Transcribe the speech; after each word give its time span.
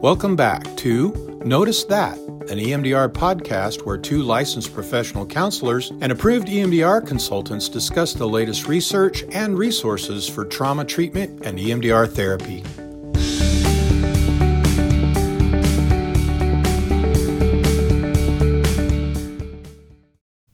Welcome 0.00 0.36
back 0.36 0.76
to 0.76 1.42
Notice 1.44 1.82
That, 1.82 2.16
an 2.18 2.58
EMDR 2.58 3.08
podcast 3.08 3.84
where 3.84 3.98
two 3.98 4.22
licensed 4.22 4.72
professional 4.72 5.26
counselors 5.26 5.90
and 6.00 6.12
approved 6.12 6.46
EMDR 6.46 7.04
consultants 7.04 7.68
discuss 7.68 8.12
the 8.12 8.28
latest 8.28 8.68
research 8.68 9.24
and 9.32 9.58
resources 9.58 10.28
for 10.28 10.44
trauma 10.44 10.84
treatment 10.84 11.44
and 11.44 11.58
EMDR 11.58 12.08
therapy. 12.08 12.62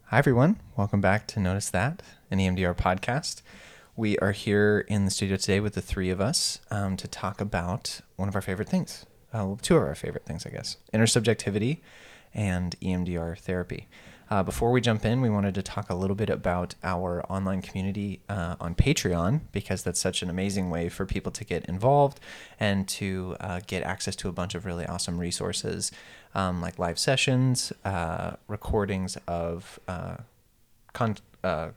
Hi, 0.07 0.17
everyone. 0.17 0.59
Welcome 0.75 1.03
back 1.03 1.27
to 1.29 1.39
Notice 1.39 1.69
That, 1.69 2.03
an 2.31 2.39
EMDR 2.39 2.75
podcast. 2.75 3.43
We 3.95 4.17
are 4.21 4.33
here 4.33 4.87
in 4.89 5.05
the 5.05 5.11
studio 5.11 5.37
today 5.37 5.61
with 5.61 5.75
the 5.75 5.83
three 5.83 6.09
of 6.09 6.19
us 6.19 6.61
um, 6.71 6.97
to 6.97 7.07
talk 7.07 7.43
about 7.43 8.01
one 8.17 8.31
of 8.31 8.35
our 8.35 8.41
favorite 8.41 8.71
things. 8.71 9.05
Uh, 9.35 9.57
two 9.61 9.77
of 9.77 9.83
our 9.83 9.95
favorite 9.95 10.25
things, 10.25 10.47
I 10.47 10.51
guess 10.51 10.79
intersubjectivity 10.95 11.81
and 12.33 12.79
EMDR 12.81 13.39
therapy. 13.39 13.89
Uh, 14.31 14.43
before 14.43 14.71
we 14.71 14.81
jump 14.81 15.05
in, 15.05 15.21
we 15.21 15.29
wanted 15.29 15.55
to 15.55 15.63
talk 15.63 15.91
a 15.91 15.95
little 15.95 16.17
bit 16.17 16.31
about 16.31 16.75
our 16.83 17.23
online 17.31 17.61
community 17.61 18.21
uh, 18.29 18.57
on 18.59 18.75
Patreon 18.75 19.43
because 19.53 19.83
that's 19.83 20.01
such 20.01 20.23
an 20.23 20.31
amazing 20.31 20.71
way 20.71 20.89
for 20.89 21.05
people 21.05 21.31
to 21.33 21.45
get 21.45 21.65
involved 21.67 22.21
and 22.59 22.89
to 22.89 23.37
uh, 23.41 23.61
get 23.67 23.83
access 23.83 24.17
to 24.17 24.29
a 24.29 24.33
bunch 24.33 24.55
of 24.55 24.65
really 24.65 24.87
awesome 24.87 25.19
resources 25.19 25.93
um, 26.35 26.61
like 26.61 26.79
live 26.79 26.99
sessions, 26.99 27.73
uh, 27.85 28.33
recordings 28.49 29.19
of 29.29 29.79
uh, 29.89 30.17
uh, 31.45 31.69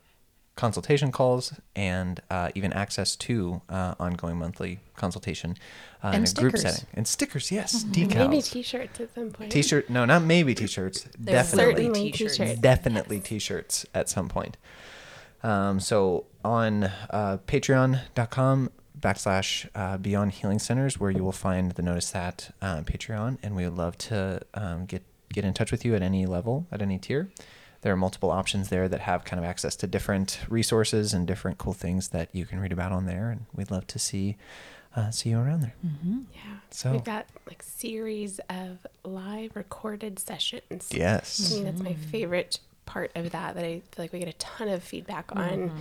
consultation 0.58 1.14
calls, 1.14 1.54
and 1.76 2.20
uh, 2.30 2.50
even 2.54 2.74
access 2.74 3.16
to 3.16 3.62
uh, 3.70 3.96
ongoing 4.00 4.38
monthly 4.38 4.80
consultation 4.98 5.56
uh, 6.04 6.10
in 6.10 6.16
And 6.16 6.28
a 6.28 6.42
group 6.42 6.58
setting. 6.58 6.86
And 6.94 7.08
stickers, 7.08 7.50
yes, 7.52 7.86
Maybe 7.86 8.08
decals. 8.14 8.52
t-shirts 8.52 9.00
at 9.00 9.16
some 9.16 9.30
point. 9.32 9.52
T-shirt, 9.54 9.90
no, 9.90 10.04
not 10.04 10.24
maybe 10.24 10.54
t-shirts. 10.54 11.04
Definitely 11.24 11.86
certainly 11.86 12.12
t-shirts. 12.12 12.38
t-shirts. 12.38 12.60
definitely 12.60 13.20
t-shirts 13.22 13.86
at 13.94 14.10
some 14.10 14.28
point 14.28 14.58
um, 15.44 15.80
so 15.80 16.26
on 16.44 16.86
uh, 17.10 17.38
patreon.com 17.48 18.70
backslash 19.00 19.68
uh, 19.76 19.98
beyond 19.98 20.32
healing 20.32 20.60
centers 20.60 21.00
where 21.00 21.12
you 21.12 21.24
will 21.24 21.32
find 21.32 21.72
the 21.74 21.82
notice 21.82 22.12
that 22.12 22.54
uh, 22.62 22.82
patreon 22.82 23.38
and 23.44 23.56
we 23.56 23.64
would 23.64 23.78
love 23.78 23.98
to 23.98 24.42
um, 24.56 24.86
get 24.86 25.04
get 25.32 25.46
in 25.46 25.54
touch 25.54 25.72
with 25.72 25.86
you 25.86 25.94
at 25.96 26.02
any 26.02 26.26
level 26.26 26.66
at 26.72 26.82
any 26.82 26.98
tier 26.98 27.30
there 27.82 27.94
are 27.94 27.98
multiple 27.98 28.32
options 28.32 28.70
there 28.70 28.88
that 28.88 29.02
have 29.02 29.24
kind 29.26 29.40
of 29.40 29.46
access 29.46 29.76
to 29.78 29.88
different 29.88 30.40
resources 30.50 31.14
and 31.14 31.28
different 31.28 31.58
cool 31.58 31.74
things 31.74 32.10
that 32.10 32.30
you 32.34 32.46
can 32.46 32.60
read 32.60 32.72
about 32.72 32.92
on 32.92 33.06
there 33.06 33.30
and 33.30 33.46
we'd 33.56 33.72
love 33.72 33.88
to 33.88 34.00
see 34.00 34.38
uh, 34.96 35.12
see 35.12 35.30
you 35.30 35.38
around 35.38 35.62
there 35.62 35.76
mm-hmm. 35.86 36.22
Yeah. 36.34 36.58
So- 36.72 36.92
we've 36.92 37.04
got 37.04 37.28
like 37.48 37.62
series 37.64 38.40
of 38.50 38.86
live 39.04 39.56
recorded 39.56 40.20
sessions. 40.20 40.90
yes 40.92 41.50
To 41.50 41.56
me, 41.56 41.64
that's 41.64 41.82
my 41.82 41.92
mm-hmm. 41.92 42.10
favorite 42.10 42.60
part 42.88 43.12
of 43.16 43.32
that. 43.32 43.54
That 43.54 43.64
I 43.64 43.82
feel 43.92 44.04
like 44.04 44.14
we 44.14 44.20
get 44.20 44.28
a 44.28 44.34
ton 44.34 44.68
of 44.70 44.82
feedback 44.82 45.36
on. 45.36 45.70
Mm-hmm. 45.70 45.78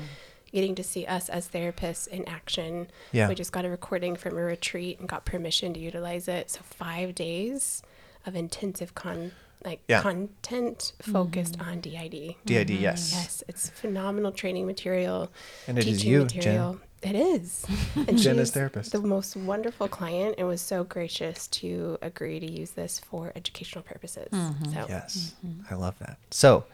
Getting 0.53 0.77
to 0.77 0.85
see 0.85 1.05
us 1.07 1.29
as 1.29 1.49
therapists 1.49 2.07
in 2.07 2.27
action. 2.27 2.87
Yeah. 3.13 3.29
We 3.29 3.35
just 3.35 3.53
got 3.53 3.65
a 3.65 3.69
recording 3.69 4.15
from 4.15 4.39
a 4.39 4.43
retreat 4.43 5.01
and 5.01 5.09
got 5.09 5.25
permission 5.25 5.75
to 5.75 5.81
utilize 5.81 6.29
it. 6.29 6.51
So 6.51 6.61
five 6.63 7.15
days 7.15 7.83
of 8.25 8.37
intensive 8.37 8.95
con 8.95 9.33
like 9.65 9.81
Yeah. 9.89 10.03
content 10.03 10.93
focused 11.01 11.59
mm-hmm. 11.59 11.71
on 11.71 11.81
DID. 11.81 12.37
did 12.45 12.69
mm-hmm. 12.69 12.83
yes 12.83 13.13
Yes, 13.13 13.45
it's 13.49 13.71
phenomenal 13.71 14.33
training 14.33 14.67
material. 14.67 15.31
And 15.67 15.79
it 15.79 15.87
is 15.87 15.99
teaching 15.99 16.13
you, 16.13 16.21
material. 16.25 16.81
It 17.03 17.15
is. 17.15 17.67
And 17.97 18.19
Jen 18.19 18.39
is 18.39 18.51
therapist. 18.51 18.93
The 18.93 19.01
most 19.01 19.37
wonderful 19.37 19.89
client 19.89 20.37
and 20.39 20.49
was 20.49 20.61
so 20.61 20.85
gracious 20.85 21.47
to 21.49 21.99
agree 22.03 22.41
to 22.41 22.51
use 22.51 22.71
this 22.73 22.99
for 22.99 23.33
educational 23.37 23.83
purposes. 23.83 24.29
Mm-hmm. 24.33 24.73
So 24.73 24.87
Yes, 24.89 25.35
I 25.71 25.75
love 25.75 25.99
that. 26.01 26.19
So, 26.31 26.65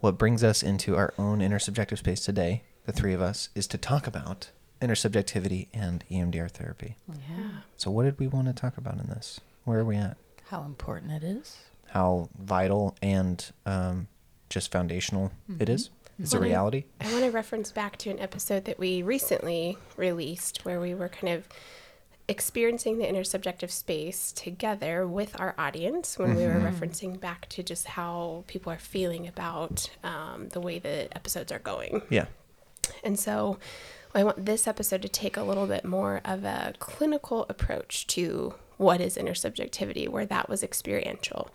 what 0.00 0.18
brings 0.18 0.44
us 0.44 0.62
into 0.62 0.96
our 0.96 1.12
own 1.18 1.40
intersubjective 1.40 1.98
space 1.98 2.20
today, 2.24 2.62
the 2.86 2.92
three 2.92 3.12
of 3.12 3.20
us, 3.20 3.48
is 3.54 3.66
to 3.68 3.78
talk 3.78 4.06
about 4.06 4.50
intersubjectivity 4.80 5.68
and 5.74 6.04
EMDR 6.10 6.50
therapy. 6.50 6.96
yeah. 7.08 7.48
So, 7.76 7.90
what 7.90 8.04
did 8.04 8.18
we 8.18 8.28
want 8.28 8.46
to 8.46 8.52
talk 8.52 8.76
about 8.76 8.98
in 8.98 9.08
this? 9.08 9.40
Where 9.64 9.80
are 9.80 9.84
we 9.84 9.96
at? 9.96 10.16
How 10.50 10.62
important 10.62 11.12
it 11.12 11.24
is. 11.24 11.56
How 11.88 12.28
vital 12.38 12.96
and 13.02 13.44
um, 13.66 14.08
just 14.50 14.70
foundational 14.70 15.32
it 15.58 15.68
is? 15.68 15.90
It's 16.18 16.32
a 16.32 16.36
Well, 16.36 16.44
I- 16.44 16.48
reality. 16.48 16.84
I 17.00 17.10
want 17.12 17.24
to 17.24 17.30
reference 17.30 17.70
back 17.72 17.96
to 17.98 18.10
an 18.10 18.18
episode 18.18 18.64
that 18.66 18.78
we 18.78 19.02
recently 19.02 19.78
released 19.96 20.64
where 20.64 20.80
we 20.80 20.94
were 20.94 21.08
kind 21.08 21.32
of 21.32 21.48
experiencing 22.30 22.98
the 22.98 23.06
intersubjective 23.06 23.70
space 23.70 24.32
together 24.32 25.06
with 25.06 25.40
our 25.40 25.54
audience 25.56 26.18
when 26.18 26.34
we 26.36 26.44
were 26.44 26.60
referencing 26.60 27.18
back 27.18 27.48
to 27.48 27.62
just 27.62 27.86
how 27.86 28.44
people 28.48 28.70
are 28.70 28.78
feeling 28.78 29.26
about 29.26 29.88
um, 30.04 30.48
the 30.50 30.60
way 30.60 30.78
the 30.78 31.08
episodes 31.16 31.50
are 31.50 31.58
going. 31.58 32.02
Yeah. 32.10 32.26
And 33.02 33.18
so 33.18 33.58
I 34.14 34.24
want 34.24 34.44
this 34.44 34.66
episode 34.66 35.00
to 35.02 35.08
take 35.08 35.38
a 35.38 35.42
little 35.42 35.66
bit 35.66 35.86
more 35.86 36.20
of 36.24 36.44
a 36.44 36.74
clinical 36.78 37.46
approach 37.48 38.06
to 38.08 38.54
what 38.78 39.00
is 39.00 39.16
intersubjectivity, 39.16 40.08
where 40.08 40.26
that 40.26 40.48
was 40.48 40.62
experiential. 40.62 41.50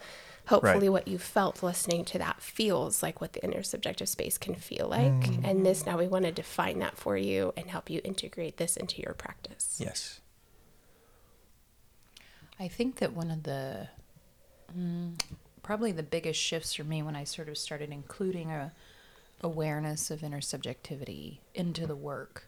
Hopefully, 0.47 0.89
Right. 0.89 0.91
what 0.91 1.07
you 1.07 1.17
felt 1.17 1.63
listening 1.63 2.03
to 2.06 2.17
that 2.17 2.41
feels 2.41 3.01
like 3.01 3.22
what 3.22 3.31
the 3.34 3.39
intersubjective 3.39 4.09
space 4.09 4.38
can 4.38 4.56
feel 4.56 4.88
like. 4.89 5.28
And 5.44 5.66
this 5.66 5.85
now 5.85 5.97
we 5.97 6.07
want 6.07 6.25
to 6.25 6.31
define 6.34 6.79
that 6.79 6.97
for 6.97 7.16
you 7.17 7.53
and 7.56 7.69
help 7.69 7.89
you 7.89 8.01
integrate 8.03 8.57
this 8.57 8.75
into 8.75 9.01
your 9.01 9.13
practice. 9.13 9.78
Yes. 9.81 10.19
I 12.59 12.67
think 12.67 12.97
that 12.97 13.13
one 13.13 13.31
of 13.31 13.44
the 13.44 13.88
mm, 14.78 15.19
probably 15.63 15.91
the 15.91 16.03
biggest 16.03 16.40
shifts 16.40 16.73
for 16.75 16.84
me 16.84 17.01
when 17.01 17.16
I 17.16 17.23
sort 17.23 17.50
of 17.50 17.57
started 17.57 17.91
including 17.91 18.51
a 18.51 18.73
awareness 19.41 20.09
of 20.11 20.22
intersubjectivity 20.22 21.40
into 21.53 21.85
the 21.85 21.95
work 21.95 22.47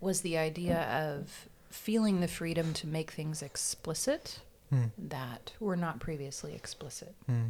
was 0.00 0.20
the 0.22 0.36
idea 0.36 0.82
of 0.82 1.48
feeling 1.74 2.20
the 2.20 2.28
freedom 2.28 2.72
to 2.72 2.86
make 2.86 3.10
things 3.10 3.42
explicit 3.42 4.38
hmm. 4.70 4.84
that 4.96 5.52
were 5.58 5.76
not 5.76 5.98
previously 5.98 6.54
explicit. 6.54 7.14
Hmm. 7.26 7.46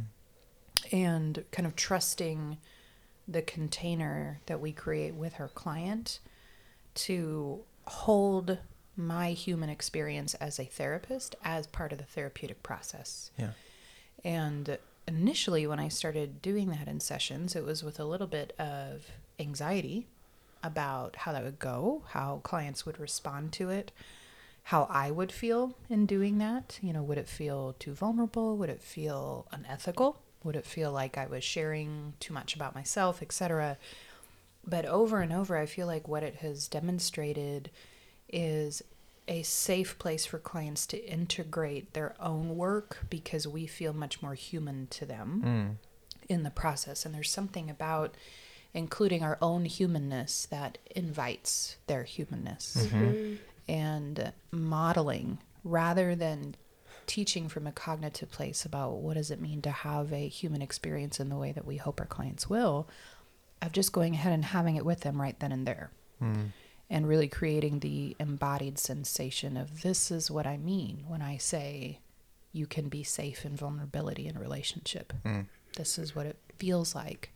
And 0.91 1.43
kind 1.51 1.67
of 1.67 1.75
trusting 1.75 2.57
the 3.27 3.43
container 3.43 4.41
that 4.47 4.59
we 4.59 4.71
create 4.71 5.13
with 5.13 5.33
her 5.33 5.47
client 5.47 6.19
to 6.95 7.61
hold 7.85 8.57
my 8.97 9.31
human 9.31 9.69
experience 9.69 10.33
as 10.35 10.59
a 10.59 10.65
therapist 10.65 11.35
as 11.43 11.67
part 11.67 11.91
of 11.91 11.99
the 11.99 12.03
therapeutic 12.03 12.63
process. 12.63 13.31
Yeah. 13.37 13.51
And 14.23 14.77
initially, 15.07 15.67
when 15.67 15.79
I 15.79 15.87
started 15.87 16.41
doing 16.41 16.69
that 16.71 16.87
in 16.87 16.99
sessions, 16.99 17.55
it 17.55 17.63
was 17.63 17.83
with 17.83 17.99
a 17.99 18.05
little 18.05 18.27
bit 18.27 18.53
of 18.59 19.05
anxiety 19.39 20.07
about 20.65 21.15
how 21.17 21.31
that 21.31 21.43
would 21.43 21.59
go, 21.59 22.03
how 22.09 22.41
clients 22.43 22.85
would 22.85 22.99
respond 22.99 23.51
to 23.53 23.69
it, 23.69 23.91
how 24.63 24.87
I 24.89 25.11
would 25.11 25.31
feel 25.31 25.75
in 25.89 26.05
doing 26.05 26.39
that. 26.39 26.79
You 26.81 26.93
know, 26.93 27.03
would 27.03 27.19
it 27.19 27.29
feel 27.29 27.75
too 27.77 27.93
vulnerable? 27.93 28.57
Would 28.57 28.69
it 28.69 28.81
feel 28.81 29.47
unethical? 29.51 30.19
Would 30.43 30.55
it 30.55 30.65
feel 30.65 30.91
like 30.91 31.17
I 31.17 31.27
was 31.27 31.43
sharing 31.43 32.13
too 32.19 32.33
much 32.33 32.55
about 32.55 32.75
myself, 32.75 33.21
etc.? 33.21 33.77
But 34.65 34.85
over 34.85 35.21
and 35.21 35.31
over, 35.31 35.57
I 35.57 35.67
feel 35.67 35.85
like 35.85 36.07
what 36.07 36.23
it 36.23 36.37
has 36.37 36.67
demonstrated 36.67 37.69
is 38.27 38.81
a 39.27 39.43
safe 39.43 39.97
place 39.97 40.25
for 40.25 40.39
clients 40.39 40.85
to 40.87 41.03
integrate 41.03 41.93
their 41.93 42.15
own 42.19 42.55
work 42.57 43.05
because 43.09 43.47
we 43.47 43.65
feel 43.65 43.93
much 43.93 44.21
more 44.21 44.35
human 44.35 44.87
to 44.87 45.05
them 45.05 45.41
mm. 45.45 46.29
in 46.29 46.43
the 46.43 46.49
process. 46.49 47.05
And 47.05 47.13
there's 47.13 47.31
something 47.31 47.69
about 47.69 48.15
including 48.75 49.23
our 49.23 49.37
own 49.41 49.63
humanness 49.65 50.45
that 50.51 50.77
invites 50.95 51.77
their 51.87 52.03
humanness. 52.03 52.77
Mm-hmm. 52.77 53.03
Mm-hmm. 53.03 53.35
And 53.67 54.33
modeling 54.51 55.39
rather 55.63 56.13
than 56.13 56.55
teaching 57.07 57.47
from 57.47 57.65
a 57.65 57.71
cognitive 57.71 58.29
place 58.31 58.65
about 58.65 58.97
what 58.97 59.15
does 59.15 59.31
it 59.31 59.41
mean 59.41 59.61
to 59.61 59.71
have 59.71 60.11
a 60.13 60.27
human 60.27 60.61
experience 60.61 61.19
in 61.19 61.29
the 61.29 61.37
way 61.37 61.51
that 61.51 61.65
we 61.65 61.77
hope 61.77 61.99
our 61.99 62.05
clients 62.05 62.49
will 62.49 62.87
of 63.61 63.71
just 63.71 63.91
going 63.91 64.13
ahead 64.13 64.33
and 64.33 64.45
having 64.45 64.75
it 64.75 64.85
with 64.85 65.01
them 65.01 65.19
right 65.19 65.39
then 65.39 65.51
and 65.51 65.65
there. 65.65 65.89
Mm-hmm. 66.21 66.47
And 66.89 67.07
really 67.07 67.27
creating 67.27 67.79
the 67.79 68.15
embodied 68.19 68.77
sensation 68.77 69.57
of 69.57 69.81
this 69.81 70.11
is 70.11 70.29
what 70.29 70.45
I 70.45 70.57
mean 70.57 71.05
when 71.07 71.21
I 71.21 71.37
say 71.37 71.99
you 72.51 72.67
can 72.67 72.89
be 72.89 73.03
safe 73.03 73.45
in 73.45 73.55
vulnerability 73.55 74.27
in 74.27 74.37
a 74.37 74.39
relationship. 74.39 75.13
Mm. 75.25 75.47
This 75.75 75.97
is 75.97 76.15
what 76.15 76.27
it 76.27 76.37
feels 76.57 76.93
like. 76.93 77.33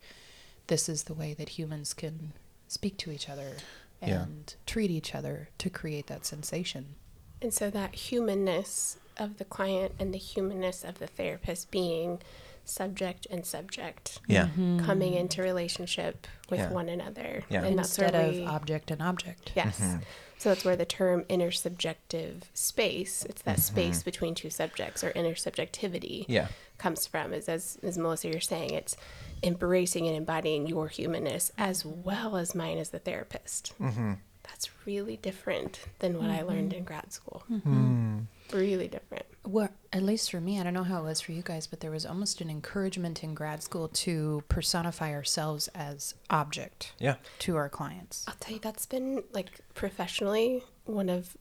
This 0.70 0.88
is 0.88 1.02
the 1.04 1.14
way 1.14 1.34
that 1.34 1.50
humans 1.50 1.92
can 1.92 2.32
speak 2.68 2.96
to 2.98 3.10
each 3.10 3.28
other 3.28 3.56
Yeah. 4.00 4.22
and 4.22 4.54
treat 4.66 4.88
each 4.90 5.16
other 5.16 5.48
to 5.58 5.68
create 5.68 6.06
that 6.06 6.24
sensation. 6.24 6.94
And 7.42 7.52
so 7.52 7.70
that 7.70 7.94
humanness 7.96 8.96
of 9.16 9.38
the 9.38 9.44
client 9.44 9.96
and 9.98 10.14
the 10.14 10.18
humanness 10.18 10.84
of 10.84 11.00
the 11.00 11.08
therapist 11.08 11.72
being 11.72 12.20
subject 12.64 13.26
and 13.32 13.44
subject 13.44 14.20
Yeah. 14.28 14.44
Mm-hmm. 14.46 14.84
coming 14.86 15.14
into 15.14 15.42
relationship 15.42 16.28
with 16.48 16.60
Yeah. 16.60 16.70
one 16.70 16.88
another. 16.88 17.42
Yeah. 17.48 17.64
And 17.64 17.76
that's 17.76 17.88
Instead 17.98 18.14
of 18.14 18.32
we, 18.32 18.46
object 18.46 18.92
and 18.92 19.02
object. 19.02 19.50
yes. 19.56 19.80
Mm-hmm. 19.80 19.98
So 20.38 20.50
that's 20.50 20.64
where 20.64 20.76
the 20.76 20.86
term 20.86 21.24
intersubjective 21.24 22.42
space, 22.54 23.24
it's 23.24 23.42
that 23.42 23.56
mm-hmm. 23.56 23.74
space 23.74 24.02
between 24.04 24.36
two 24.36 24.50
subjects 24.50 25.02
or 25.02 25.10
intersubjectivity 25.14 26.26
Yeah. 26.28 26.46
comes 26.78 27.08
from 27.08 27.32
is 27.34 27.48
as, 27.48 27.76
as 27.82 27.98
Melissa 27.98 28.28
you're 28.28 28.40
saying, 28.40 28.70
it's 28.70 28.96
embracing 29.42 30.06
and 30.06 30.16
embodying 30.16 30.66
your 30.66 30.88
humanness 30.88 31.52
as 31.58 31.84
well 31.84 32.36
as 32.36 32.54
mine 32.54 32.78
as 32.78 32.90
the 32.90 32.98
therapist. 32.98 33.74
Mm-hmm. 33.80 34.14
That's 34.42 34.70
really 34.84 35.16
different 35.18 35.80
than 36.00 36.18
what 36.18 36.30
I 36.30 36.42
learned 36.42 36.72
in 36.72 36.82
grad 36.84 37.12
school. 37.12 37.44
Mm. 37.50 38.24
Really 38.52 38.88
different. 38.88 39.24
Well, 39.46 39.68
at 39.92 40.02
least 40.02 40.30
for 40.30 40.40
me, 40.40 40.58
I 40.58 40.64
don't 40.64 40.74
know 40.74 40.82
how 40.82 41.00
it 41.00 41.04
was 41.04 41.20
for 41.20 41.32
you 41.32 41.42
guys, 41.42 41.66
but 41.66 41.80
there 41.80 41.90
was 41.90 42.04
almost 42.04 42.40
an 42.40 42.50
encouragement 42.50 43.22
in 43.22 43.34
grad 43.34 43.62
school 43.62 43.88
to 43.88 44.42
personify 44.48 45.12
ourselves 45.12 45.68
as 45.68 46.14
object 46.30 46.94
Yeah. 46.98 47.16
to 47.40 47.56
our 47.56 47.68
clients. 47.68 48.24
I'll 48.26 48.34
tell 48.40 48.54
you, 48.54 48.60
that's 48.60 48.86
been 48.86 49.22
like 49.32 49.60
professionally 49.74 50.64
one 50.84 51.08
of 51.08 51.36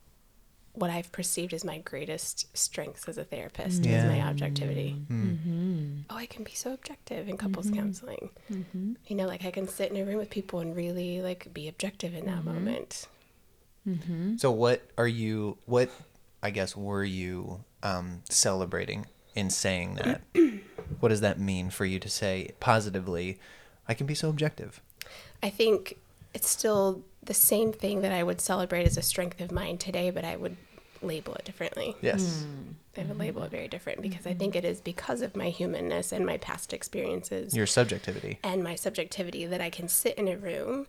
what 0.80 0.90
I've 0.90 1.12
perceived 1.12 1.54
as 1.54 1.66
my 1.66 1.80
greatest 1.80 2.56
strengths 2.58 3.08
as 3.08 3.18
a 3.18 3.24
therapist 3.24 3.86
is 3.86 4.06
my 4.06 4.22
objectivity. 4.22 4.96
Mm-hmm. 5.12 6.02
Oh, 6.10 6.16
I 6.16 6.26
can 6.26 6.44
be 6.44 6.54
so 6.54 6.74
objective 6.74 7.28
in 7.28 7.38
couples 7.38 7.70
counseling. 7.70 8.30
Mm-hmm. 8.52 8.94
You 9.08 9.16
know, 9.16 9.28
like 9.28 9.46
I 9.46 9.52
can 9.52 9.68
sit 9.68 9.92
in 9.92 9.98
a 9.98 10.06
room 10.06 10.18
with 10.18 10.30
people 10.30 10.60
and 10.60 10.76
really 10.76 11.22
like 11.22 11.54
be 11.54 11.68
objective 11.68 12.14
in 12.16 12.26
that 12.26 12.46
moment. 12.46 13.08
Mm-hmm. 13.88 14.38
So 14.38 14.52
what 14.52 14.90
are 14.98 15.08
you 15.08 15.58
what 15.66 15.90
I 16.42 16.50
guess 16.52 16.76
were 16.76 17.04
you 17.04 17.64
um, 17.84 18.22
celebrating 18.30 19.06
in 19.36 19.50
saying 19.50 19.96
that? 19.96 20.22
what 21.00 21.10
does 21.10 21.22
that 21.22 21.40
mean 21.40 21.70
for 21.70 21.86
you 21.86 22.00
to 22.00 22.10
say 22.10 22.52
positively 22.60 23.38
I 23.88 23.94
can 23.94 24.08
be 24.08 24.16
so 24.16 24.30
objective? 24.30 24.81
I 25.44 25.50
think 25.50 25.98
it's 26.34 26.50
still 26.50 27.04
the 27.24 27.34
same 27.34 27.74
thing 27.74 28.02
that 28.02 28.12
I 28.12 28.24
would 28.24 28.42
celebrate 28.42 28.86
as 28.86 28.98
a 28.98 29.02
strength 29.02 29.42
of 29.42 29.52
mine 29.52 29.78
today, 29.78 30.10
but 30.10 30.24
I 30.24 30.36
would 30.36 30.58
label 31.01 31.36
it 31.36 31.46
differently. 31.46 31.96
Yes. 32.01 32.46
I 32.98 33.04
would 33.04 33.18
label 33.18 33.44
it 33.44 33.48
mm. 33.48 33.51
very 33.51 33.68
different 33.68 34.01
because 34.01 34.25
I 34.25 34.31
mm-hmm. 34.31 34.40
think 34.40 34.56
it 34.56 34.66
is 34.66 34.81
because 34.81 35.22
of 35.22 35.36
my 35.36 35.50
humanness 35.50 36.12
and 36.12 36.25
my 36.25 36.38
past 36.38 36.74
experiences 36.74 37.56
Your 37.56 37.68
subjectivity. 37.68 38.40
and 38.44 38.63
my 38.63 38.75
subjectivity 38.75 39.46
that 39.46 39.62
I 39.62 39.69
can 39.69 39.88
sit 39.88 40.16
in 40.18 40.28
a 40.28 40.38
room 40.38 40.88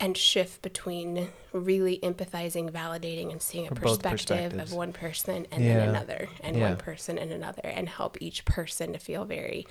and 0.00 0.16
shift 0.16 0.62
between 0.62 1.28
really 1.52 2.00
empathizing, 2.02 2.70
validating, 2.70 3.30
and 3.30 3.40
seeing 3.40 3.66
a 3.66 3.68
For 3.68 3.76
perspective 3.76 4.58
of 4.58 4.72
one 4.72 4.92
person 4.92 5.46
and 5.52 5.64
Yeah. 5.64 5.78
then 5.78 5.88
another, 5.90 6.28
and 6.40 6.56
Yeah. 6.56 6.70
one 6.70 6.76
person 6.76 7.16
and 7.16 7.30
another, 7.30 7.62
and 7.62 7.88
help 7.88 8.16
each 8.20 8.44
person 8.44 8.92
to 8.92 8.98
feel 8.98 9.24
very 9.24 9.66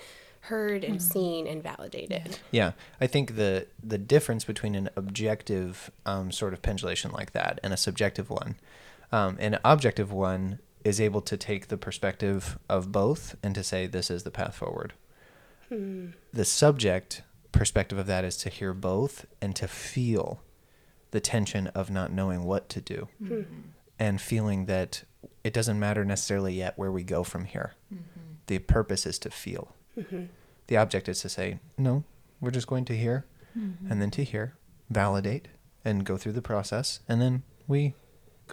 heard 0.48 0.84
and 0.84 0.98
mm. 0.98 1.02
seen 1.02 1.48
and 1.48 1.64
validated. 1.64 2.40
Yeah, 2.52 2.74
I 3.00 3.08
think 3.08 3.36
the 3.36 3.68
the 3.82 3.98
difference 3.98 4.44
between 4.44 4.76
an 4.76 4.90
objective 4.96 5.90
um, 6.06 6.32
sort 6.32 6.54
of 6.54 6.62
pendulation 6.62 7.12
like 7.12 7.32
that 7.32 7.60
and 7.64 7.74
a 7.74 7.78
subjective 7.78 8.30
one, 8.30 8.56
um, 9.14 9.38
an 9.40 9.60
objective 9.64 10.12
one 10.12 10.60
is 10.84 11.00
able 11.00 11.22
to 11.22 11.38
take 11.38 11.68
the 11.68 11.78
perspective 11.78 12.58
of 12.68 12.92
both 12.92 13.36
and 13.44 13.54
to 13.56 13.64
say 13.64 13.86
this 13.86 14.10
is 14.10 14.24
the 14.24 14.32
path 14.32 14.56
forward. 14.56 14.94
Hmm. 15.70 16.08
The 16.34 16.44
subject 16.44 17.22
perspective 17.52 18.00
of 18.00 18.08
that 18.08 18.26
is 18.26 18.36
to 18.38 18.50
hear 18.50 18.74
both 18.74 19.28
and 19.40 19.56
to 19.56 19.68
feel 19.68 20.42
the 21.12 21.22
tension 21.22 21.68
of 21.68 21.92
not 21.92 22.12
knowing 22.12 22.44
what 22.44 22.68
to 22.70 22.82
do 22.82 23.08
hmm. 23.20 23.28
Hmm. 23.28 23.62
and 24.00 24.20
feeling 24.20 24.66
that 24.66 25.04
it 25.44 25.54
doesn't 25.54 25.80
matter 25.80 26.04
necessarily 26.04 26.56
yet 26.56 26.74
where 26.78 26.92
we 26.92 27.04
go 27.04 27.24
from 27.24 27.46
here. 27.46 27.76
Mm-hmm. 27.94 28.34
The 28.48 28.60
purpose 28.60 29.06
is 29.06 29.20
to 29.20 29.30
feel. 29.30 29.76
Mm-hmm. 29.98 30.24
The 30.68 30.78
object 30.78 31.08
is 31.08 31.22
to 31.22 31.30
say, 31.30 31.60
no, 31.78 32.04
we're 32.42 32.52
just 32.52 32.68
going 32.68 32.86
to 32.86 32.98
hear 32.98 33.26
mm-hmm. 33.58 33.92
and 33.92 34.02
then 34.02 34.10
to 34.12 34.24
hear, 34.24 34.56
validate, 34.90 35.50
and 35.86 36.04
go 36.04 36.18
through 36.18 36.32
the 36.32 36.42
process, 36.42 37.02
and 37.08 37.22
then 37.22 37.44
we 37.68 37.94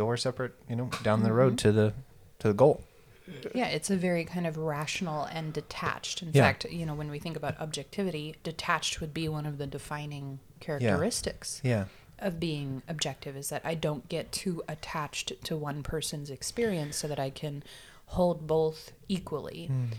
go 0.01 0.07
our 0.07 0.17
separate, 0.17 0.55
you 0.69 0.77
know, 0.77 0.89
down 1.03 1.23
the 1.23 1.33
road 1.33 1.57
mm-hmm. 1.57 1.69
to 1.69 1.73
the 1.73 1.93
to 2.39 2.49
the 2.49 2.55
goal. 2.55 2.83
Yeah, 3.55 3.67
it's 3.67 3.91
a 3.91 3.97
very 3.97 4.25
kind 4.25 4.47
of 4.47 4.57
rational 4.57 5.25
and 5.25 5.53
detached. 5.53 6.23
In 6.23 6.31
Yeah. 6.33 6.43
fact, 6.43 6.65
you 6.65 6.87
know, 6.87 6.95
when 6.95 7.11
we 7.11 7.19
think 7.19 7.37
about 7.37 7.61
objectivity, 7.61 8.35
detached 8.43 9.01
would 9.01 9.15
be 9.15 9.29
one 9.29 9.47
of 9.47 9.59
the 9.59 9.67
defining 9.67 10.41
characteristics 10.59 11.61
Yeah. 11.63 11.85
of 12.19 12.41
being 12.41 12.83
objective 12.89 13.37
is 13.37 13.51
that 13.51 13.63
I 13.65 13.75
don't 13.75 14.09
get 14.09 14.33
too 14.33 14.63
attached 14.67 15.33
to 15.45 15.57
one 15.57 15.83
person's 15.83 16.31
experience 16.31 16.97
so 16.97 17.07
that 17.07 17.21
I 17.21 17.31
can 17.31 17.63
hold 18.07 18.47
both 18.47 18.93
equally. 19.07 19.69
Mm. 19.71 19.91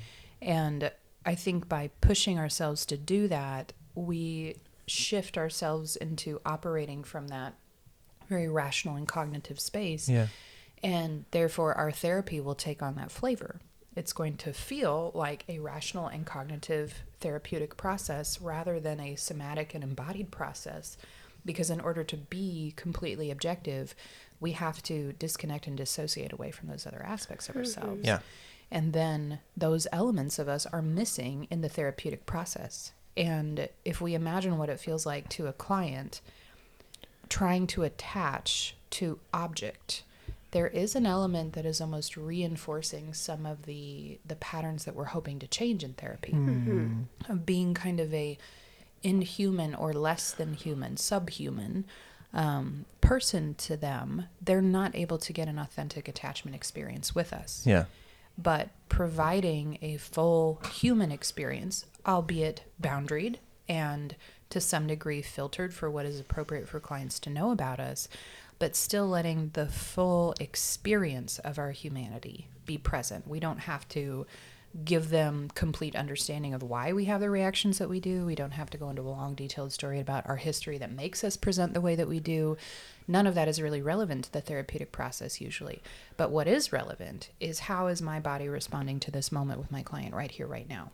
And 0.42 0.92
I 1.26 1.36
think 1.36 1.70
by 1.70 1.92
pushing 2.02 2.38
ourselves 2.38 2.86
to 2.88 2.98
do 2.98 3.28
that, 3.30 3.72
we 3.96 4.58
shift 4.88 5.38
ourselves 5.38 5.96
into 5.96 6.42
operating 6.46 7.04
from 7.04 7.28
that 7.30 7.54
very 8.32 8.48
rational 8.48 8.96
and 8.96 9.08
cognitive 9.08 9.60
space. 9.60 10.10
Yeah. 10.10 10.28
And 10.82 11.26
therefore, 11.32 11.76
our 11.76 11.92
therapy 11.92 12.40
will 12.40 12.56
take 12.56 12.82
on 12.82 12.96
that 12.96 13.12
flavor. 13.12 13.60
It's 13.96 14.14
going 14.14 14.38
to 14.38 14.54
feel 14.54 15.12
like 15.14 15.44
a 15.50 15.60
rational 15.60 16.08
and 16.08 16.26
cognitive 16.26 17.04
therapeutic 17.20 17.76
process 17.76 18.42
rather 18.42 18.80
than 18.80 19.00
a 19.02 19.18
somatic 19.18 19.76
and 19.76 19.84
embodied 19.84 20.32
process. 20.32 20.98
Because 21.46 21.70
in 21.70 21.82
order 21.82 22.04
to 22.06 22.18
be 22.18 22.74
completely 22.78 23.30
objective, 23.32 23.94
we 24.40 24.54
have 24.54 24.82
to 24.84 25.14
disconnect 25.14 25.68
and 25.68 25.76
dissociate 25.76 26.32
away 26.32 26.52
from 26.52 26.70
those 26.70 26.88
other 26.88 27.04
aspects 27.06 27.50
of 27.50 27.56
mm-hmm. 27.56 27.60
ourselves. 27.60 28.02
Yeah. 28.04 28.20
And 28.72 28.94
then 28.94 29.40
those 29.58 29.88
elements 29.92 30.40
of 30.40 30.48
us 30.48 30.66
are 30.66 30.82
missing 30.82 31.48
in 31.52 31.62
the 31.62 31.70
therapeutic 31.70 32.26
process. 32.26 32.94
And 33.18 33.68
if 33.84 34.00
we 34.00 34.16
imagine 34.16 34.58
what 34.58 34.70
it 34.70 34.80
feels 34.80 35.06
like 35.06 35.28
to 35.30 35.48
a 35.48 35.54
client 35.54 36.22
trying 37.40 37.66
to 37.68 37.84
attach 37.84 38.76
to 38.92 39.18
object, 39.34 40.04
there 40.52 40.68
is 40.68 40.96
an 40.96 41.06
element 41.06 41.54
that 41.54 41.66
is 41.66 41.80
almost 41.80 42.18
reinforcing 42.18 43.14
some 43.14 43.46
of 43.46 43.58
the 43.66 44.20
the 44.26 44.36
patterns 44.36 44.84
that 44.86 44.96
we're 44.96 45.06
hoping 45.18 45.40
to 45.40 45.48
change 45.48 45.82
in 45.84 45.94
therapy. 45.94 46.34
Of 47.30 47.46
being 47.46 47.74
kind 47.74 48.00
of 48.00 48.14
a 48.14 48.38
inhuman 49.04 49.74
or 49.76 49.94
less 49.94 50.32
than 50.32 50.54
human, 50.54 50.98
subhuman 50.98 51.86
um, 52.34 52.86
person 53.02 53.56
to 53.56 53.76
them, 53.78 54.26
they're 54.42 54.62
not 54.62 54.96
able 54.96 55.18
to 55.20 55.34
get 55.34 55.48
an 55.48 55.58
authentic 55.60 56.08
attachment 56.08 56.56
experience 56.56 57.14
with 57.16 57.34
us 57.34 57.64
Yeah. 57.66 57.86
but 58.38 58.70
providing 58.90 59.78
a 59.82 59.98
full 59.98 60.62
human 60.74 61.12
experience, 61.12 61.86
albeit 62.06 62.64
boundaried 62.82 63.38
and 63.68 64.16
to 64.52 64.62
some 64.62 64.88
degree 64.88 65.22
filtered 65.22 65.74
for 65.74 65.90
what 65.90 66.06
is 66.06 66.20
appropriate 66.20 66.68
for 66.68 66.80
clients 66.80 67.20
to 67.22 67.30
know 67.30 67.52
about 67.52 67.80
us, 67.80 68.08
but 68.60 68.76
still 68.76 69.08
letting 69.08 69.50
the 69.54 69.68
full 69.68 70.36
experience 70.40 71.40
of 71.40 71.58
our 71.58 71.72
humanity 71.72 72.48
be 72.66 72.78
present. 72.78 73.28
We 73.28 73.40
don't 73.40 73.60
have 73.60 73.88
to 73.90 74.26
give 74.86 75.10
them 75.10 75.50
complete 75.54 75.96
understanding 75.96 76.54
of 76.54 76.64
why 76.64 76.94
we 76.94 77.06
have 77.06 77.20
the 77.20 77.30
reactions 77.30 77.78
that 77.78 77.90
we 77.90 78.00
do. 78.00 78.26
We 78.26 78.36
don't 78.36 78.52
have 78.52 78.70
to 78.70 78.78
go 78.78 78.90
into 78.90 79.02
a 79.02 79.10
long 79.10 79.36
detailed 79.36 79.74
story 79.74 80.00
about 80.00 80.28
our 80.30 80.38
history 80.38 80.78
that 80.78 80.92
makes 80.92 81.24
us 81.24 81.36
present 81.36 81.74
the 81.74 81.82
way 81.82 81.96
that 81.96 82.08
we 82.08 82.20
do. 82.20 82.56
None 83.08 83.28
of 83.28 83.36
that 83.36 83.50
is 83.50 83.62
really 83.62 83.82
relevant 83.82 84.26
to 84.26 84.32
the 84.32 84.42
therapeutic 84.42 84.92
process 84.92 85.42
usually. 85.42 85.82
But 86.16 86.32
what 86.32 86.48
is 86.48 86.72
relevant 86.72 87.30
is 87.40 87.60
how 87.60 87.88
is 87.88 88.02
my 88.02 88.20
body 88.20 88.48
responding 88.48 89.00
to 89.02 89.12
this 89.12 89.32
moment 89.32 89.60
with 89.60 89.72
my 89.72 89.84
client 89.84 90.14
right 90.14 90.32
here 90.32 90.48
right 90.48 90.70
now. 90.70 90.92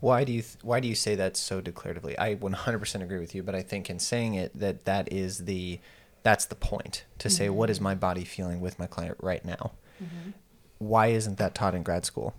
Why 0.00 0.24
do 0.24 0.32
you 0.32 0.42
th- 0.42 0.58
why 0.62 0.80
do 0.80 0.88
you 0.88 0.94
say 0.94 1.14
that 1.14 1.36
so 1.36 1.60
declaratively? 1.60 2.14
I 2.18 2.34
100% 2.34 3.02
agree 3.02 3.18
with 3.18 3.34
you, 3.34 3.42
but 3.42 3.54
I 3.54 3.62
think 3.62 3.88
in 3.88 3.98
saying 3.98 4.34
it 4.34 4.58
that 4.58 4.84
that 4.84 5.12
is 5.12 5.44
the 5.44 5.80
that's 6.22 6.44
the 6.44 6.54
point 6.56 7.04
to 7.18 7.30
say 7.30 7.48
what 7.48 7.70
is 7.70 7.78
mm-hmm. 7.78 7.84
my 7.84 7.94
body 7.94 8.24
feeling 8.24 8.60
with 8.60 8.78
my 8.78 8.86
client 8.86 9.16
right 9.20 9.44
now. 9.44 9.72
Mm-hmm. 10.02 10.30
Why 10.78 11.06
isn't 11.08 11.38
that 11.38 11.54
taught 11.54 11.74
in 11.74 11.82
grad 11.82 12.04
school? 12.04 12.34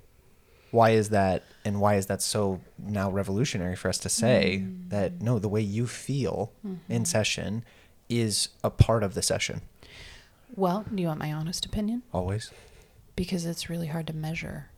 Why 0.71 0.89
is 0.89 1.09
that 1.09 1.43
and 1.63 1.79
why 1.79 1.95
is 1.95 2.07
that 2.07 2.21
so 2.21 2.59
now 2.77 3.09
revolutionary 3.09 3.75
for 3.75 3.87
us 3.87 3.97
to 3.99 4.09
say 4.09 4.63
mm. 4.63 4.89
that 4.89 5.21
no 5.21 5.39
the 5.39 5.47
way 5.47 5.61
you 5.61 5.87
feel 5.87 6.51
in 6.63 6.79
mm-hmm. 6.89 7.03
session 7.05 7.63
is 8.09 8.49
a 8.63 8.69
part 8.69 9.03
of 9.03 9.13
the 9.13 9.21
session 9.21 9.61
Well, 10.55 10.85
do 10.93 11.01
you 11.01 11.07
want 11.07 11.19
my 11.19 11.31
honest 11.33 11.65
opinion? 11.65 12.03
always 12.13 12.51
Because 13.15 13.45
it's 13.45 13.69
really 13.69 13.87
hard 13.87 14.07
to 14.07 14.13
measure 14.13 14.69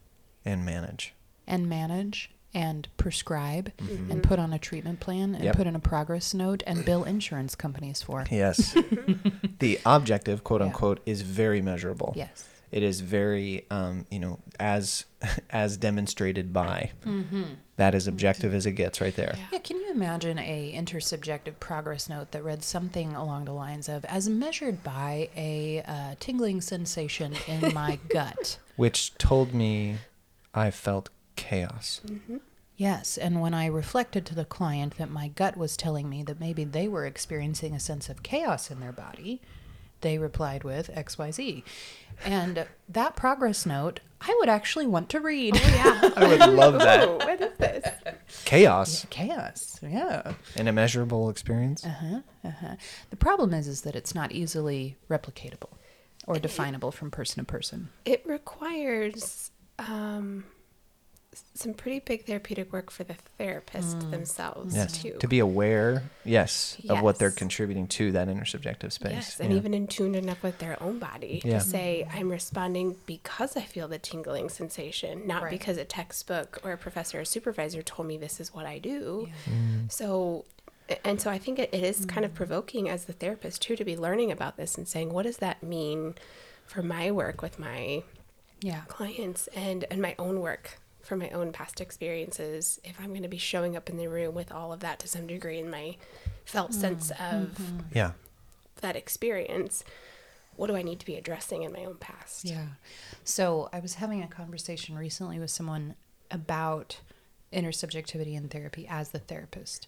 and 0.46 0.64
manage. 0.64 1.14
and 1.48 1.68
manage 1.68 2.32
and 2.54 2.88
prescribe 2.98 3.72
and 4.10 4.24
put 4.24 4.40
on 4.40 4.54
a 4.54 4.60
treatment 4.60 5.00
plan 5.00 5.36
and 5.36 5.44
Yep. 5.44 5.56
put 5.56 5.68
in 5.68 5.76
a 5.76 5.80
progress 5.80 6.34
note 6.34 6.64
and 6.66 6.84
bill 6.86 7.04
insurance 7.04 7.56
companies 7.56 8.02
for. 8.02 8.26
Yes. 8.32 8.74
the 9.60 9.80
objective, 9.86 10.44
quote 10.44 10.62
Yeah. 10.62 10.68
unquote, 10.68 11.00
is 11.06 11.22
very 11.22 11.62
measurable. 11.62 12.14
Yes. 12.16 12.46
It 12.72 12.84
is 12.84 13.02
very, 13.02 13.66
um, 13.72 14.06
you 14.12 14.20
know, 14.20 14.40
as 14.60 15.06
as 15.50 15.78
demonstrated 15.78 16.54
by. 16.54 16.92
That 17.78 17.96
is 17.96 18.08
objective 18.08 18.54
as 18.54 18.66
it 18.66 18.74
gets, 18.74 19.00
right 19.00 19.16
there. 19.16 19.36
Yeah, 19.54 19.60
can 19.60 19.78
you 19.78 19.90
imagine 19.92 20.38
a 20.38 20.74
intersubjective 20.76 21.60
progress 21.60 22.10
note 22.10 22.32
that 22.32 22.44
read 22.44 22.62
something 22.62 23.16
along 23.16 23.46
the 23.46 23.54
lines 23.54 23.88
of, 23.88 24.04
as 24.06 24.28
measured 24.30 24.84
by 24.84 25.30
a 25.36 25.82
uh, 25.88 26.16
tingling 26.20 26.62
sensation 26.62 27.34
in 27.48 27.74
my 27.74 27.98
gut? 28.10 28.60
Which 28.76 29.18
told 29.18 29.54
me 29.54 29.96
I 30.54 30.72
felt 30.72 31.10
chaos. 31.50 32.02
Yes, 32.78 33.18
and 33.18 33.42
when 33.42 33.54
I 33.54 33.66
reflected 33.66 34.26
to 34.28 34.36
the 34.36 34.46
client 34.46 34.98
that 34.98 35.10
my 35.10 35.28
gut 35.30 35.58
was 35.58 35.76
telling 35.76 36.10
me 36.10 36.24
that 36.24 36.40
maybe 36.40 36.64
they 36.64 36.88
were 36.88 37.06
experiencing 37.06 37.74
a 37.76 37.80
sense 37.80 38.08
of 38.08 38.24
chaos 38.24 38.72
in 38.72 38.80
their 38.80 38.94
body, 38.94 39.42
they 40.02 40.18
replied 40.18 40.64
with 40.64 40.90
XYZ. 40.96 41.64
And 42.24 42.66
that 42.88 43.16
progress 43.18 43.66
note, 43.66 44.00
I 44.22 44.34
would 44.40 44.48
actually 44.50 44.88
want 44.88 45.10
to 45.10 45.20
read. 45.20 45.56
Yeah. 45.60 46.12
I 46.16 46.28
would 46.28 46.54
love 46.54 46.76
Ooh, 46.76 46.80
that. 46.80 47.10
what 47.20 47.42
is 47.42 47.58
this? 47.58 47.86
Chaos. 48.46 49.06
Chaos. 49.10 49.80
Yeah. 49.82 50.34
An 50.56 50.68
immeasurable 50.68 51.30
experience. 51.30 51.86
Uh-huh, 51.86 52.20
uh-huh. 52.46 52.76
The 53.10 53.16
problem 53.18 53.54
is 53.54 53.68
is 53.68 53.82
that 53.82 53.96
it's 53.96 54.14
not 54.16 54.32
easily 54.32 54.96
replicatable 55.10 55.72
or 56.28 56.38
definable 56.40 56.92
from 56.92 57.12
person 57.12 57.44
to 57.44 57.52
person. 57.52 57.90
It 58.06 58.22
requires 58.26 59.52
um, 59.80 60.46
s- 60.46 60.59
some 61.54 61.74
pretty 61.74 62.00
big 62.00 62.26
therapeutic 62.26 62.72
work 62.72 62.90
for 62.92 63.04
the 63.04 63.16
therapist 63.38 64.12
themselves 64.12 64.76
Yes. 64.76 65.02
too. 65.02 65.18
To 65.20 65.28
be 65.28 65.40
aware, 65.40 66.04
yes, 66.24 66.78
of 66.90 67.02
what 67.02 67.20
they're 67.20 67.32
contributing 67.32 67.88
to 67.88 68.12
that 68.14 68.28
intersubjective 68.28 68.92
space. 68.92 69.12
Yes, 69.12 69.40
and 69.40 69.52
Yeah. 69.52 69.58
even 69.58 69.74
in 69.74 69.88
tune 69.88 70.16
enough 70.16 70.42
with 70.44 70.60
their 70.60 70.82
own 70.82 71.00
body 71.00 71.42
Yeah. 71.44 71.60
to 71.60 71.66
say, 71.66 72.08
I'm 72.12 72.30
responding 72.30 72.98
because 73.06 73.58
I 73.58 73.62
feel 73.62 73.88
the 73.88 74.00
tingling 74.00 74.50
sensation, 74.50 75.26
not 75.28 75.44
Right. 75.44 75.52
because 75.52 75.78
a 75.78 75.86
textbook 75.86 76.60
or 76.64 76.72
a 76.72 76.78
professor 76.78 77.20
or 77.22 77.26
supervisor 77.26 77.82
told 77.82 78.08
me 78.08 78.18
this 78.18 78.40
is 78.40 78.54
what 78.54 78.66
I 78.66 78.80
do. 78.80 79.30
Mm. 79.46 79.92
So, 79.92 80.46
and 81.04 81.22
so 81.22 81.30
I 81.30 81.38
think 81.38 81.60
it, 81.60 81.70
it 81.74 81.84
is 81.84 82.06
kind 82.06 82.26
of 82.26 82.34
provoking 82.34 82.90
as 82.90 83.06
the 83.06 83.14
therapist 83.14 83.62
too 83.62 83.76
to 83.76 83.86
be 83.86 83.96
learning 83.96 84.32
about 84.32 84.58
this 84.58 84.76
and 84.78 84.88
saying, 84.88 85.14
what 85.14 85.24
does 85.24 85.38
that 85.38 85.62
mean 85.62 86.16
for 86.66 86.82
my 86.82 87.12
work 87.12 87.42
with 87.42 87.60
my 87.60 88.04
Yeah. 88.62 88.82
clients 88.88 89.48
and, 89.56 89.86
and 89.92 90.02
my 90.02 90.16
own 90.20 90.42
work 90.42 90.80
for 91.02 91.16
my 91.16 91.30
own 91.30 91.52
past 91.52 91.82
experiences 91.82 92.80
if 92.84 93.00
i'm 93.00 93.10
going 93.10 93.24
to 93.24 93.28
be 93.28 93.38
showing 93.38 93.76
up 93.76 93.90
in 93.90 93.98
the 93.98 94.08
room 94.08 94.34
with 94.34 94.52
all 94.52 94.74
of 94.74 94.80
that 94.80 95.00
to 95.00 95.08
some 95.08 95.28
degree 95.28 95.60
in 95.60 95.70
my 95.70 95.96
felt 96.46 96.72
mm, 96.72 96.76
sense 96.76 97.12
of 97.12 97.18
mm-hmm. 97.18 97.80
yeah. 97.94 98.12
that 98.82 98.96
experience 98.96 99.84
what 100.56 100.68
do 100.68 100.76
i 100.76 100.82
need 100.82 101.00
to 101.00 101.06
be 101.06 101.16
addressing 101.16 101.64
in 101.64 101.72
my 101.72 101.86
own 101.86 101.96
past 101.96 102.46
Yeah. 102.46 102.66
So 103.24 103.70
I 103.72 103.80
was 103.80 103.96
having 103.96 104.24
a 104.24 104.28
conversation 104.28 104.98
recently 104.98 105.40
with 105.40 105.52
someone 105.52 105.96
about 106.32 107.00
intersubjectivity 107.54 108.36
in 108.36 108.50
therapy 108.50 108.88
as 108.90 109.10
the 109.10 109.20
therapist. 109.20 109.88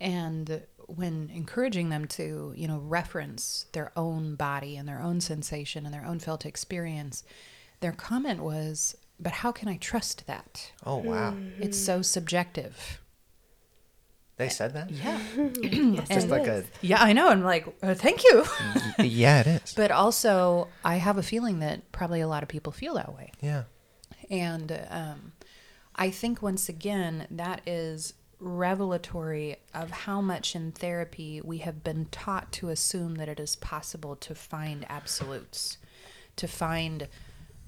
And 0.00 0.62
when 0.86 1.30
encouraging 1.32 1.88
them 1.88 2.06
to, 2.06 2.52
you 2.56 2.68
know, 2.68 2.78
reference 2.78 3.66
their 3.72 3.92
own 3.96 4.34
body 4.34 4.76
and 4.76 4.88
their 4.88 5.00
own 5.00 5.20
sensation 5.20 5.84
and 5.84 5.94
their 5.94 6.04
own 6.04 6.18
felt 6.18 6.44
experience, 6.44 7.24
their 7.80 7.92
comment 7.92 8.42
was, 8.42 8.96
but 9.18 9.32
how 9.32 9.52
can 9.52 9.68
I 9.68 9.76
trust 9.76 10.26
that? 10.26 10.72
Oh 10.84 10.98
wow. 10.98 11.36
It's 11.58 11.78
so 11.78 12.02
subjective. 12.02 13.00
They 14.36 14.50
said 14.50 14.74
that. 14.74 14.90
Yeah. 14.90 15.18
yes, 15.62 16.08
Just 16.08 16.28
like 16.28 16.46
is. 16.46 16.66
Yeah, 16.82 17.02
I 17.02 17.14
know. 17.14 17.28
I'm 17.28 17.42
like, 17.42 17.66
uh, 17.82 17.94
thank 17.94 18.22
you. 18.22 18.44
yeah, 18.98 19.40
it 19.40 19.46
is. 19.46 19.74
But 19.74 19.90
also, 19.90 20.68
I 20.84 20.96
have 20.96 21.16
a 21.16 21.22
feeling 21.22 21.60
that 21.60 21.90
probably 21.90 22.20
a 22.20 22.28
lot 22.28 22.42
of 22.42 22.48
people 22.48 22.72
feel 22.72 22.94
that 22.94 23.14
way. 23.14 23.32
yeah. 23.40 23.64
And 24.28 24.78
um, 24.90 25.32
I 25.94 26.10
think 26.10 26.42
once 26.42 26.68
again, 26.68 27.26
that 27.30 27.62
is 27.66 28.14
revelatory 28.38 29.56
of 29.72 29.90
how 29.90 30.20
much 30.20 30.54
in 30.54 30.72
therapy 30.72 31.40
we 31.42 31.58
have 31.58 31.82
been 31.82 32.06
taught 32.06 32.52
to 32.52 32.68
assume 32.68 33.14
that 33.14 33.28
it 33.28 33.40
is 33.40 33.56
possible 33.56 34.16
to 34.16 34.34
find 34.34 34.84
absolutes, 34.88 35.78
to 36.36 36.46
find 36.46 37.08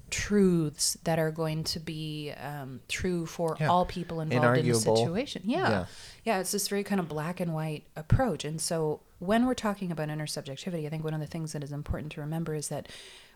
truths 0.09 0.97
that 1.03 1.19
are 1.19 1.31
going 1.31 1.63
to 1.65 1.79
be 1.79 2.31
um, 2.41 2.81
true 2.87 3.25
for 3.25 3.57
Yeah. 3.59 3.67
all 3.69 3.85
people 3.85 4.21
involved 4.21 4.57
in 4.57 4.67
the 4.67 4.73
situation. 4.75 5.43
Yeah. 5.45 5.69
Yeah. 5.69 5.85
yeah. 6.25 6.39
it's 6.39 6.51
this 6.51 6.67
very 6.67 6.83
kind 6.83 6.99
of 6.99 7.07
black 7.07 7.39
and 7.39 7.53
white 7.53 7.83
approach. 7.95 8.45
And 8.45 8.59
so 8.61 9.01
when 9.19 9.45
we're 9.45 9.53
talking 9.53 9.91
about 9.91 10.09
intersubjectivity, 10.09 10.85
I 10.85 10.89
think 10.89 11.03
one 11.03 11.13
of 11.13 11.19
the 11.19 11.27
things 11.27 11.53
that 11.53 11.63
is 11.63 11.71
important 11.71 12.11
to 12.13 12.21
remember 12.21 12.53
is 12.55 12.69
that 12.69 12.87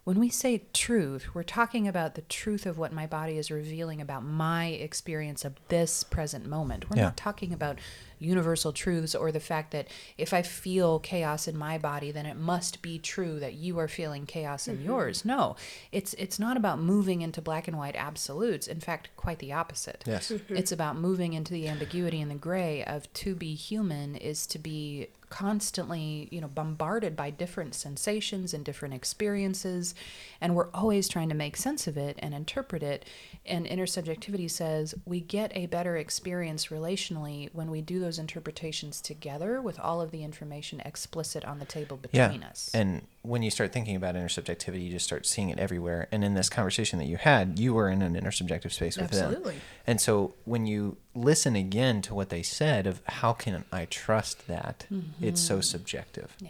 when 0.06 0.20
we 0.20 0.27
say 0.30 0.63
truth, 0.74 1.34
we're 1.34 1.44
talking 1.44 1.88
about 1.88 2.15
the 2.15 2.22
truth 2.24 2.65
of 2.65 2.77
what 2.77 2.92
my 2.92 3.08
body 3.08 3.38
is 3.38 3.50
revealing 3.50 4.01
about 4.01 4.24
my 4.25 4.65
experience 4.68 5.46
of 5.46 5.53
this 5.70 6.03
present 6.03 6.46
moment. 6.46 6.89
We're 6.89 6.98
Yeah. 6.98 7.03
not 7.03 7.18
talking 7.18 7.53
about 7.53 7.80
universal 8.24 8.74
truths 8.74 9.15
or 9.15 9.32
the 9.32 9.39
fact 9.39 9.72
that 9.72 9.88
if 10.18 10.34
I 10.34 10.42
feel 10.42 11.00
chaos 11.00 11.48
in 11.48 11.58
my 11.58 11.77
body, 11.77 12.12
then 12.12 12.25
it 12.25 12.38
must 12.38 12.82
be 12.82 13.00
true 13.00 13.39
that 13.39 13.53
you 13.53 13.80
are 13.80 13.88
feeling 13.88 14.25
chaos 14.25 14.68
in 14.68 14.77
mm-hmm. 14.77 14.86
yours. 14.86 15.25
No, 15.25 15.56
it's 15.92 16.13
it's 16.15 16.39
not 16.39 16.58
about 16.58 16.80
moving 16.80 17.22
into 17.22 17.42
black 17.42 17.68
and 17.68 17.77
white 17.77 17.96
absolutes. 17.96 18.68
In 18.68 18.80
fact, 18.80 19.10
quite 19.18 19.39
the 19.39 19.53
opposite. 19.53 20.03
Yes. 20.06 20.32
It's 20.50 20.72
about 20.72 20.98
moving 20.98 21.34
into 21.34 21.53
the 21.53 21.68
ambiguity 21.68 22.22
and 22.22 22.32
the 22.32 22.36
gray 22.36 22.84
of 22.84 23.12
to 23.13 23.36
be 23.36 23.56
human 23.56 24.15
is 24.15 24.46
to 24.48 24.60
be 24.60 25.10
constantly, 25.33 26.27
you 26.31 26.39
know, 26.39 26.47
bombarded 26.47 27.15
by 27.15 27.31
different 27.31 27.73
sensations 27.73 28.53
and 28.53 28.63
different 28.63 28.93
experiences 28.93 29.95
and 30.39 30.55
we're 30.55 30.69
always 30.75 31.07
trying 31.07 31.27
to 31.27 31.33
make 31.33 31.57
sense 31.57 31.87
of 31.87 31.97
it 31.97 32.19
and 32.19 32.35
interpret 32.35 32.83
it. 32.83 33.03
And 33.43 33.65
intersubjectivity 33.65 34.47
says 34.47 34.93
we 35.07 35.21
get 35.21 35.51
a 35.55 35.65
better 35.65 35.97
experience 35.97 36.67
relationally 36.67 37.49
when 37.51 37.71
we 37.71 37.81
do 37.81 37.99
those 37.99 38.19
interpretations 38.19 39.01
together 39.01 39.59
with 39.59 39.79
all 39.79 40.01
of 40.01 40.11
the 40.11 40.23
information 40.23 40.79
explicit 40.81 41.43
on 41.45 41.57
the 41.57 41.65
table 41.65 41.97
between 41.97 42.41
yeah. 42.41 42.49
us. 42.49 42.69
And 42.71 43.01
when 43.24 43.42
you 43.42 43.50
start 43.50 43.72
thinking 43.72 43.96
about 43.96 44.15
intersubjectivity, 44.15 44.86
you 44.86 44.92
just 44.92 45.06
start 45.06 45.25
seeing 45.25 45.50
it 45.50 45.58
everywhere. 45.58 46.08
And 46.12 46.24
in 46.24 46.34
this 46.34 46.50
conversation 46.50 47.00
that 47.00 47.06
you 47.06 47.18
had, 47.18 47.58
you 47.58 47.74
were 47.74 47.89
in 47.89 48.01
an 48.01 48.15
intersubjective 48.15 48.72
space 48.72 48.98
with 48.98 49.13
Absolutely. 49.13 49.53
them. 49.53 49.62
And 49.88 50.01
so 50.01 50.36
when 50.44 50.65
you 50.65 50.98
listen 51.15 51.56
again 51.56 52.01
to 52.03 52.13
what 52.13 52.30
they 52.30 52.44
said 52.44 52.86
of 52.86 53.01
how 53.06 53.32
can 53.32 53.63
I 53.72 53.86
trust 53.86 54.48
that, 54.48 54.86
it's 55.22 55.42
so 55.42 55.56
mm-hmm. 55.56 55.62
subjective. 55.62 56.36
yeah. 56.39 56.50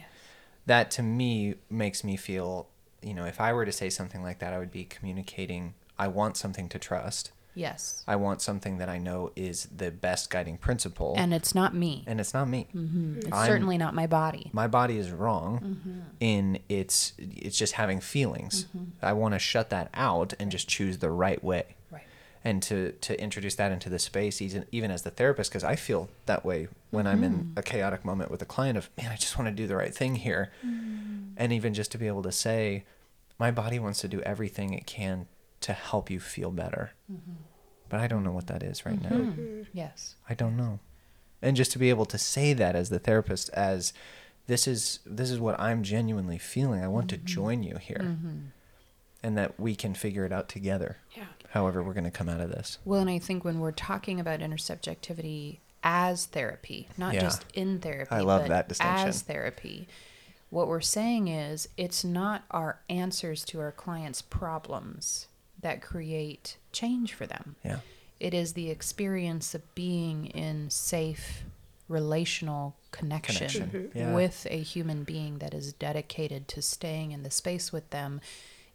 That 0.66 0.92
to 0.92 1.04
me 1.04 1.56
makes 1.70 2.04
me 2.04 2.16
feel, 2.18 2.68
you 3.02 3.14
know, 3.14 3.26
if 3.26 3.40
I 3.40 3.54
were 3.54 3.66
to 3.66 3.72
say 3.72 3.90
something 3.90 4.24
like 4.24 4.40
that, 4.40 4.54
I 4.54 4.60
would 4.60 4.72
be 4.72 4.86
communicating 4.86 5.74
I 5.98 6.08
want 6.08 6.38
something 6.38 6.70
to 6.70 6.80
trust. 6.80 7.32
Yes. 7.56 8.04
I 8.08 8.16
want 8.16 8.42
something 8.42 8.78
that 8.80 8.90
I 8.90 8.98
know 8.98 9.32
is 9.36 9.68
the 9.76 9.92
best 9.92 10.30
guiding 10.30 10.58
principle. 10.58 11.14
And 11.18 11.34
it's 11.34 11.54
not 11.54 11.76
me. 11.76 12.04
and 12.08 12.20
it's 12.20 12.34
not 12.34 12.48
me. 12.50 12.68
It's 12.74 13.32
I'm- 13.32 13.46
certainly 13.48 13.78
not 13.78 13.94
my 13.94 14.08
body. 14.08 14.50
my 14.54 14.68
body 14.68 14.98
is 14.98 15.12
wrong 15.12 15.60
Mm-hmm. 15.60 16.00
in 16.20 16.60
its 16.70 17.14
it's 17.18 17.58
just 17.58 17.74
having 17.74 18.00
feelings 18.00 18.66
i 19.02 19.14
want 19.14 19.34
to 19.34 19.40
shut 19.40 19.70
that 19.70 19.90
out 19.94 20.34
and 20.40 20.50
just 20.52 20.68
choose 20.68 20.98
the 21.00 21.12
right 21.12 21.44
way 21.44 21.76
Right. 21.92 22.04
and 22.44 22.62
to 22.64 22.94
to 23.02 23.20
introduce 23.22 23.56
that 23.56 23.72
into 23.72 23.90
the 23.90 24.00
space 24.00 24.42
even 24.42 24.66
even 24.72 24.90
as 24.92 25.02
the 25.04 25.10
therapist 25.12 25.52
because 25.52 25.64
i 25.64 25.76
feel 25.76 26.10
that 26.26 26.44
way 26.46 26.68
when 26.92 27.06
i'm 27.08 27.24
in 27.24 27.34
Mm-hmm. 27.34 27.60
a 27.60 27.62
chaotic 27.62 28.04
moment 28.06 28.32
with 28.32 28.42
a 28.42 28.46
client 28.46 28.78
of 28.78 28.90
man 28.98 29.12
i 29.12 29.16
just 29.16 29.38
want 29.38 29.48
to 29.50 29.54
do 29.56 29.68
the 29.68 29.76
right 29.76 29.94
thing 29.94 30.16
here 30.16 30.52
Mm-hmm. 30.66 31.34
and 31.38 31.54
even 31.54 31.74
just 31.74 31.92
to 31.92 31.98
be 31.98 32.08
able 32.08 32.24
to 32.24 32.32
say 32.32 32.84
my 33.40 33.52
body 33.52 33.80
wants 33.80 34.00
to 34.02 34.08
do 34.08 34.22
everything 34.22 34.74
it 34.74 34.86
can 34.88 35.28
to 35.64 35.74
help 35.74 36.10
you 36.10 36.20
feel 36.20 36.52
better 36.52 36.92
Mm-hmm. 37.12 37.34
but 37.90 38.00
i 38.00 38.08
don't 38.08 38.24
know 38.24 38.32
what 38.32 38.48
that 38.48 38.64
is 38.64 38.86
right 38.86 39.02
now 39.02 39.10
mm-hmm. 39.10 39.42
Mm-hmm. 39.42 39.62
Yes. 39.78 40.16
I 40.30 40.34
don't 40.34 40.56
know. 40.58 40.80
And 41.42 41.58
just 41.58 41.72
to 41.74 41.80
be 41.80 41.90
able 41.90 42.06
to 42.06 42.18
say 42.18 42.54
that 42.54 42.74
as 42.76 42.90
the 42.90 43.00
therapist, 43.00 43.50
as 43.50 43.92
this 44.48 44.66
is 44.68 45.00
this 45.06 45.30
is 45.30 45.40
what 45.40 45.60
I'm 45.60 45.84
genuinely 45.84 46.38
feeling. 46.38 46.82
I 46.82 46.88
want 46.88 47.10
to 47.10 47.18
mm-hmm. 47.18 47.26
join 47.26 47.64
you 47.64 47.76
here, 47.82 48.18
and 49.22 49.38
that 49.38 49.60
we 49.60 49.76
can 49.76 49.94
figure 49.94 50.26
it 50.26 50.32
out 50.32 50.48
together. 50.48 50.98
yeah 51.18 51.26
However, 51.50 51.84
we're 51.84 51.94
going 51.94 52.04
to 52.06 52.12
come 52.12 52.30
out 52.30 52.40
of 52.40 52.50
this. 52.50 52.78
Well, 52.86 53.02
and 53.02 53.10
I 53.10 53.20
think 53.20 53.44
when 53.44 53.60
we're 53.60 53.72
talking 53.74 54.20
about 54.22 54.40
intersubjectivity 54.40 55.60
as 55.84 56.26
therapy, 56.28 56.88
not 56.98 57.14
Yeah. 57.14 57.22
just 57.22 57.46
in 57.54 57.80
therapy, 57.80 58.10
I 58.12 58.22
love 58.22 58.44
but 58.44 58.50
that 58.50 58.70
distinction. 58.70 59.08
as 59.10 59.22
therapy, 59.22 59.88
what 60.50 60.68
we're 60.68 60.82
saying 60.82 61.28
is 61.28 61.68
it's 61.78 62.04
not 62.06 62.44
our 62.52 62.80
answers 62.90 63.44
to 63.46 63.60
our 63.60 63.72
clients' 63.74 64.22
problems 64.22 65.28
that 65.64 65.82
create 65.82 66.58
change 66.72 67.14
for 67.14 67.26
them. 67.26 67.56
Yeah. 67.66 67.80
It 68.20 68.34
is 68.34 68.54
the 68.54 68.70
experience 68.70 69.54
of 69.56 69.76
being 69.76 70.28
in 70.28 70.70
safe 70.70 71.44
relational 71.90 72.76
connection, 72.92 73.36
Connection. 73.50 73.70
Mhm. 73.92 73.96
Yeah. 73.96 74.14
with 74.16 74.48
a 74.50 74.62
human 74.62 75.04
being 75.04 75.40
that 75.40 75.54
is 75.54 75.74
dedicated 75.74 76.48
to 76.50 76.62
staying 76.62 77.12
in 77.12 77.24
the 77.24 77.32
space 77.32 77.72
with 77.74 77.90
them 77.90 78.22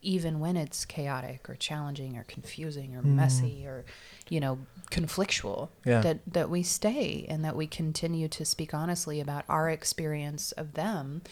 even 0.00 0.38
when 0.38 0.56
it's 0.56 0.84
chaotic 0.84 1.48
or 1.50 1.56
challenging 1.56 2.16
or 2.16 2.22
confusing 2.24 2.94
or 2.94 3.02
messy 3.02 3.66
or 3.66 3.84
you 4.28 4.38
know 4.38 4.58
conflictual 4.92 5.70
Yeah. 5.84 6.00
that 6.02 6.18
that 6.32 6.50
we 6.50 6.62
stay 6.62 7.26
and 7.28 7.44
that 7.44 7.56
we 7.56 7.66
continue 7.66 8.28
to 8.28 8.44
speak 8.44 8.72
honestly 8.74 9.18
about 9.20 9.44
our 9.48 9.68
experience 9.70 10.52
of 10.52 10.74
them 10.74 11.22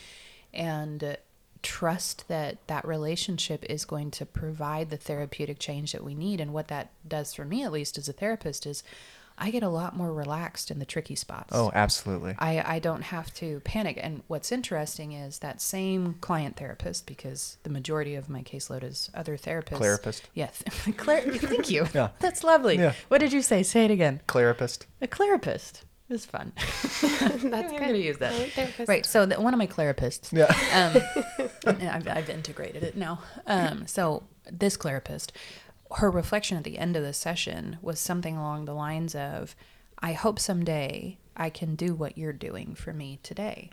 and 0.53 1.05
uh, 1.05 1.17
trust 1.67 2.29
that 2.29 2.65
that 2.69 2.87
relationship 2.87 3.65
is 3.65 3.85
going 3.85 4.09
to 4.13 4.25
provide 4.25 4.89
the 4.89 4.97
therapeutic 4.97 5.59
change 5.59 5.91
that 5.91 6.05
we 6.05 6.15
need 6.15 6.41
and 6.41 6.53
what 6.53 6.69
that 6.69 6.91
does 7.07 7.35
for 7.35 7.45
me 7.45 7.65
at 7.65 7.73
least 7.73 7.99
as 7.99 8.09
a 8.09 8.13
therapist 8.13 8.67
is 8.67 8.85
I 9.37 9.51
get 9.51 9.65
a 9.65 9.69
lot 9.69 9.97
more 9.97 10.13
relaxed 10.13 10.71
in 10.71 10.79
the 10.79 10.87
tricky 10.87 11.15
spots. 11.15 11.51
Oh, 11.53 11.71
absolutely. 11.75 12.37
I, 12.39 12.77
I 12.77 12.79
don't 12.79 13.03
have 13.03 13.35
to 13.35 13.61
panic. 13.65 13.99
And 14.01 14.23
what's 14.29 14.51
interesting 14.51 15.13
is 15.13 15.41
that 15.41 15.61
same 15.61 16.15
client 16.23 16.57
therapist, 16.57 17.05
because 17.05 17.59
the 17.63 17.69
majority 17.69 18.15
of 18.15 18.31
my 18.31 18.43
caseload 18.43 18.83
is 18.83 19.11
other 19.13 19.37
therapists. 19.37 19.79
Clarapist. 19.79 20.23
Yes. 20.33 20.63
Thank 20.69 21.71
you. 21.71 21.87
Yeah. 21.93 22.11
That's 22.19 22.45
lovely. 22.45 22.79
Yeah. 22.79 22.95
What 23.09 23.19
did 23.19 23.35
you 23.35 23.43
say? 23.43 23.63
Say 23.63 23.85
it 23.85 23.91
again. 23.91 24.23
Clarapist. 24.27 24.87
A 25.03 25.07
clarapist. 25.07 25.83
It 26.09 26.13
was 26.13 26.25
fun. 26.25 26.53
That's 26.57 27.43
I'm 27.45 27.51
good. 27.51 27.71
going 27.71 27.93
to 27.95 27.99
use 27.99 28.19
that. 28.19 28.87
Right, 28.87 29.05
So 29.05 29.27
the, 29.27 29.41
one 29.41 29.53
of 29.55 29.59
my 29.59 29.67
therapists. 29.67 30.33
Yeah. 30.33 30.47
Um, 30.73 31.81
I've, 31.91 32.07
I've 32.07 32.31
integrated 32.31 32.83
it 32.85 32.97
now. 32.97 33.21
Um, 33.47 33.87
so 33.87 34.23
this 34.51 34.77
therapist, 34.77 35.33
her 35.97 36.11
reflection 36.11 36.57
at 36.57 36.65
the 36.65 36.79
end 36.79 36.97
of 36.97 37.03
the 37.03 37.13
session 37.13 37.79
was 37.83 37.99
something 37.99 38.37
along 38.37 38.67
the 38.67 38.75
lines 38.75 39.15
of, 39.17 39.57
"I 39.99 40.13
hope 40.13 40.39
someday 40.39 41.19
I 41.37 41.51
can 41.51 41.75
do 41.75 41.95
what 41.95 42.17
you're 42.17 42.33
doing 42.33 42.75
for 42.77 42.93
me 42.93 43.19
today." 43.23 43.71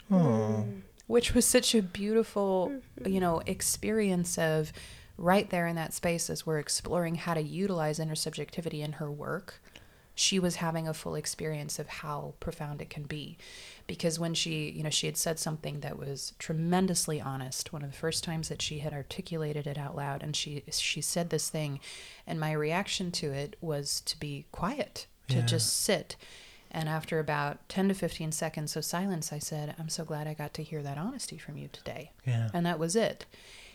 Which 1.05 1.35
was 1.35 1.45
such 1.45 1.75
a 1.75 1.81
beautiful, 1.83 2.71
you 3.05 3.19
know, 3.19 3.41
experience 3.45 4.37
of 4.39 4.73
right 5.17 5.49
there 5.51 5.67
in 5.67 5.75
that 5.75 5.93
space 5.93 6.29
as 6.29 6.45
we're 6.45 6.59
exploring 6.59 7.15
how 7.15 7.35
to 7.35 7.41
utilize 7.41 7.99
intersubjectivity 7.99 8.81
in 8.83 8.93
her 8.93 9.11
work 9.11 9.61
she 10.15 10.37
was 10.39 10.57
having 10.57 10.87
a 10.87 10.93
full 10.93 11.15
experience 11.15 11.79
of 11.79 11.87
how 11.87 12.33
profound 12.39 12.81
it 12.81 12.89
can 12.89 13.03
be 13.03 13.37
because 13.87 14.19
when 14.19 14.33
she 14.33 14.69
you 14.69 14.83
know 14.83 14.89
she 14.89 15.07
had 15.07 15.17
said 15.17 15.39
something 15.39 15.79
that 15.79 15.97
was 15.97 16.33
tremendously 16.39 17.19
honest 17.19 17.73
one 17.73 17.81
of 17.83 17.91
the 17.91 17.97
first 17.97 18.23
times 18.23 18.47
that 18.49 18.61
she 18.61 18.79
had 18.79 18.93
articulated 18.93 19.65
it 19.65 19.77
out 19.77 19.95
loud 19.95 20.21
and 20.21 20.35
she 20.35 20.63
she 20.71 21.01
said 21.01 21.29
this 21.29 21.49
thing 21.49 21.79
and 22.27 22.39
my 22.39 22.51
reaction 22.51 23.11
to 23.11 23.31
it 23.31 23.55
was 23.59 24.01
to 24.01 24.19
be 24.19 24.45
quiet 24.51 25.07
to 25.29 25.37
Yeah. 25.37 25.41
just 25.45 25.81
sit 25.81 26.15
and 26.69 26.87
after 26.89 27.19
about 27.19 27.67
10 27.69 27.87
to 27.89 27.93
15 27.93 28.31
seconds 28.31 28.75
of 28.75 28.85
silence 28.85 29.33
i 29.33 29.39
said 29.39 29.73
i'm 29.79 29.89
so 29.89 30.03
glad 30.05 30.27
i 30.27 30.33
got 30.33 30.53
to 30.53 30.63
hear 30.63 30.83
that 30.83 30.97
honesty 30.97 31.37
from 31.37 31.57
you 31.57 31.69
today 31.71 32.11
Yeah. 32.25 32.49
and 32.53 32.65
that 32.65 32.77
was 32.79 32.95
it 32.95 33.25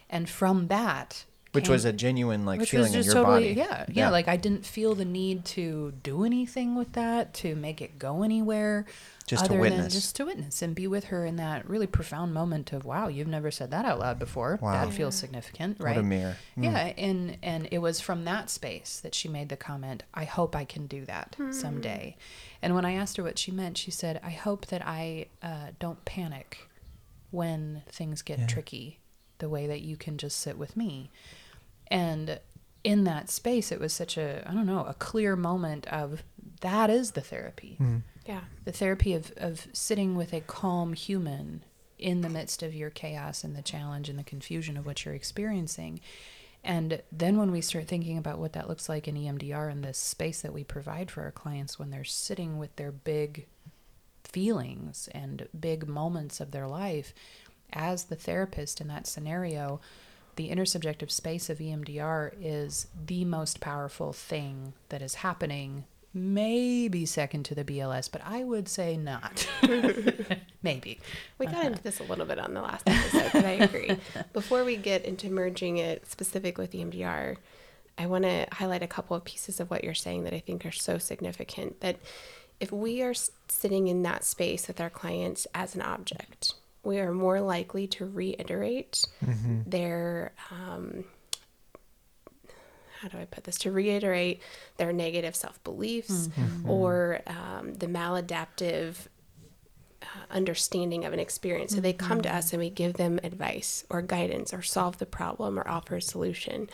and 0.09 0.29
from 0.29 0.69
that 0.69 1.25
Which 1.53 1.65
came- 1.65 1.73
was 1.73 1.85
a 1.87 1.93
genuine 1.93 2.45
like 2.45 2.61
which 2.61 2.71
feeling 2.71 2.93
was 2.93 3.07
just 3.07 3.09
in 3.11 3.15
your 3.17 3.25
totally 3.25 3.55
body. 3.55 3.69
yeah, 3.71 3.87
yeah 3.91 4.11
like 4.11 4.29
i 4.29 4.37
didn't 4.37 4.67
feel 4.67 4.95
the 4.95 5.05
need 5.07 5.45
to 5.47 5.93
do 6.03 6.25
anything 6.25 6.75
with 6.77 6.93
that 6.93 7.33
to 7.35 7.55
make 7.57 7.81
it 7.81 7.99
go 7.99 8.23
anywhere 8.23 8.85
Just 9.27 9.47
to 9.47 9.53
other 9.53 9.63
than 9.63 9.73
witness. 9.77 9.95
just 9.95 10.15
to 10.17 10.27
witness 10.27 10.61
and 10.61 10.75
be 10.75 10.87
with 10.87 11.05
her 11.05 11.25
in 11.25 11.37
that 11.37 11.69
really 11.69 11.87
profound 11.87 12.35
moment 12.35 12.73
of 12.75 12.85
wow 12.85 13.09
you've 13.09 13.29
never 13.29 13.51
said 13.51 13.71
that 13.71 13.87
out 13.87 13.99
loud 13.99 14.19
before 14.19 14.59
Wow. 14.61 14.73
that 14.85 14.93
feels 14.93 15.15
significant 15.15 15.79
What 15.79 15.87
right 15.87 15.97
a 15.97 16.03
mirror. 16.03 16.37
Mm. 16.57 16.65
yeah 16.65 16.93
and 16.99 17.39
and 17.43 17.69
it 17.71 17.79
was 17.79 17.99
from 18.01 18.25
that 18.27 18.51
space 18.51 19.01
that 19.01 19.15
she 19.15 19.27
made 19.29 19.49
the 19.49 19.57
comment 19.57 20.03
i 20.13 20.25
hope 20.25 20.55
i 20.55 20.65
can 20.67 20.87
do 20.87 21.07
that 21.07 21.35
someday 21.51 22.15
and 22.61 22.75
when 22.75 22.85
i 22.85 22.93
asked 22.93 23.17
her 23.17 23.23
what 23.23 23.39
she 23.39 23.51
meant 23.51 23.79
she 23.79 23.91
said 23.91 24.21
i 24.23 24.31
hope 24.31 24.67
that 24.67 24.83
i 24.87 25.27
uh, 25.43 25.69
don't 25.81 26.05
panic 26.05 26.69
when 27.31 27.83
things 27.89 28.23
get 28.23 28.39
Yeah. 28.39 28.47
tricky 28.47 28.99
the 29.39 29.49
way 29.49 29.67
that 29.67 29.81
you 29.83 29.97
can 29.97 30.19
just 30.19 30.39
sit 30.41 30.57
with 30.59 30.77
me 30.77 31.11
and 31.89 32.39
in 32.85 33.05
that 33.05 33.29
space 33.31 33.73
it 33.73 33.81
was 33.81 33.93
such 33.93 34.17
a 34.17 34.47
i 34.49 34.53
don't 34.53 34.67
know 34.67 34.85
a 34.85 34.95
clear 34.95 35.35
moment 35.37 35.87
of 35.89 36.23
that 36.61 36.91
is 36.91 37.13
the 37.13 37.21
therapy 37.21 37.77
Mm. 37.81 38.03
Yeah. 38.27 38.41
the 38.65 38.73
therapy 38.73 39.15
of, 39.15 39.33
of 39.37 39.67
sitting 39.73 40.15
with 40.17 40.33
a 40.35 40.41
calm 40.43 40.93
human 40.93 41.65
in 41.99 42.21
the 42.21 42.29
midst 42.29 42.63
of 42.63 42.75
your 42.75 42.91
chaos 42.91 43.43
and 43.43 43.57
the 43.57 43.63
challenge 43.63 44.09
and 44.11 44.19
the 44.19 44.23
confusion 44.25 44.77
of 44.77 44.85
what 44.87 45.05
you're 45.05 45.15
experiencing. 45.15 45.99
And 46.63 47.03
then 47.11 47.39
when 47.39 47.51
we 47.51 47.61
start 47.61 47.89
thinking 47.89 48.19
about 48.19 48.39
what 48.39 48.53
that 48.53 48.69
looks 48.69 48.89
like 48.89 49.09
in 49.09 49.17
EMDR 49.17 49.69
and 49.73 49.83
this 49.83 49.97
space 49.99 50.43
that 50.43 50.53
we 50.53 50.63
provide 50.63 51.11
for 51.11 51.23
our 51.25 51.33
clients 51.33 51.77
when 51.79 51.89
they're 51.91 52.05
sitting 52.05 52.59
with 52.59 52.77
their 52.77 52.93
big 52.93 53.47
feelings 54.25 55.09
and 55.13 55.49
big 55.59 55.89
moments 55.89 56.41
of 56.41 56.51
their 56.51 56.67
life, 56.69 57.15
as 57.73 58.05
the 58.05 58.17
therapist 58.17 58.81
in 58.81 58.89
that 58.89 59.07
scenario, 59.07 59.81
the 60.37 60.51
intersubjective 60.51 61.11
space 61.11 61.51
of 61.51 61.59
EMDR 61.59 62.33
is 62.41 62.87
the 63.07 63.25
most 63.25 63.61
powerful 63.61 64.13
thing 64.13 64.73
that 64.89 65.03
is 65.03 65.17
happening. 65.17 65.85
Maybe 66.15 67.05
second 67.07 67.45
to 67.47 67.55
the 67.55 67.65
BLS, 67.65 68.11
but 68.11 68.23
I 68.25 68.45
would 68.45 68.69
say 68.69 68.97
not. 68.97 69.49
Maybe. 70.63 71.01
We 71.39 71.47
got 71.47 71.67
into 71.67 71.83
this 71.83 72.01
a 72.01 72.05
little 72.05 72.25
bit 72.25 72.39
on 72.39 72.55
the 72.55 72.63
last 72.63 72.89
episode, 72.89 73.31
but 73.33 73.45
I 73.45 73.51
agree. 73.51 73.99
Before 74.33 74.65
we 74.65 74.77
get 74.77 75.05
into 75.05 75.29
merging 75.29 75.79
it 75.79 76.09
specific 76.11 76.57
with 76.57 76.73
EMDR, 76.73 77.37
I 77.99 78.07
want 78.07 78.25
to 78.25 78.47
highlight 78.53 78.83
a 78.83 78.87
couple 78.87 79.17
of 79.17 79.25
pieces 79.25 79.59
of 79.59 79.71
what 79.71 79.83
you're 79.83 79.93
saying 79.93 80.25
that 80.25 80.33
I 80.33 80.39
think 80.39 80.65
are 80.65 80.73
so 80.73 80.99
significant. 80.99 81.81
That 81.81 81.97
if 82.61 82.71
we 82.71 83.03
are 83.03 83.15
sitting 83.49 83.89
in 83.89 84.03
that 84.05 84.25
space 84.25 84.69
with 84.69 84.81
our 84.81 84.91
clients 84.91 85.47
as 85.53 85.75
an 85.75 85.83
object, 85.83 86.55
we 86.85 86.99
are 86.99 87.13
more 87.13 87.41
likely 87.41 87.87
to 87.89 88.07
reiterate 88.07 89.05
their 89.67 90.33
um, 90.51 91.05
how 93.01 93.09
do 93.09 93.19
I 93.19 93.25
put 93.27 93.45
this? 93.45 93.59
To 93.59 93.71
reiterate 93.71 94.41
their 94.77 94.93
negative 94.93 95.37
self 95.37 95.63
beliefs 95.65 96.29
or 96.67 97.21
um, 97.27 97.75
the 97.75 97.87
maladaptive 97.87 99.07
uh, 100.03 100.07
understanding 100.31 101.05
of 101.05 101.13
an 101.13 101.19
experience. 101.21 101.75
So 101.75 101.81
they 101.81 101.93
come 101.93 102.21
to 102.23 102.35
us 102.35 102.53
and 102.53 102.61
we 102.61 102.71
give 102.71 102.95
them 102.95 103.21
advice 103.23 103.85
or 103.91 104.03
guidance 104.03 104.53
or 104.53 104.63
solve 104.63 104.99
the 104.99 105.07
problem 105.07 105.59
or 105.59 105.69
offer 105.69 105.97
a 105.97 106.03
solution. 106.03 106.69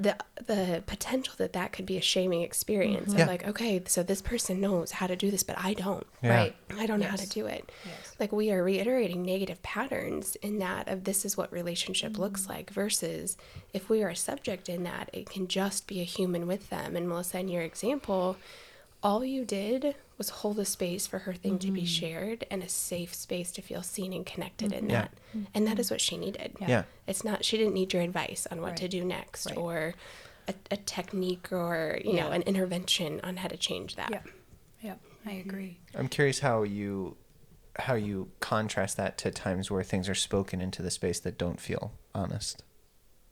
The, 0.00 0.16
the 0.46 0.84
potential 0.86 1.34
that 1.38 1.54
that 1.54 1.72
could 1.72 1.84
be 1.84 1.96
a 1.96 2.00
shaming 2.00 2.42
experience 2.42 3.06
mm-hmm. 3.12 3.14
of 3.14 3.18
Yeah. 3.18 3.26
like 3.26 3.48
okay 3.48 3.82
so 3.86 4.04
this 4.04 4.22
person 4.22 4.60
knows 4.60 4.92
how 4.92 5.08
to 5.08 5.16
do 5.16 5.28
this 5.30 5.42
but 5.42 5.56
i 5.58 5.74
don't 5.74 6.06
Yeah. 6.22 6.34
Right. 6.36 6.54
I 6.76 6.86
don't 6.86 7.00
know 7.00 7.06
how 7.08 7.16
to 7.16 7.28
do 7.28 7.46
it. 7.46 7.70
Yes. 7.84 8.14
Like 8.20 8.32
we 8.32 8.50
are 8.52 8.62
reiterating 8.62 9.22
negative 9.22 9.62
patterns 9.62 10.36
in 10.36 10.58
that 10.58 10.88
of 10.88 11.04
this 11.04 11.24
is 11.24 11.36
what 11.36 11.52
relationship 11.52 12.18
looks 12.18 12.42
mm-hmm. 12.42 12.52
like 12.52 12.70
versus 12.70 13.36
if 13.72 13.88
we 13.88 14.02
are 14.02 14.10
a 14.10 14.16
subject 14.16 14.68
in 14.68 14.82
that, 14.84 15.10
it 15.12 15.28
can 15.28 15.48
just 15.48 15.86
be 15.86 16.00
a 16.00 16.04
human 16.04 16.46
with 16.46 16.70
them. 16.70 16.96
And 16.96 17.08
Melissa, 17.08 17.38
in 17.40 17.48
your 17.48 17.62
example, 17.62 18.36
all 19.02 19.24
you 19.24 19.44
did 19.44 19.94
was 20.16 20.28
hold 20.30 20.58
a 20.58 20.64
space 20.64 21.06
for 21.06 21.20
her 21.20 21.32
thing 21.32 21.58
to 21.60 21.70
be 21.70 21.82
mm-hmm. 21.82 21.86
shared 21.86 22.44
and 22.50 22.62
a 22.62 22.68
safe 22.68 23.14
space 23.14 23.52
to 23.52 23.62
feel 23.62 23.82
seen 23.82 24.12
and 24.12 24.26
connected 24.26 24.72
in 24.72 24.84
mm-hmm. 24.84 24.90
Yeah. 24.90 25.00
that. 25.02 25.12
And 25.54 25.66
that 25.66 25.72
mm-hmm. 25.72 25.80
is 25.80 25.90
what 25.90 26.00
she 26.00 26.16
needed. 26.16 26.56
Yeah. 26.60 26.84
It's 27.06 27.22
not 27.22 27.44
she 27.44 27.56
didn't 27.56 27.74
need 27.74 27.92
your 27.92 28.02
advice 28.02 28.46
on 28.50 28.60
what 28.60 28.76
to 28.78 28.88
do 28.88 29.04
next 29.04 29.46
Right. 29.46 29.58
or 29.58 29.94
a, 30.48 30.54
a 30.72 30.76
technique 30.76 31.52
or, 31.52 32.00
you 32.04 32.14
know, 32.14 32.30
an 32.30 32.42
intervention 32.42 33.20
on 33.22 33.36
how 33.36 33.48
to 33.48 33.56
change 33.56 33.96
that. 33.96 34.10
Yeah. 34.10 34.20
Yeah. 34.82 34.94
I 35.24 35.32
agree. 35.32 35.78
I'm 35.94 36.08
curious 36.08 36.40
how 36.40 36.62
you 36.64 37.16
how 37.78 37.94
you 37.94 38.30
contrast 38.40 38.96
that 38.96 39.16
to 39.18 39.30
times 39.30 39.70
where 39.70 39.84
things 39.84 40.08
are 40.08 40.14
spoken 40.14 40.60
into 40.60 40.82
the 40.82 40.90
space 40.90 41.20
that 41.20 41.38
don't 41.38 41.60
feel 41.60 41.92
honest. 42.12 42.64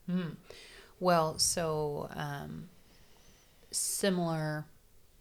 Hmm. 0.09 0.35
Well, 1.01 1.39
so 1.39 2.09
um, 2.15 2.69
similar 3.73 4.67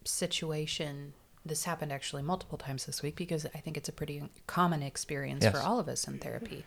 situation. 0.08 1.14
This 1.46 1.66
happened 1.66 1.92
actually 1.92 2.24
multiple 2.24 2.58
times 2.58 2.86
this 2.86 3.02
week 3.04 3.16
because 3.16 3.46
I 3.54 3.60
think 3.60 3.78
it's 3.78 3.90
a 3.90 3.94
pretty 3.94 4.24
common 4.48 4.82
experience 4.82 5.44
Yes. 5.44 5.54
for 5.54 5.62
all 5.62 5.80
of 5.80 5.88
us 5.88 6.08
in 6.08 6.18
therapy, 6.20 6.66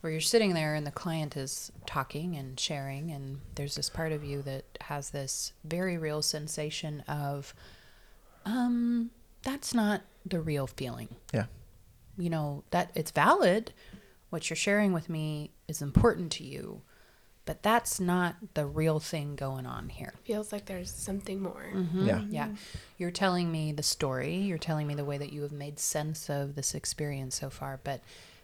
where 0.00 0.10
you're 0.10 0.20
sitting 0.22 0.54
there 0.54 0.74
and 0.74 0.86
the 0.86 0.90
client 0.90 1.36
is 1.36 1.70
talking 1.86 2.34
and 2.36 2.58
sharing, 2.58 3.10
and 3.10 3.40
there's 3.56 3.74
this 3.74 3.90
part 3.90 4.12
of 4.12 4.24
you 4.24 4.40
that 4.42 4.64
has 4.82 5.10
this 5.10 5.52
very 5.64 5.98
real 5.98 6.22
sensation 6.22 7.00
of, 7.08 7.54
um, 8.44 9.10
that's 9.42 9.74
not 9.74 10.02
the 10.24 10.40
real 10.40 10.66
feeling 10.66 11.08
Yeah. 11.32 11.46
you 12.18 12.30
know 12.30 12.64
that 12.70 12.90
it's 12.94 13.10
valid 13.12 13.72
what 14.30 14.50
you're 14.50 14.56
sharing 14.56 14.92
with 14.92 15.08
me 15.08 15.52
is 15.68 15.80
important 15.80 16.32
to 16.32 16.44
you 16.44 16.82
but 17.46 17.62
that's 17.62 17.98
not 17.98 18.34
the 18.54 18.66
real 18.66 19.00
thing 19.00 19.34
going 19.36 19.64
on 19.64 19.88
here 19.88 20.12
Feels 20.24 20.52
like 20.52 20.66
there's 20.66 20.90
something 20.90 21.40
more. 21.40 21.66
Mm-hmm. 21.74 22.06
Yeah. 22.06 22.20
yeah 22.30 22.48
you're 22.98 23.10
telling 23.10 23.50
me 23.50 23.72
the 23.72 23.82
story 23.82 24.34
you're 24.36 24.58
telling 24.58 24.86
me 24.86 24.94
the 24.94 25.04
way 25.04 25.16
that 25.16 25.32
you 25.32 25.42
have 25.42 25.52
made 25.52 25.78
sense 25.78 26.28
of 26.28 26.54
this 26.56 26.74
experience 26.74 27.38
so 27.40 27.48
far 27.48 27.80
but 27.82 28.00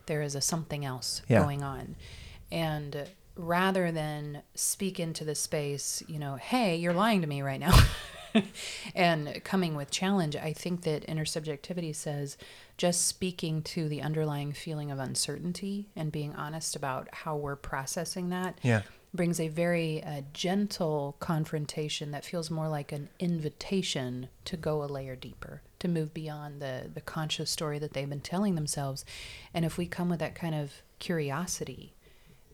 there 0.06 0.22
is 0.22 0.34
a 0.34 0.40
something 0.40 0.84
else 0.84 1.20
Yeah. 1.28 1.40
going 1.40 1.62
on 1.62 1.96
and 2.50 3.08
rather 3.36 3.90
than 3.92 4.42
speak 4.54 5.00
into 5.00 5.24
the 5.24 5.34
space 5.34 6.02
you 6.06 6.18
know 6.18 6.36
hey 6.36 6.76
you're 6.76 6.92
lying 6.92 7.20
to 7.22 7.26
me 7.26 7.42
right 7.42 7.60
now 7.60 7.72
and 8.94 9.42
coming 9.44 9.74
with 9.74 9.90
challenge 9.90 10.36
i 10.36 10.52
think 10.52 10.82
that 10.82 11.06
intersubjectivity 11.06 11.94
says 11.94 12.36
just 12.78 13.06
speaking 13.06 13.62
to 13.62 13.88
the 13.88 14.02
underlying 14.02 14.52
feeling 14.52 14.90
of 14.90 14.98
uncertainty 14.98 15.88
and 15.94 16.10
being 16.10 16.34
honest 16.34 16.74
about 16.74 17.08
how 17.12 17.36
we're 17.36 17.56
processing 17.56 18.30
that 18.30 18.58
Yeah. 18.62 18.82
brings 19.14 19.38
a 19.38 19.48
very 19.48 20.02
uh, 20.02 20.22
gentle 20.32 21.16
confrontation 21.20 22.10
that 22.12 22.24
feels 22.24 22.50
more 22.50 22.68
like 22.68 22.90
an 22.92 23.08
invitation 23.18 24.28
to 24.46 24.56
go 24.56 24.82
a 24.82 24.86
layer 24.86 25.14
deeper, 25.14 25.60
to 25.80 25.86
move 25.88 26.14
beyond 26.14 26.62
the, 26.62 26.90
the 26.92 27.02
conscious 27.02 27.50
story 27.50 27.78
that 27.78 27.92
they've 27.92 28.08
been 28.08 28.20
telling 28.20 28.54
themselves. 28.54 29.04
And 29.52 29.64
if 29.66 29.76
we 29.76 29.86
come 29.86 30.08
with 30.08 30.20
that 30.20 30.34
kind 30.34 30.54
of 30.54 30.72
curiosity 30.98 31.92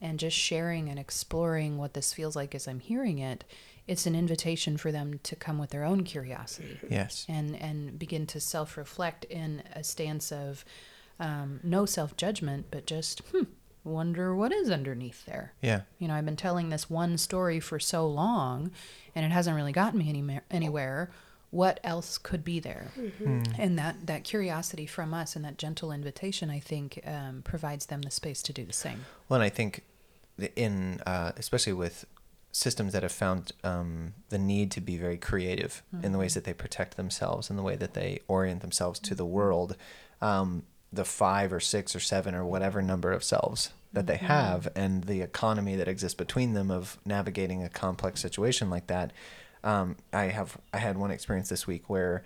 and 0.01 0.19
just 0.19 0.37
sharing 0.37 0.89
and 0.89 0.99
exploring 0.99 1.79
what 1.79 1.95
this 1.95 2.13
feels 2.13 2.35
like 2.35 2.55
as 2.57 2.67
I'm 2.67 2.81
hearing 2.81 3.19
it, 3.19 3.45
it's 3.89 4.07
an 4.07 4.15
invitation 4.15 4.77
for 4.77 4.93
them 4.93 5.19
to 5.25 5.35
come 5.35 5.59
with 5.59 5.71
their 5.71 5.83
own 5.85 6.05
curiosity 6.05 6.79
Yes. 6.89 7.27
and 7.29 7.57
and 7.57 7.99
begin 7.99 8.27
to 8.27 8.39
self 8.41 8.77
reflect 8.77 9.25
in 9.25 9.63
a 9.75 9.83
stance 9.83 10.31
of 10.31 10.65
um, 11.19 11.59
no 11.65 11.85
self 11.87 12.17
judgment, 12.17 12.67
but 12.71 12.87
just 12.87 13.21
hmm, 13.33 13.45
wonder 13.83 14.35
what 14.37 14.53
is 14.53 14.71
underneath 14.71 15.25
there. 15.27 15.53
Yeah. 15.63 15.81
You 15.99 16.07
know, 16.09 16.15
I've 16.15 16.25
been 16.25 16.37
telling 16.37 16.69
this 16.69 16.89
one 16.89 17.19
story 17.19 17.59
for 17.61 17.81
so 17.81 18.07
long, 18.07 18.71
and 19.15 19.25
it 19.27 19.33
hasn't 19.33 19.57
really 19.57 19.73
gotten 19.73 19.99
me 19.99 20.09
any 20.09 20.41
anywhere. 20.51 21.11
what 21.51 21.81
else 21.83 22.19
could 22.19 22.45
be 22.45 22.61
there 22.61 22.93
Hmm. 23.19 23.43
and 23.59 23.79
that 23.79 24.07
that 24.07 24.23
curiosity 24.23 24.85
from 24.87 25.15
us 25.15 25.35
and 25.35 25.43
that 25.47 25.57
gentle 25.57 25.91
invitation 25.93 26.51
i 26.51 26.61
think 26.61 27.01
um, 27.07 27.41
provides 27.43 27.87
them 27.87 28.03
the 28.03 28.11
space 28.11 28.43
to 28.43 28.53
do 28.53 28.65
the 28.67 28.73
same 28.87 29.07
Well, 29.31 29.41
and 29.41 29.47
I 29.47 29.49
think 29.49 29.83
in 30.57 31.01
uh, 31.07 31.33
especially 31.39 31.73
with 31.73 32.05
systems 32.59 32.93
that 32.93 33.05
have 33.05 33.13
found 33.13 33.53
um, 33.63 34.15
the 34.31 34.39
need 34.39 34.73
to 34.73 34.81
be 34.81 34.97
very 34.97 35.17
creative 35.17 35.81
in 36.03 36.11
the 36.11 36.19
ways 36.19 36.35
that 36.35 36.43
they 36.43 36.53
protect 36.53 36.97
themselves 36.97 37.49
and 37.49 37.59
the 37.59 37.63
way 37.63 37.77
that 37.77 37.95
they 37.95 38.21
orient 38.27 38.63
themselves 38.63 38.99
to 38.99 39.15
the 39.15 39.25
world, 39.25 39.77
um, 40.21 40.65
the 40.93 41.05
five 41.05 41.53
or 41.53 41.61
six 41.61 41.95
or 41.95 42.01
seven 42.01 42.35
or 42.35 42.45
whatever 42.45 42.83
number 42.83 43.13
of 43.13 43.23
selves 43.23 43.71
that 43.93 44.09
they 44.09 44.17
have, 44.17 44.67
and 44.75 45.05
the 45.05 45.23
economy 45.23 45.77
that 45.77 45.87
exists 45.87 46.17
between 46.17 46.55
them 46.55 46.69
of 46.69 46.99
navigating 47.05 47.63
a 47.63 47.69
complex 47.69 48.21
situation 48.21 48.69
like 48.69 48.89
that. 48.89 49.13
Um, 49.63 49.97
I 50.13 50.25
have 50.25 50.59
I 50.75 50.79
had 50.79 50.99
one 50.99 51.13
experience 51.13 51.49
this 51.49 51.67
week 51.67 51.89
where 51.89 52.25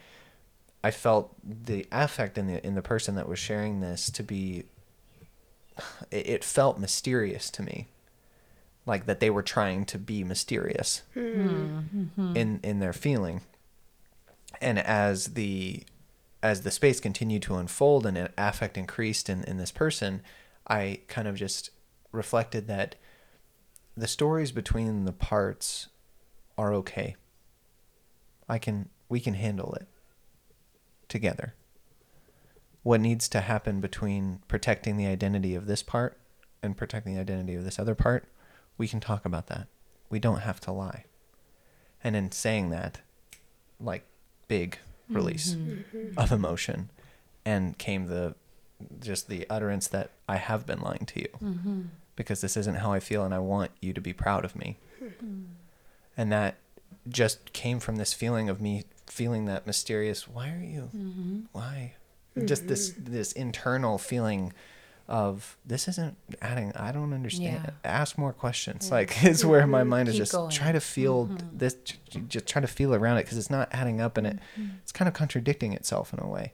I 0.83 0.91
felt 0.91 1.35
the 1.45 1.87
affect 1.93 2.39
in 2.39 2.47
the 2.47 2.67
in 2.67 2.75
the 2.75 2.83
person 2.83 3.17
that 3.17 3.29
was 3.29 3.39
sharing 3.39 3.81
this 3.81 4.11
to 4.13 4.23
be 4.23 4.65
it, 6.11 6.27
it 6.27 6.45
felt 6.45 6.79
mysterious 6.79 7.51
to 7.51 7.63
me 7.63 7.89
like 8.87 9.07
that 9.07 9.21
they 9.21 9.31
were 9.31 9.43
trying 9.43 9.85
to 9.87 9.99
be 9.99 10.25
mysterious 10.25 11.03
hmm. 11.15 11.81
in 12.35 12.61
in 12.63 12.81
their 12.81 12.93
feeling. 12.93 13.43
And 14.61 14.79
as 14.79 15.35
the 15.35 15.85
as 16.43 16.63
the 16.63 16.71
space 16.71 17.01
continued 17.01 17.43
to 17.43 17.57
unfold 17.57 18.07
and 18.07 18.29
affect 18.37 18.77
increased 18.77 19.29
in, 19.29 19.45
in 19.45 19.59
this 19.59 19.71
person 19.71 20.23
i 20.67 20.99
kind 21.07 21.29
of 21.29 21.37
just 21.37 21.71
reflected 22.11 22.67
that 22.67 22.97
the 23.97 24.09
stories 24.09 24.53
between 24.53 25.05
the 25.05 25.13
parts 25.13 25.89
are 26.57 26.73
okay. 26.75 27.17
I 28.49 28.59
can 28.59 28.89
we 29.09 29.21
can 29.21 29.35
handle 29.35 29.75
it 29.75 29.89
together. 31.09 31.55
What 32.83 33.01
needs 33.01 33.29
to 33.29 33.41
happen 33.41 33.81
between 33.81 34.41
protecting 34.49 34.97
the 34.97 35.07
identity 35.07 35.55
of 35.55 35.67
this 35.67 35.83
part 35.83 36.19
and 36.63 36.77
protecting 36.77 37.15
the 37.15 37.21
identity 37.21 37.55
of 37.55 37.65
this 37.65 37.79
other 37.79 37.95
part, 37.95 38.27
we 38.79 38.89
can 38.89 39.01
talk 39.01 39.25
about 39.25 39.47
that. 39.49 39.69
We 40.11 40.19
don't 40.19 40.41
have 40.41 40.61
to 40.61 40.73
lie. 40.73 41.05
And 42.05 42.17
in 42.17 42.33
saying 42.33 42.71
that, 42.71 43.01
like 43.81 44.05
big 44.49 44.79
release 45.09 45.55
mm-hmm. 45.55 46.19
of 46.19 46.33
emotion, 46.33 46.91
and 47.45 47.77
came 47.79 48.07
the 48.07 48.35
just 49.01 49.29
the 49.29 49.47
utterance 49.49 49.87
that 49.89 50.11
I 50.29 50.37
have 50.37 50.67
been 50.67 50.81
lying 50.81 51.07
to 51.07 51.21
you 51.21 51.29
mm-hmm. 51.43 51.81
because 52.17 52.41
this 52.41 52.57
isn't 52.57 52.77
how 52.77 52.93
I 52.93 53.01
feel 53.01 53.25
and 53.25 53.33
I 53.33 53.39
want 53.39 53.71
you 53.81 53.93
to 53.93 54.01
be 54.01 54.13
proud 54.13 54.45
of 54.45 54.57
me. 54.57 54.77
Hmm. 54.99 55.43
And 56.17 56.33
that 56.33 56.57
just 57.09 57.53
came 57.53 57.79
from 57.79 57.97
this 57.97 58.13
feeling 58.13 58.49
of 58.49 58.61
me 58.61 58.85
feeling 59.07 59.47
that 59.47 59.67
mysterious, 59.67 60.29
why 60.29 60.51
are 60.51 60.63
you? 60.63 60.91
Mm-hmm. 60.95 61.41
Why? 61.53 61.95
Just 62.45 62.67
this 62.67 62.95
this 62.97 63.33
internal 63.33 63.99
feeling 63.99 64.53
of 65.09 65.57
this 65.65 65.89
isn't 65.89 66.17
adding 66.41 66.73
I 66.77 66.93
don't 66.93 67.13
understand. 67.13 67.65
Yeah. 67.65 67.71
Ask 67.85 68.19
more 68.19 68.33
questions. 68.33 68.87
Mm-hmm. 68.87 68.95
Like 68.95 69.25
is 69.25 69.45
where 69.45 69.67
my 69.67 69.81
mm-hmm. 69.81 69.89
mind 69.89 70.09
is 70.09 70.15
Keep 70.15 70.23
just 70.23 70.33
going. 70.33 70.51
try 70.51 70.73
to 70.73 70.81
feel 70.81 71.27
mm-hmm. 71.27 71.57
this 71.57 71.77
just 72.29 72.47
try 72.47 72.61
to 72.61 72.69
feel 72.69 72.95
around 72.95 73.19
it 73.19 73.25
because 73.25 73.39
it's 73.39 73.51
not 73.51 73.69
adding 73.73 74.01
up 74.01 74.17
and 74.17 74.27
it 74.27 74.39
it's 74.83 74.93
kind 74.93 75.09
of 75.09 75.15
contradicting 75.15 75.73
itself 75.73 76.13
in 76.13 76.21
a 76.21 76.27
way. 76.27 76.53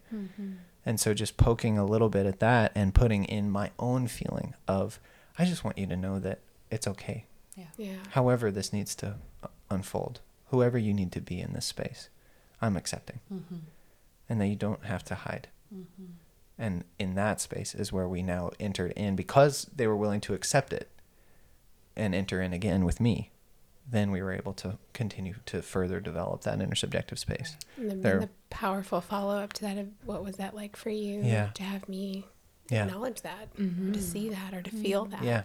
And 0.86 0.98
so 0.98 1.12
just 1.12 1.36
poking 1.36 1.76
a 1.76 1.84
little 1.84 2.08
bit 2.08 2.24
at 2.24 2.40
that 2.40 2.72
and 2.74 2.94
putting 2.94 3.24
in 3.24 3.50
my 3.50 3.70
own 3.78 4.08
feeling 4.08 4.54
of 4.66 4.98
I 5.38 5.44
just 5.44 5.62
want 5.62 5.78
you 5.78 5.86
to 5.86 5.96
know 5.96 6.18
that 6.18 6.40
it's 6.70 6.86
okay. 6.88 7.26
yeah 7.56 7.66
Yeah. 7.76 7.96
However 8.10 8.50
this 8.50 8.72
needs 8.72 8.94
to 8.96 9.16
uh, 9.42 9.48
unfold. 9.70 10.20
Whoever 10.50 10.78
you 10.78 10.94
need 10.94 11.12
to 11.12 11.20
be 11.20 11.40
in 11.40 11.52
this 11.52 11.66
space, 11.66 12.08
I'm 12.62 12.76
accepting. 12.76 13.20
And 14.30 14.40
that 14.40 14.46
you 14.46 14.56
don't 14.56 14.84
have 14.84 15.04
to 15.04 15.14
hide. 15.14 15.48
And 16.58 16.84
in 16.98 17.14
that 17.14 17.40
space 17.40 17.74
is 17.74 17.92
where 17.92 18.08
we 18.08 18.22
now 18.22 18.50
entered 18.58 18.92
in 18.92 19.14
because 19.14 19.70
they 19.74 19.86
were 19.86 19.96
willing 19.96 20.20
to 20.22 20.34
accept 20.34 20.72
it 20.72 20.90
and 21.96 22.14
enter 22.14 22.42
in 22.42 22.52
again 22.52 22.84
with 22.84 23.00
me. 23.00 23.30
Then 23.90 24.10
we 24.10 24.20
were 24.20 24.32
able 24.32 24.52
to 24.54 24.76
continue 24.92 25.36
to 25.46 25.62
further 25.62 26.00
develop 26.00 26.42
that 26.42 26.58
intersubjective 26.58 27.18
space. 27.18 27.56
And 27.76 27.90
the, 27.90 27.94
There- 27.94 28.12
and 28.14 28.22
the 28.24 28.30
powerful 28.50 29.00
follow 29.00 29.38
up 29.38 29.52
to 29.54 29.62
that 29.62 29.78
of 29.78 29.88
what 30.04 30.24
was 30.24 30.36
that 30.36 30.54
like 30.54 30.76
for 30.76 30.90
you 30.90 31.22
Yeah. 31.22 31.50
to 31.54 31.62
have 31.62 31.88
me 31.88 32.26
Yeah. 32.70 32.84
acknowledge 32.86 33.22
that, 33.22 33.48
or 33.58 33.92
to 33.92 34.02
see 34.02 34.28
that, 34.28 34.52
or 34.52 34.60
to 34.62 34.70
mm-hmm. 34.70 34.82
feel 34.82 35.04
that. 35.06 35.22
Yeah. 35.22 35.42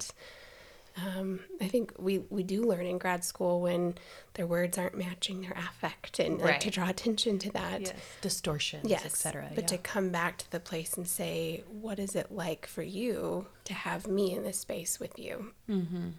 Um, 0.95 1.39
I 1.59 1.67
think 1.67 1.93
we, 1.97 2.19
we 2.29 2.43
do 2.43 2.63
learn 2.63 2.85
in 2.85 2.97
grad 2.97 3.23
school 3.23 3.61
when 3.61 3.95
their 4.35 4.45
words 4.45 4.77
aren't 4.77 4.97
matching 4.97 5.41
their 5.41 5.57
affect 5.57 6.19
and 6.19 6.39
like, 6.39 6.59
to 6.61 6.69
draw 6.69 6.87
attention 6.87 7.39
to 7.39 7.51
that. 7.51 7.93
distortions 8.21 8.89
Yes, 8.89 9.05
etc 9.05 9.49
But 9.55 9.67
to 9.69 9.77
come 9.77 10.09
back 10.09 10.37
to 10.39 10.51
the 10.51 10.59
place 10.59 10.95
and 10.95 11.07
say, 11.07 11.63
what 11.67 11.99
is 11.99 12.15
it 12.15 12.31
like 12.31 12.67
for 12.67 12.83
you 12.83 13.47
to 13.65 13.73
have 13.73 14.07
me 14.07 14.33
in 14.33 14.43
this 14.43 14.59
space 14.59 14.99
with 14.99 15.17
you? 15.17 15.53
Mm-hmm. 15.69 16.09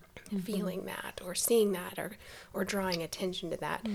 Feeling 0.41 0.87
that, 0.87 1.21
or 1.25 1.35
seeing 1.35 1.73
that, 1.73 1.99
or 1.99 2.13
or 2.55 2.65
drawing 2.65 3.03
attention 3.03 3.51
to 3.51 3.57
that. 3.59 3.87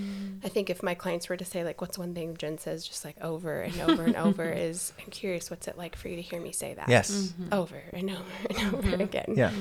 I 0.43 0.47
think 0.47 0.69
if 0.69 0.83
my 0.83 0.93
clients 0.93 1.27
were 1.27 1.35
to 1.35 1.43
say, 1.43 1.63
like, 1.63 1.81
what's 1.81 1.97
one 1.97 2.13
thing 2.13 2.37
Jen 2.37 2.59
says 2.59 2.87
just 2.87 3.03
like 3.03 3.19
over 3.19 3.61
and 3.61 3.81
over 3.81 4.03
and 4.05 4.15
over 4.15 4.49
is, 4.51 4.93
I'm 5.03 5.09
curious, 5.09 5.49
what's 5.49 5.67
it 5.67 5.77
like 5.77 5.95
for 5.95 6.07
you 6.07 6.15
to 6.15 6.21
hear 6.21 6.39
me 6.39 6.51
say 6.51 6.75
that? 6.75 6.87
Yes. 6.87 7.33
Over 7.51 7.81
and 7.91 8.11
over 8.11 8.23
and 8.49 8.75
over 8.75 8.95
again. 9.03 9.33
Yeah. 9.35 9.51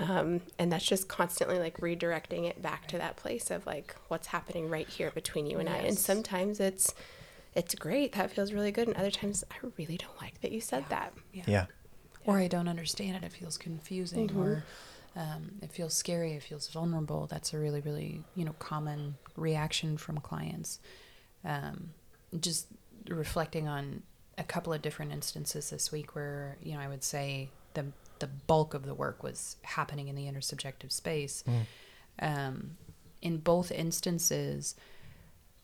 Um, 0.00 0.40
and 0.58 0.72
that's 0.72 0.86
just 0.86 1.08
constantly 1.08 1.58
like 1.58 1.76
redirecting 1.78 2.48
it 2.48 2.62
back 2.62 2.88
to 2.88 2.98
that 2.98 3.16
place 3.16 3.50
of 3.50 3.66
like 3.66 3.94
what's 4.08 4.28
happening 4.28 4.70
right 4.70 4.88
here 4.88 5.10
between 5.10 5.46
you 5.46 5.58
and 5.58 5.68
I. 5.68 5.76
And 5.76 5.96
sometimes 5.98 6.58
it's 6.58 6.94
it's 7.54 7.74
great. 7.74 8.12
That 8.12 8.30
feels 8.30 8.52
really 8.52 8.72
good. 8.72 8.88
And 8.88 8.96
other 8.96 9.10
times 9.10 9.44
I 9.50 9.54
really 9.76 9.96
don't 9.96 10.20
like 10.20 10.40
that 10.40 10.52
you 10.52 10.60
said 10.60 10.84
that. 10.88 11.12
Yeah. 11.32 11.66
Or 12.26 12.38
I 12.38 12.48
don't 12.48 12.68
understand 12.68 13.16
it. 13.16 13.24
It 13.24 13.32
feels 13.32 13.56
confusing, 13.58 14.30
or 14.36 14.64
um, 15.16 15.52
it 15.62 15.70
feels 15.72 15.94
scary. 15.94 16.32
It 16.32 16.42
feels 16.42 16.68
vulnerable. 16.68 17.26
That's 17.26 17.52
a 17.54 17.58
really, 17.58 17.80
really 17.80 18.22
you 18.34 18.44
know 18.44 18.54
common 18.58 19.16
reaction 19.36 19.96
from 19.96 20.18
clients. 20.18 20.78
Um, 21.44 21.90
just 22.40 22.66
reflecting 23.08 23.68
on 23.68 24.02
a 24.38 24.44
couple 24.44 24.72
of 24.72 24.82
different 24.82 25.12
instances 25.12 25.70
this 25.70 25.92
week 25.92 26.14
where 26.14 26.56
you 26.62 26.74
know 26.74 26.80
I 26.80 26.88
would 26.88 27.04
say 27.04 27.50
the 27.74 27.86
the 28.18 28.26
bulk 28.26 28.74
of 28.74 28.86
the 28.86 28.94
work 28.94 29.22
was 29.22 29.56
happening 29.62 30.08
in 30.08 30.14
the 30.16 30.24
intersubjective 30.26 30.92
space. 30.92 31.44
Um, 32.20 32.76
in 33.20 33.38
both 33.38 33.70
instances, 33.72 34.74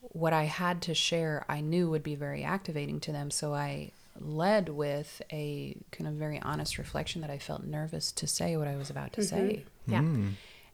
what 0.00 0.32
I 0.32 0.44
had 0.44 0.82
to 0.82 0.94
share, 0.94 1.44
I 1.48 1.60
knew 1.60 1.90
would 1.90 2.02
be 2.02 2.14
very 2.14 2.42
activating 2.42 3.00
to 3.00 3.12
them. 3.12 3.30
So 3.30 3.54
I 3.54 3.92
led 4.20 4.68
with 4.68 5.22
a 5.32 5.76
kind 5.90 6.08
of 6.08 6.14
very 6.14 6.40
honest 6.40 6.78
reflection 6.78 7.20
that 7.22 7.30
I 7.30 7.38
felt 7.38 7.64
nervous 7.64 8.12
to 8.12 8.26
say 8.26 8.56
what 8.56 8.68
I 8.68 8.76
was 8.76 8.90
about 8.90 9.12
to 9.14 9.22
say. 9.22 9.64
Yeah. 9.86 10.04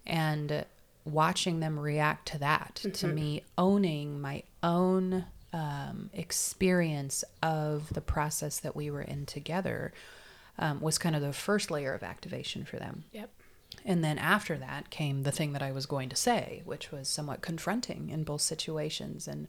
And 0.07 0.53
uh, 0.53 0.65
watching 1.05 1.61
them 1.61 1.79
react 1.79 2.29
to 2.29 2.39
that, 2.39 2.85
to 2.93 3.07
me 3.07 3.43
owning 3.57 4.21
my 4.21 4.43
own 4.63 5.25
um, 5.53 6.11
experience 6.13 7.25
of 7.43 7.93
the 7.95 8.01
process 8.01 8.61
that 8.61 8.77
we 8.77 8.91
were 8.91 9.03
in 9.03 9.27
together, 9.27 9.93
um, 10.59 10.81
was 10.81 10.99
kind 10.99 11.15
of 11.15 11.23
the 11.23 11.33
first 11.33 11.71
layer 11.71 11.95
of 11.95 12.03
activation 12.03 12.65
for 12.65 12.77
them. 12.77 13.05
Yep. 13.13 13.31
And 13.85 14.03
then 14.03 14.19
after 14.19 14.57
that 14.57 14.91
came 14.91 15.23
the 15.23 15.33
thing 15.33 15.53
that 15.53 15.63
I 15.63 15.71
was 15.71 15.87
going 15.87 16.09
to 16.09 16.17
say, 16.17 16.63
which 16.65 16.91
was 16.91 17.09
somewhat 17.09 17.41
confronting 17.43 18.11
in 18.11 18.25
both 18.25 18.41
situations, 18.41 19.29
and 19.29 19.49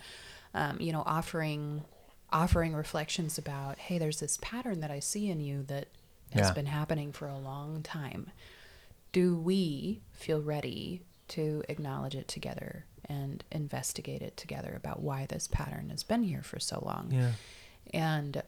um, 0.53 0.77
you 0.79 0.91
know, 0.91 1.03
offering 1.05 1.83
offering 2.31 2.73
reflections 2.73 3.37
about, 3.37 3.77
hey, 3.77 3.97
there's 3.97 4.19
this 4.19 4.37
pattern 4.41 4.79
that 4.81 4.91
I 4.91 4.99
see 4.99 5.29
in 5.29 5.39
you 5.39 5.63
that 5.63 5.87
has 6.33 6.47
Yeah. 6.47 6.53
been 6.53 6.65
happening 6.65 7.11
for 7.11 7.27
a 7.27 7.37
long 7.37 7.81
time. 7.83 8.31
Do 9.13 9.35
we 9.37 10.01
feel 10.13 10.41
ready 10.41 11.01
to 11.29 11.63
acknowledge 11.69 12.15
it 12.15 12.27
together 12.27 12.85
and 13.05 13.43
investigate 13.51 14.21
it 14.21 14.35
together 14.35 14.73
about 14.75 15.01
why 15.01 15.25
this 15.25 15.47
pattern 15.47 15.89
has 15.89 16.03
been 16.03 16.23
here 16.23 16.43
for 16.43 16.59
so 16.59 16.83
long? 16.85 17.11
Yeah. 17.11 17.31
And 17.93 18.43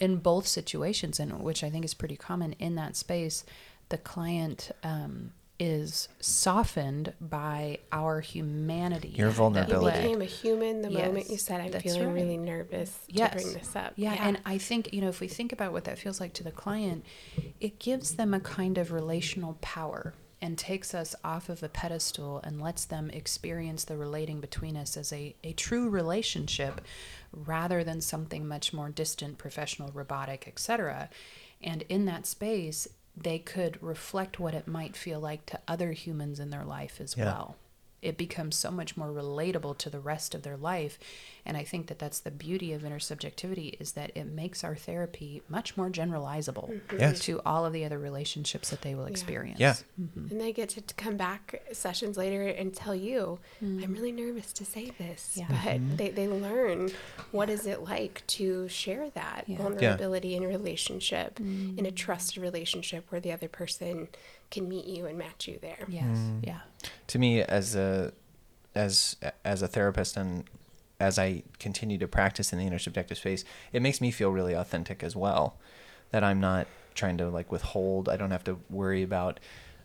in 0.00 0.16
both 0.16 0.46
situations, 0.48 1.20
and 1.20 1.40
which 1.42 1.62
I 1.62 1.70
think 1.70 1.84
is 1.84 1.94
pretty 1.94 2.16
common 2.16 2.54
in 2.54 2.74
that 2.74 2.96
space, 2.96 3.44
the 3.90 3.98
client 3.98 4.72
um, 4.82 5.32
is 5.58 6.08
softened 6.20 7.12
by 7.20 7.78
our 7.92 8.20
humanity. 8.20 9.08
Your 9.14 9.30
that 9.30 9.68
You 9.68 9.80
became 9.80 10.20
a 10.20 10.24
human 10.24 10.82
the 10.82 10.90
moment 10.90 11.30
you 11.30 11.36
said, 11.36 11.60
I'm 11.60 11.80
feeling 11.80 12.06
right. 12.06 12.14
really 12.14 12.36
nervous 12.36 12.98
Yes. 13.08 13.30
to 13.30 13.42
bring 13.42 13.58
this 13.58 13.76
up. 13.76 13.92
Yeah, 13.96 14.16
and 14.18 14.40
I 14.44 14.58
think, 14.58 14.92
you 14.92 15.00
know, 15.00 15.08
if 15.08 15.20
we 15.20 15.28
think 15.28 15.52
about 15.52 15.72
what 15.72 15.84
that 15.84 15.98
feels 15.98 16.20
like 16.20 16.32
to 16.34 16.44
the 16.44 16.50
client, 16.50 17.04
it 17.60 17.78
gives 17.78 18.16
them 18.16 18.34
a 18.34 18.40
kind 18.40 18.76
of 18.78 18.90
relational 18.92 19.56
power 19.60 20.14
and 20.40 20.58
takes 20.58 20.92
us 20.92 21.14
off 21.22 21.48
of 21.48 21.62
a 21.62 21.68
pedestal 21.68 22.40
and 22.42 22.60
lets 22.60 22.84
them 22.84 23.08
experience 23.10 23.84
the 23.84 23.96
relating 23.96 24.40
between 24.40 24.76
us 24.76 24.96
as 24.96 25.12
a, 25.12 25.36
a 25.44 25.52
true 25.52 25.88
relationship 25.88 26.80
rather 27.32 27.84
than 27.84 28.00
something 28.00 28.48
much 28.48 28.72
more 28.72 28.88
distant, 28.90 29.38
professional, 29.38 29.90
robotic, 29.92 30.48
etc. 30.48 31.08
And 31.62 31.82
in 31.88 32.06
that 32.06 32.26
space, 32.26 32.88
they 33.16 33.38
could 33.38 33.82
reflect 33.82 34.40
what 34.40 34.54
it 34.54 34.66
might 34.66 34.96
feel 34.96 35.20
like 35.20 35.44
to 35.46 35.60
other 35.68 35.92
humans 35.92 36.40
in 36.40 36.50
their 36.50 36.64
life 36.64 37.00
as 37.00 37.16
Yeah. 37.16 37.24
well 37.26 37.56
it 38.02 38.16
becomes 38.16 38.56
so 38.56 38.70
much 38.70 38.96
more 38.96 39.08
relatable 39.08 39.78
to 39.78 39.88
the 39.88 40.00
rest 40.00 40.34
of 40.34 40.42
their 40.42 40.56
life 40.56 40.98
and 41.46 41.56
i 41.56 41.62
think 41.62 41.86
that 41.86 41.98
that's 41.98 42.20
the 42.20 42.30
beauty 42.30 42.72
of 42.72 42.82
intersubjectivity 42.82 43.80
is 43.80 43.92
that 43.92 44.10
it 44.14 44.26
makes 44.26 44.62
our 44.64 44.74
therapy 44.74 45.42
much 45.48 45.76
more 45.76 45.88
generalizable 45.88 46.70
mm-hmm. 46.70 46.98
Yes. 46.98 47.20
to 47.20 47.40
all 47.44 47.64
of 47.64 47.72
the 47.72 47.84
other 47.84 47.98
relationships 47.98 48.70
that 48.70 48.82
they 48.82 48.94
will 48.94 49.06
experience 49.06 49.60
Yeah. 49.60 49.74
Mm-hmm. 50.00 50.30
And 50.30 50.40
they 50.40 50.52
get 50.52 50.70
to 50.70 50.94
come 50.94 51.16
back 51.16 51.62
sessions 51.72 52.16
later 52.16 52.42
and 52.42 52.74
tell 52.74 52.94
you, 52.94 53.38
I'm 53.60 53.78
mm-hmm. 53.78 53.92
really 53.92 54.12
nervous 54.12 54.52
to 54.54 54.64
say 54.64 54.92
this. 54.98 55.32
Yeah. 55.34 55.46
But 55.48 55.98
they, 55.98 56.10
they 56.10 56.28
learn 56.28 56.90
what 57.30 57.48
is 57.50 57.66
it 57.66 57.82
like 57.82 58.22
to 58.38 58.68
share 58.68 59.10
that 59.10 59.44
Yeah. 59.46 59.58
vulnerability 59.58 60.36
in 60.36 60.44
a 60.44 60.48
relationship, 60.48 61.40
in 61.40 61.86
a 61.86 61.90
mm. 61.90 61.94
trusted 61.94 62.42
relationship 62.42 63.06
where 63.10 63.20
the 63.20 63.32
other 63.32 63.48
person 63.48 64.08
can 64.52 64.68
meet 64.68 64.84
you 64.84 65.06
and 65.06 65.18
match 65.18 65.48
you 65.48 65.58
there. 65.60 65.84
yes 65.88 66.16
hmm. 66.16 66.38
yeah 66.44 66.60
to 67.08 67.18
me 67.18 67.42
as 67.42 67.74
a 67.74 68.12
as 68.74 69.16
as 69.44 69.62
a 69.62 69.68
therapist 69.68 70.16
and 70.16 70.44
as 71.02 71.18
I 71.18 71.42
continue 71.58 71.98
to 71.98 72.06
practice 72.06 72.52
in 72.52 72.60
the 72.60 72.64
intersubjective 72.64 73.16
space, 73.16 73.44
it 73.72 73.82
makes 73.82 74.00
me 74.00 74.12
feel 74.12 74.30
really 74.30 74.54
authentic 74.54 75.02
as 75.02 75.16
well. 75.16 75.56
That 76.10 76.22
I'm 76.22 76.40
not 76.40 76.68
trying 76.94 77.18
to 77.18 77.28
like 77.28 77.50
withhold. 77.50 78.08
I 78.08 78.16
don't 78.16 78.30
have 78.30 78.44
to 78.44 78.60
worry 78.70 79.02
about 79.02 79.40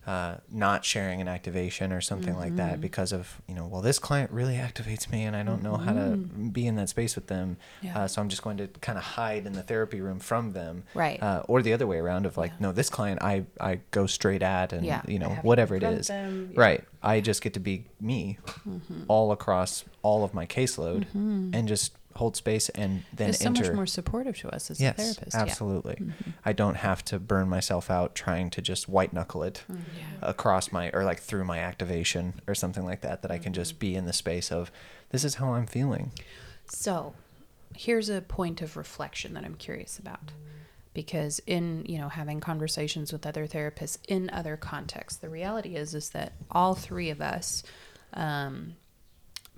uh, 0.08 0.36
not 0.50 0.86
sharing 0.86 1.20
an 1.22 1.28
activation 1.28 1.92
or 1.92 2.00
something 2.02 2.36
like 2.36 2.48
Mm-hmm. 2.48 2.58
that 2.70 2.82
because 2.82 3.12
of 3.12 3.42
you 3.48 3.54
know 3.54 3.68
well 3.68 3.82
this 3.82 4.00
client 4.00 4.32
really 4.32 4.56
activates 4.56 5.12
me 5.12 5.24
and 5.26 5.36
I 5.36 5.44
don't 5.44 5.62
know 5.62 5.76
how 5.76 5.92
to 5.94 6.16
be 6.16 6.66
in 6.66 6.76
that 6.78 6.88
space 6.90 7.14
with 7.16 7.28
them. 7.28 7.58
Mm-hmm. 7.80 7.88
Yeah. 7.88 8.00
Uh, 8.04 8.08
so 8.08 8.22
I'm 8.22 8.30
just 8.30 8.42
going 8.42 8.58
to 8.58 8.68
kind 8.80 8.98
of 8.98 9.04
hide 9.04 9.46
in 9.46 9.52
the 9.54 9.64
therapy 9.64 10.00
room 10.02 10.20
from 10.20 10.54
them. 10.54 10.84
Right. 10.94 11.22
Uh, 11.22 11.44
or 11.50 11.62
the 11.62 11.74
other 11.74 11.86
way 11.86 11.98
around 11.98 12.26
of 12.26 12.38
like 12.38 12.52
Yeah. 12.52 12.68
no 12.68 12.72
this 12.72 12.90
client 12.90 13.22
I 13.22 13.44
I 13.60 13.80
go 13.92 14.08
straight 14.08 14.42
at 14.44 14.72
and 14.74 14.86
Yeah, 14.86 15.02
you 15.08 15.20
know 15.20 15.30
whatever 15.42 15.76
it 15.76 15.84
is 15.84 16.08
them. 16.08 16.52
Right. 16.56 16.84
I 17.04 17.20
just 17.20 17.42
get 17.44 17.54
to 17.56 17.60
be 17.60 17.86
me 18.00 18.38
Mm-hmm. 18.68 19.04
all 19.10 19.32
across 19.34 19.84
all 20.04 20.24
of 20.24 20.34
my 20.34 20.46
caseload 20.46 21.06
and 21.14 21.68
just 21.68 21.92
hold 22.18 22.36
space 22.36 22.70
and 22.70 23.04
then 23.14 23.30
it's 23.30 23.40
so 23.40 23.46
enter. 23.46 23.64
much 23.64 23.74
more 23.74 23.86
supportive 23.86 24.38
to 24.38 24.50
us 24.50 24.70
as 24.70 24.80
yes, 24.82 24.94
a 24.94 25.02
therapist 25.02 25.34
yeah. 25.36 25.40
Mm-hmm. 25.42 25.50
absolutely. 25.50 26.02
I 26.46 26.54
don't 26.54 26.76
have 26.76 27.04
to 27.06 27.20
burn 27.20 27.48
myself 27.50 27.90
out 27.90 28.14
trying 28.16 28.50
to 28.52 28.62
just 28.62 28.88
white 28.90 29.14
knuckle 29.14 29.44
it 29.44 29.64
Mm-hmm. 29.72 29.82
Across 30.22 30.72
my 30.72 30.90
or 30.92 31.04
like 31.04 31.20
through 31.20 31.44
my 31.46 31.60
activation 31.60 32.42
or 32.48 32.56
something 32.56 32.84
like 32.86 33.02
that. 33.02 33.22
That 33.22 33.32
I 33.32 33.38
can 33.38 33.52
Mm-hmm. 33.54 33.62
just 33.62 33.80
be 33.80 33.96
in 33.96 34.06
the 34.06 34.14
space 34.14 34.52
of 34.52 34.72
this 35.12 35.24
is 35.24 35.36
how 35.36 35.54
I'm 35.54 35.66
feeling. 35.68 36.12
So, 36.70 37.14
here's 37.76 38.10
a 38.10 38.22
point 38.22 38.62
of 38.62 38.76
reflection 38.76 39.34
that 39.36 39.46
I'm 39.46 39.56
curious 39.56 39.98
about. 40.00 40.32
Because 40.94 41.40
in, 41.46 41.86
you 41.88 42.00
know, 42.00 42.10
having 42.10 42.40
conversations 42.40 43.14
with 43.14 43.26
other 43.28 43.46
therapists 43.48 44.00
in 44.08 44.30
other 44.32 44.58
contexts, 44.58 45.20
the 45.20 45.30
reality 45.30 45.76
is 45.76 45.94
is 45.94 46.10
that 46.10 46.34
all 46.50 46.74
three 46.74 47.10
of 47.12 47.22
us 47.22 47.62
um, 48.14 48.76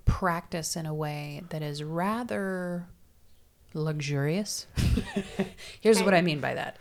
practice 0.09 0.75
in 0.75 0.85
a 0.85 0.93
way 0.93 1.41
that 1.49 1.61
is 1.61 1.83
rather 1.83 2.85
luxurious. 3.73 4.65
Here's 5.81 6.01
what 6.01 6.13
I 6.13 6.21
mean 6.21 6.39
by 6.39 6.55
that. 6.55 6.77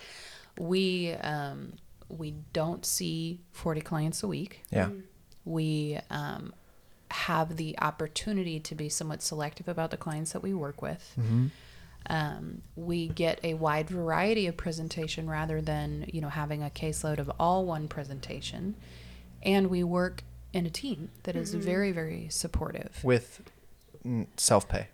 We 0.59 1.13
um, 1.13 1.75
we 2.09 2.35
don't 2.53 2.85
see 2.87 3.41
40 3.53 3.81
clients 3.83 4.23
a 4.23 4.27
week 4.29 4.63
Yeah. 4.71 4.89
we 5.45 5.99
um, 6.11 6.55
have 7.11 7.57
the 7.57 7.79
opportunity 7.79 8.59
to 8.61 8.75
be 8.75 8.89
somewhat 8.89 9.23
selective 9.23 9.69
about 9.69 9.91
the 9.91 9.99
clients 9.99 10.33
that 10.33 10.43
we 10.43 10.55
work 10.55 10.81
with. 10.81 11.15
Um, 12.11 12.63
we 12.77 13.09
get 13.09 13.39
a 13.45 13.53
wide 13.55 13.91
variety 13.91 14.47
of 14.47 14.57
presentation 14.57 15.29
rather 15.29 15.61
than 15.61 16.07
you 16.13 16.21
know 16.23 16.31
having 16.31 16.63
a 16.63 16.71
caseload 16.71 17.19
of 17.19 17.31
all 17.39 17.67
one 17.67 17.87
presentation, 17.89 18.77
and 19.43 19.67
we 19.69 19.85
work 19.85 20.23
in 20.59 20.67
a 20.67 20.71
team 20.71 21.11
that 21.23 21.35
is 21.37 21.53
mm-hmm. 21.53 21.61
very 21.65 21.93
very 21.93 22.27
supportive. 22.31 23.01
With 23.03 23.43
self 24.37 24.69
pay. 24.69 24.89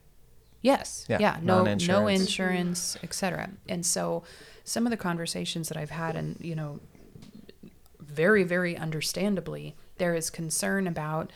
Yes. 0.62 1.05
Yeah, 1.11 1.18
Yeah. 1.20 1.37
no, 1.42 1.59
no 1.59 1.64
non-insurance. 1.64 2.20
insurance, 2.20 2.96
etc. 3.03 3.50
And 3.68 3.85
so, 3.85 4.22
some 4.64 4.87
of 4.87 4.90
the 4.90 4.96
conversations 4.96 5.68
that 5.68 5.77
I've 5.77 5.90
had, 5.90 6.16
and 6.16 6.37
you 6.40 6.55
know, 6.55 6.81
very, 8.00 8.44
very 8.44 8.74
understandably, 8.77 9.74
there 9.98 10.14
is 10.14 10.31
concern 10.31 10.87
about 10.87 11.31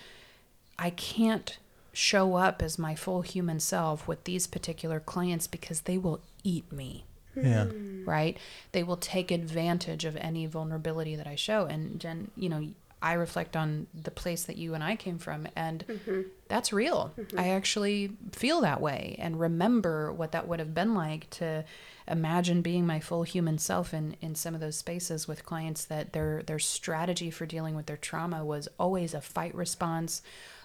I 0.79 0.91
can't 0.91 1.59
show 1.93 2.37
up 2.37 2.63
as 2.63 2.79
my 2.79 2.95
full 2.95 3.23
human 3.23 3.59
self 3.61 4.07
with 4.07 4.25
these 4.25 4.47
particular 4.47 5.01
clients 5.01 5.47
because 5.47 5.83
they 5.83 5.99
will 5.99 6.21
eat 6.45 6.71
me 6.73 7.05
Yeah. 7.35 7.67
right? 8.05 8.39
They 8.73 8.83
will 8.85 8.97
take 8.97 9.31
advantage 9.31 10.05
of 10.05 10.17
any 10.17 10.47
vulnerability 10.47 11.17
that 11.17 11.27
I 11.27 11.35
show. 11.35 11.67
And 11.67 12.01
Jen, 12.01 12.31
you 12.37 12.49
know, 12.49 12.69
I 13.01 13.13
reflect 13.13 13.57
on 13.57 13.87
the 13.95 14.11
place 14.11 14.45
that 14.45 14.57
you 14.57 14.75
and 14.75 14.83
I 14.83 14.97
came 14.97 15.19
from, 15.19 15.47
and 15.55 15.87
mm-hmm. 15.87 16.23
that's 16.49 16.73
real. 16.73 17.13
Mm-hmm. 17.19 17.39
I 17.39 17.51
actually 17.51 18.13
feel 18.33 18.61
that 18.63 18.81
way 18.81 19.17
and 19.19 19.39
remember 19.39 20.13
what 20.13 20.33
that 20.33 20.49
would 20.49 20.59
have 20.59 20.75
been 20.75 20.95
like 20.95 21.31
to 21.31 21.65
imagine 22.09 22.63
being 22.63 22.87
my 22.87 22.99
full 23.01 23.23
human 23.23 23.59
self 23.59 23.95
in, 23.95 24.17
in 24.21 24.35
some 24.35 24.55
of 24.55 24.61
those 24.61 24.77
spaces 24.77 25.29
with 25.29 25.45
clients 25.45 25.85
that 25.85 26.13
their 26.13 26.43
their 26.43 26.59
strategy 26.59 27.31
for 27.31 27.47
dealing 27.47 27.77
with 27.77 27.87
their 27.87 27.97
trauma 27.97 28.45
was 28.45 28.69
always 28.79 29.15
a 29.15 29.21
fight 29.21 29.55
response 29.55 30.23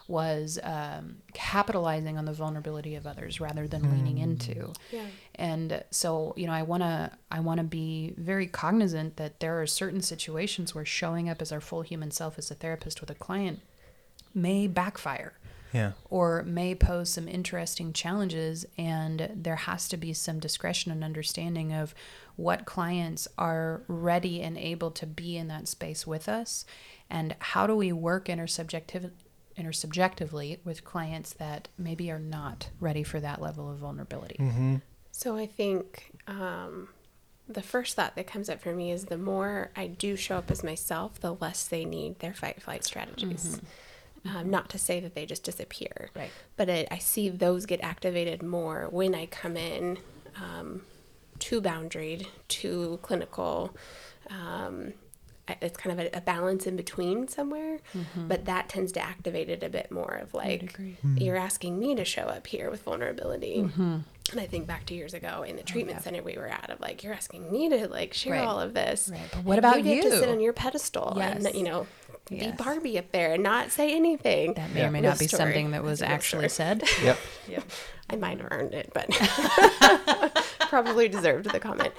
was 0.07 0.59
um, 0.63 1.17
capitalizing 1.33 2.17
on 2.17 2.25
the 2.25 2.33
vulnerability 2.33 2.95
of 2.95 3.07
others 3.07 3.39
rather 3.39 3.67
than 3.67 3.83
leaning 3.91 4.17
into 4.17 4.73
Yeah. 4.91 5.05
and 5.35 5.83
so 5.91 6.33
you 6.35 6.45
know 6.47 6.53
i 6.53 6.61
want 6.63 6.83
to 6.83 7.11
i 7.31 7.39
want 7.39 7.59
to 7.59 7.63
be 7.63 8.13
very 8.17 8.47
cognizant 8.47 9.17
that 9.17 9.39
there 9.39 9.61
are 9.61 9.67
certain 9.67 10.01
situations 10.01 10.75
where 10.75 10.85
showing 10.85 11.29
up 11.29 11.41
as 11.41 11.51
our 11.51 11.61
full 11.61 11.81
human 11.83 12.11
self 12.11 12.37
as 12.37 12.51
a 12.51 12.55
therapist 12.55 12.99
with 13.01 13.09
a 13.09 13.15
client 13.15 13.59
may 14.35 14.67
backfire 14.67 15.33
Yeah. 15.73 15.93
or 16.09 16.43
may 16.43 16.75
pose 16.75 17.09
some 17.09 17.27
interesting 17.27 17.93
challenges 17.93 18.65
and 18.77 19.29
there 19.35 19.55
has 19.55 19.87
to 19.89 19.97
be 19.97 20.13
some 20.13 20.39
discretion 20.39 20.91
and 20.91 21.03
understanding 21.03 21.71
of 21.73 21.95
what 22.35 22.65
clients 22.65 23.27
are 23.37 23.81
ready 23.87 24.41
and 24.41 24.57
able 24.57 24.91
to 24.91 25.05
be 25.05 25.37
in 25.37 25.47
that 25.49 25.67
space 25.67 26.05
with 26.07 26.27
us 26.27 26.65
and 27.09 27.35
how 27.39 27.67
do 27.67 27.75
we 27.75 27.91
work 27.91 28.25
intersubjective 28.25 29.11
intersubjectively 29.57 30.59
with 30.63 30.83
clients 30.83 31.33
that 31.33 31.67
maybe 31.77 32.09
are 32.11 32.19
not 32.19 32.69
ready 32.79 33.03
for 33.03 33.19
that 33.19 33.41
level 33.41 33.69
of 33.71 33.77
vulnerability 33.77 34.37
So 35.11 35.35
I 35.35 35.45
think 35.45 36.11
um, 36.27 36.89
the 37.47 37.61
first 37.61 37.95
thought 37.95 38.15
that 38.15 38.25
comes 38.27 38.49
up 38.49 38.59
for 38.61 38.73
me 38.73 38.91
is 38.91 39.05
the 39.05 39.17
more 39.17 39.69
I 39.75 39.87
do 39.87 40.15
show 40.15 40.37
up 40.37 40.49
as 40.49 40.63
myself, 40.63 41.19
the 41.19 41.33
less 41.35 41.67
they 41.67 41.85
need 41.85 42.19
their 42.19 42.33
fight 42.33 42.61
flight 42.61 42.83
strategies. 42.83 43.59
Um, 44.25 44.49
not 44.49 44.69
to 44.69 44.77
say 44.77 45.01
that 45.01 45.15
they 45.15 45.25
just 45.25 45.43
disappear, 45.43 46.09
Right. 46.15 46.31
but 46.55 46.69
it, 46.69 46.87
I 46.89 46.97
see 46.97 47.27
those 47.27 47.65
get 47.65 47.81
activated 47.81 48.41
more 48.41 48.87
when 48.89 49.13
I 49.13 49.25
come 49.25 49.57
in 49.57 49.99
um, 50.41 50.83
too 51.39 51.61
boundaried, 51.61 52.27
too 52.47 52.99
clinical. 53.01 53.75
Um, 54.29 54.93
I- 54.93 54.93
it's 55.61 55.77
kind 55.77 55.99
of 55.99 56.05
a, 56.05 56.17
a 56.17 56.21
balance 56.21 56.65
in 56.65 56.75
between 56.75 57.27
somewhere, 57.27 57.79
mm-hmm. 57.93 58.27
but 58.27 58.45
that 58.45 58.69
tends 58.69 58.91
to 58.93 59.01
activate 59.01 59.49
it 59.49 59.61
a 59.61 59.69
bit 59.69 59.91
more 59.91 60.13
of 60.21 60.33
like, 60.33 60.63
agree. 60.63 60.97
Hmm. 61.01 61.17
you're 61.17 61.35
asking 61.37 61.77
me 61.79 61.95
to 61.95 62.05
show 62.05 62.23
up 62.23 62.47
here 62.47 62.69
with 62.69 62.83
vulnerability. 62.83 63.57
Mm-hmm. 63.63 63.97
And 64.31 64.39
I 64.39 64.45
think 64.45 64.67
back 64.67 64.85
to 64.85 64.93
years 64.93 65.13
ago 65.13 65.43
in 65.43 65.57
the 65.57 65.61
oh, 65.61 65.65
treatment 65.65 66.01
center 66.01 66.23
we 66.23 66.37
were 66.37 66.47
at 66.47 66.69
of 66.69 66.79
like, 66.79 67.03
you're 67.03 67.13
asking 67.13 67.51
me 67.51 67.69
to 67.69 67.87
like 67.89 68.13
share 68.13 68.33
Right. 68.33 68.45
all 68.45 68.59
of 68.59 68.73
this. 68.73 69.09
Right, 69.11 69.19
but 69.33 69.43
what 69.43 69.57
And 69.57 69.65
about 69.65 69.83
you? 69.83 70.01
Get 70.01 70.11
to 70.11 70.17
sit 70.19 70.29
on 70.29 70.39
your 70.39 70.53
pedestal 70.53 71.13
Yes. 71.17 71.43
and, 71.43 71.55
you 71.55 71.63
know, 71.63 71.87
Yes. 72.29 72.55
be 72.57 72.63
Barbie 72.63 72.97
up 72.97 73.11
there 73.11 73.33
and 73.33 73.43
not 73.43 73.69
say 73.71 73.93
anything. 73.93 74.53
that 74.53 74.71
may 74.71 74.79
Yeah. 74.79 74.87
or 74.87 74.91
may 74.91 75.01
Real 75.01 75.11
not 75.11 75.19
be 75.19 75.27
something 75.27 75.71
that 75.71 75.83
was 75.83 75.99
That's 75.99 76.11
actually 76.11 76.47
story. 76.47 76.79
said 76.79 76.83
Yep. 77.03 77.19
yep. 77.49 77.63
I 78.09 78.15
might 78.15 78.39
have 78.39 78.47
earned 78.51 78.73
it, 78.73 78.91
but 78.93 79.09
probably 80.73 81.07
deserved 81.07 81.51
the 81.51 81.59
comment. 81.59 81.93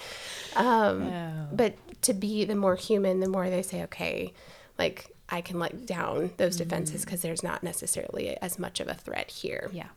Um, 0.57 1.03
Oh. 1.09 1.47
But 1.53 1.75
to 2.03 2.13
be 2.13 2.45
the 2.45 2.55
more 2.55 2.77
human, 2.77 3.21
the 3.21 3.29
more 3.29 3.49
they 3.51 3.63
say, 3.63 3.83
okay, 3.85 4.33
like 4.79 5.11
I 5.29 5.41
can 5.41 5.59
let 5.59 5.87
down 5.87 6.31
those 6.37 6.57
defenses 6.57 7.05
because 7.05 7.23
there's 7.23 7.43
not 7.43 7.63
necessarily 7.63 8.37
as 8.43 8.59
much 8.59 8.81
of 8.81 8.89
a 8.89 8.95
threat 8.95 9.31
here. 9.31 9.71
yeah 9.73 9.89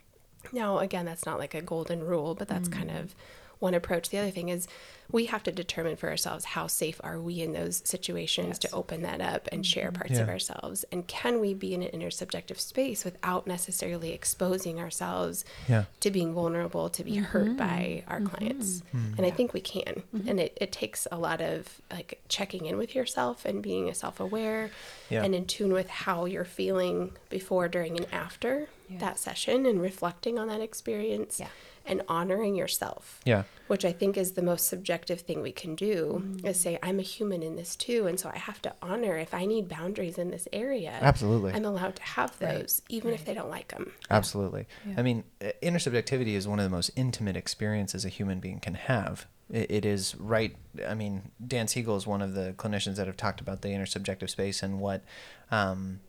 Now, 0.51 0.79
again, 0.79 1.05
that's 1.05 1.25
not 1.25 1.37
like 1.39 1.53
a 1.53 1.61
golden 1.61 2.03
rule, 2.03 2.33
but 2.35 2.47
that's 2.47 2.69
kind 2.69 2.91
of 2.91 3.13
one 3.59 3.73
approach. 3.73 4.09
The 4.09 4.17
other 4.17 4.31
thing 4.31 4.49
is 4.49 4.67
we 5.11 5.25
have 5.25 5.43
to 5.43 5.51
determine 5.51 5.95
for 5.95 6.09
ourselves 6.09 6.43
how 6.45 6.67
safe 6.67 6.99
are 7.03 7.19
we 7.19 7.41
in 7.41 7.53
those 7.53 7.81
situations 7.85 8.59
to 8.59 8.71
open 8.71 9.03
that 9.03 9.21
up 9.21 9.47
and 9.51 9.65
share 9.65 9.89
mm-hmm. 9.89 10.01
parts 10.01 10.19
of 10.19 10.27
ourselves. 10.27 10.83
And 10.91 11.07
can 11.07 11.39
we 11.39 11.53
be 11.53 11.73
in 11.73 11.81
an 11.81 11.97
intersubjective 11.97 12.59
space 12.59 13.05
without 13.05 13.47
necessarily 13.47 14.11
exposing 14.11 14.79
ourselves 14.79 15.45
Yeah. 15.69 15.85
to 16.01 16.11
being 16.11 16.33
vulnerable, 16.33 16.89
to 16.89 17.03
be 17.03 17.15
hurt 17.15 17.47
mm-hmm. 17.47 17.57
by 17.57 18.03
our 18.07 18.19
mm-hmm. 18.19 18.35
clients? 18.35 18.83
Hmm. 18.91 19.13
And 19.17 19.25
I 19.25 19.31
think 19.31 19.53
we 19.53 19.61
can. 19.61 20.03
And 20.27 20.39
it, 20.39 20.57
it 20.59 20.71
takes 20.71 21.07
a 21.09 21.17
lot 21.17 21.39
of 21.39 21.81
like 21.89 22.21
checking 22.27 22.65
in 22.65 22.77
with 22.77 22.93
yourself 22.93 23.45
and 23.45 23.63
being 23.63 23.93
self 23.93 24.19
aware 24.19 24.71
Yeah. 25.09 25.23
and 25.23 25.33
in 25.33 25.45
tune 25.45 25.71
with 25.71 25.89
how 25.89 26.25
you're 26.25 26.43
feeling 26.43 27.11
before, 27.29 27.69
during, 27.69 27.95
and 27.95 28.07
after 28.11 28.67
Yeah. 28.89 28.99
that 28.99 29.19
session 29.19 29.65
and 29.65 29.81
reflecting 29.81 30.37
on 30.37 30.47
that 30.49 30.59
experience 30.59 31.39
Yeah. 31.39 31.47
And 31.87 32.01
honoring 32.07 32.53
yourself 32.55 33.19
Yeah. 33.25 33.43
which 33.67 33.83
I 33.85 33.91
think 33.91 34.17
is 34.17 34.33
the 34.33 34.41
most 34.41 34.67
subjective 34.67 35.21
thing 35.21 35.41
we 35.41 35.51
can 35.51 35.75
do 35.75 36.37
is 36.43 36.59
say, 36.59 36.77
I'm 36.83 36.99
a 36.99 37.03
human 37.03 37.41
in 37.43 37.55
this 37.55 37.75
too. 37.75 38.07
And 38.07 38.19
so 38.19 38.29
I 38.33 38.37
have 38.37 38.61
to 38.63 38.73
honor 38.81 39.17
if 39.17 39.33
I 39.33 39.45
need 39.45 39.67
boundaries 39.67 40.17
in 40.17 40.29
this 40.31 40.47
area. 40.53 40.93
Absolutely. 41.01 41.53
I'm 41.53 41.65
allowed 41.65 41.95
to 41.97 42.03
have 42.03 42.37
those, 42.39 42.81
even 42.89 43.13
if 43.13 43.25
they 43.25 43.33
don't 43.33 43.49
like 43.49 43.69
them. 43.69 43.91
Absolutely. 44.09 44.67
Yeah. 44.85 44.95
I 44.97 45.01
mean, 45.01 45.23
uh, 45.41 45.51
intersubjectivity 45.63 46.33
is 46.35 46.47
one 46.47 46.59
of 46.59 46.63
the 46.63 46.69
most 46.75 46.91
intimate 46.95 47.35
experiences 47.37 48.05
a 48.05 48.09
human 48.09 48.39
being 48.39 48.59
can 48.59 48.75
have. 48.75 49.25
It, 49.51 49.71
it 49.71 49.85
is 49.85 50.15
right. 50.15 50.55
I 50.87 50.93
mean, 50.93 51.31
Dan 51.45 51.67
Siegel 51.67 51.95
is 51.97 52.05
one 52.05 52.21
of 52.21 52.33
the 52.33 52.53
clinicians 52.57 52.95
that 52.97 53.07
have 53.07 53.17
talked 53.17 53.41
about 53.41 53.61
the 53.61 53.69
intersubjective 53.69 54.29
space 54.29 54.61
and 54.63 54.79
what 54.79 55.03
um, 55.51 55.99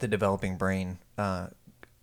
the 0.00 0.08
developing 0.08 0.56
brain 0.56 0.98
uh, 1.16 1.48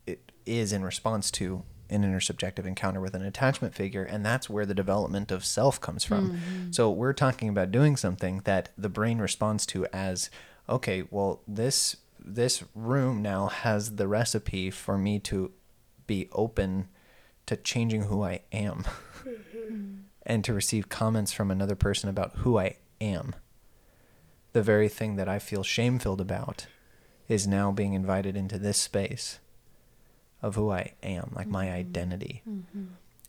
it 0.08 0.32
is 0.46 0.72
in 0.74 0.84
response 0.84 1.32
to 1.32 1.64
an 1.90 2.04
intersubjective 2.04 2.66
encounter 2.66 3.00
with 3.00 3.14
an 3.14 3.22
attachment 3.22 3.74
figure 3.74 4.04
and 4.04 4.26
that's 4.26 4.50
where 4.50 4.66
the 4.66 4.74
development 4.74 5.32
of 5.32 5.46
self 5.46 5.80
comes 5.80 6.04
from. 6.04 6.32
Mm-hmm. 6.32 6.72
So 6.72 6.90
we're 6.92 7.14
talking 7.14 7.50
about 7.50 7.72
doing 7.72 7.96
something 7.96 8.42
that 8.46 8.70
the 8.78 8.90
brain 8.90 9.20
responds 9.20 9.66
to 9.68 9.86
as 9.94 10.30
okay 10.68 11.04
well 11.12 11.42
this 11.48 11.98
this 12.20 12.64
room 12.74 13.22
now 13.22 13.48
has 13.48 13.98
the 13.98 14.08
recipe 14.08 14.72
for 14.72 14.98
me 14.98 15.20
to 15.20 15.52
be 16.08 16.28
open 16.32 16.88
to 17.46 17.56
changing 17.56 18.04
who 18.04 18.24
I 18.24 18.42
am 18.52 18.86
mm-hmm. 19.24 19.94
and 20.24 20.44
to 20.44 20.54
receive 20.54 20.90
comments 20.90 21.32
from 21.32 21.52
another 21.52 21.76
person 21.76 22.10
about 22.10 22.38
who 22.38 22.58
I 22.58 22.78
am. 23.00 23.36
The 24.54 24.64
very 24.64 24.90
thing 24.90 25.16
that 25.18 25.30
I 25.30 25.40
feel 25.40 25.64
shame 25.64 26.00
filled 26.00 26.22
about 26.22 26.68
is 27.28 27.48
now 27.48 27.72
being 27.72 27.94
invited 27.94 28.36
into 28.36 28.58
this 28.58 28.78
space 28.78 29.40
of 30.46 30.54
who 30.54 30.72
I 30.72 30.94
am, 31.02 31.32
like 31.36 31.48
my 31.48 31.72
identity. 31.72 32.44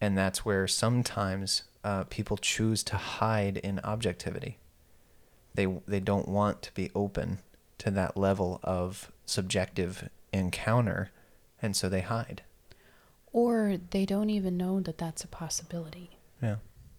And 0.02 0.18
that's 0.18 0.44
where 0.44 0.68
sometimes 0.68 1.62
uh, 1.83 2.05
people 2.05 2.37
choose 2.37 2.83
to 2.85 2.96
hide 2.96 3.57
in 3.57 3.81
objectivity. 3.83 4.59
They, 5.55 5.66
they 5.88 6.00
don't 6.00 6.29
want 6.29 6.61
to 6.61 6.74
be 6.74 6.90
open 6.94 7.38
to 7.79 7.90
that 7.92 8.18
level 8.18 8.61
of 8.62 9.11
subjective 9.24 10.11
encounter, 10.31 11.11
and 11.62 11.74
so 11.74 11.88
they 11.88 12.02
hide. 12.02 12.42
Or 13.33 13.79
they 13.90 14.05
don't 14.05 14.29
even 14.29 14.59
know 14.59 14.81
that 14.81 14.98
that's 14.98 15.24
a 15.24 15.29
possibility. 15.29 16.11
Yeah. 16.42 16.57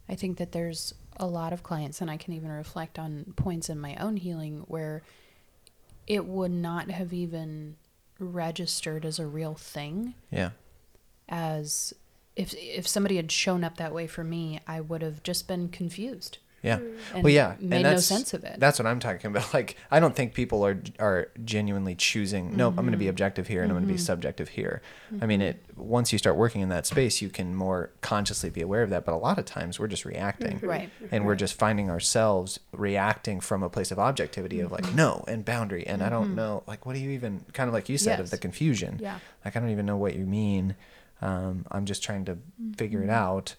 I 0.08 0.16
think 0.16 0.38
that 0.38 0.50
there's 0.50 0.94
a 1.16 1.26
lot 1.26 1.52
of 1.52 1.62
clients, 1.62 2.00
and 2.00 2.10
I 2.10 2.16
can 2.16 2.32
even 2.32 2.50
reflect 2.50 2.98
on 2.98 3.34
points 3.36 3.68
in 3.68 3.78
my 3.78 3.94
own 3.96 4.16
healing 4.16 4.64
where 4.66 5.02
it 6.08 6.24
would 6.24 6.50
not 6.50 6.90
have 6.90 7.12
even 7.12 7.76
registered 8.18 9.04
as 9.04 9.18
a 9.18 9.26
real 9.26 9.54
thing 9.54 10.14
Yeah. 10.30 10.50
as 11.28 11.92
if 12.36 12.54
if 12.54 12.86
somebody 12.86 13.16
had 13.16 13.30
shown 13.32 13.64
up 13.64 13.76
that 13.78 13.92
way 13.94 14.06
for 14.06 14.22
me, 14.24 14.60
I 14.66 14.80
would 14.80 15.02
have 15.02 15.22
just 15.22 15.48
been 15.48 15.68
confused. 15.68 16.38
Yeah. 16.62 16.80
And 17.14 17.22
well, 17.22 17.32
yeah. 17.32 17.54
made 17.60 17.76
and 17.76 17.82
no 17.84 17.88
that's- 17.90 18.04
sense 18.06 18.34
of 18.34 18.42
it. 18.42 18.58
That's 18.58 18.80
what 18.80 18.86
I'm 18.86 18.98
talking 18.98 19.30
about. 19.30 19.54
Like, 19.58 19.76
I 19.92 20.00
don't 20.00 20.14
think 20.16 20.34
people 20.34 20.66
are 20.66 20.80
are 20.98 21.28
genuinely 21.44 21.94
choosing. 21.94 22.56
No, 22.56 22.68
I'm 22.68 22.74
going 22.74 22.90
to 22.92 22.96
be 22.98 23.04
Mm-hmm. 23.04 23.10
objective 23.10 23.46
here, 23.46 23.62
and 23.62 23.70
I'm 23.70 23.76
going 23.76 23.86
to 23.86 23.92
be 23.92 23.98
subjective 23.98 24.48
here. 24.48 24.82
I 25.22 25.26
mean, 25.26 25.40
it. 25.40 25.64
Once 25.76 26.12
you 26.12 26.18
start 26.18 26.36
working 26.36 26.60
in 26.60 26.68
that 26.70 26.84
space, 26.86 27.22
you 27.22 27.28
can 27.28 27.54
more 27.54 27.90
consciously 28.00 28.50
be 28.50 28.60
aware 28.60 28.82
of 28.82 28.90
that. 28.90 29.04
But 29.04 29.12
a 29.14 29.16
lot 29.16 29.38
of 29.38 29.44
times, 29.44 29.78
we're 29.78 29.86
just 29.86 30.04
reacting, 30.04 30.58
Right. 30.60 30.90
And 31.12 31.24
we're 31.24 31.36
just 31.36 31.54
finding 31.54 31.88
ourselves 31.90 32.58
reacting 32.72 33.38
from 33.40 33.62
a 33.62 33.68
place 33.70 33.92
of 33.92 33.98
objectivity 34.00 34.58
of 34.60 34.72
Mm-hmm. 34.72 34.84
like 34.86 34.94
no 34.94 35.24
and 35.28 35.44
boundary, 35.44 35.86
and 35.86 36.02
I 36.02 36.08
don't 36.08 36.34
know. 36.34 36.64
Like, 36.66 36.84
what 36.86 36.94
do 36.94 36.98
you 37.00 37.10
even 37.10 37.44
kind 37.52 37.68
of 37.68 37.74
like 37.74 37.88
you 37.88 37.98
said 37.98 38.18
of 38.18 38.30
the 38.30 38.38
confusion? 38.38 38.98
Yeah. 39.00 39.18
Like, 39.44 39.56
I 39.56 39.60
don't 39.60 39.70
even 39.70 39.86
know 39.86 39.96
what 39.96 40.16
you 40.16 40.26
mean. 40.26 40.74
Um, 41.22 41.64
I'm 41.70 41.84
just 41.84 42.02
trying 42.02 42.24
to 42.26 42.38
figure 42.76 43.00
Mm-hmm. 43.00 43.10
it 43.10 43.12
out. 43.12 43.54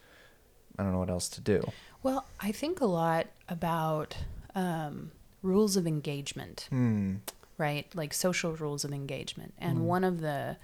I 0.77 0.83
don't 0.83 0.91
know 0.93 0.99
what 0.99 1.09
else 1.09 1.27
to 1.29 1.41
do. 1.41 1.71
Well, 2.03 2.25
I 2.39 2.51
think 2.51 2.79
a 2.81 2.85
lot 2.85 3.27
about 3.47 4.15
um, 4.55 5.11
rules 5.43 5.75
of 5.77 5.85
engagement, 5.85 6.67
Hmm. 6.69 7.15
right? 7.57 7.87
Like 7.95 8.13
social 8.13 8.53
rules 8.53 8.83
of 8.85 8.91
engagement. 8.93 9.53
And 9.57 9.85
one 9.87 10.03
of 10.03 10.21
the 10.21 10.57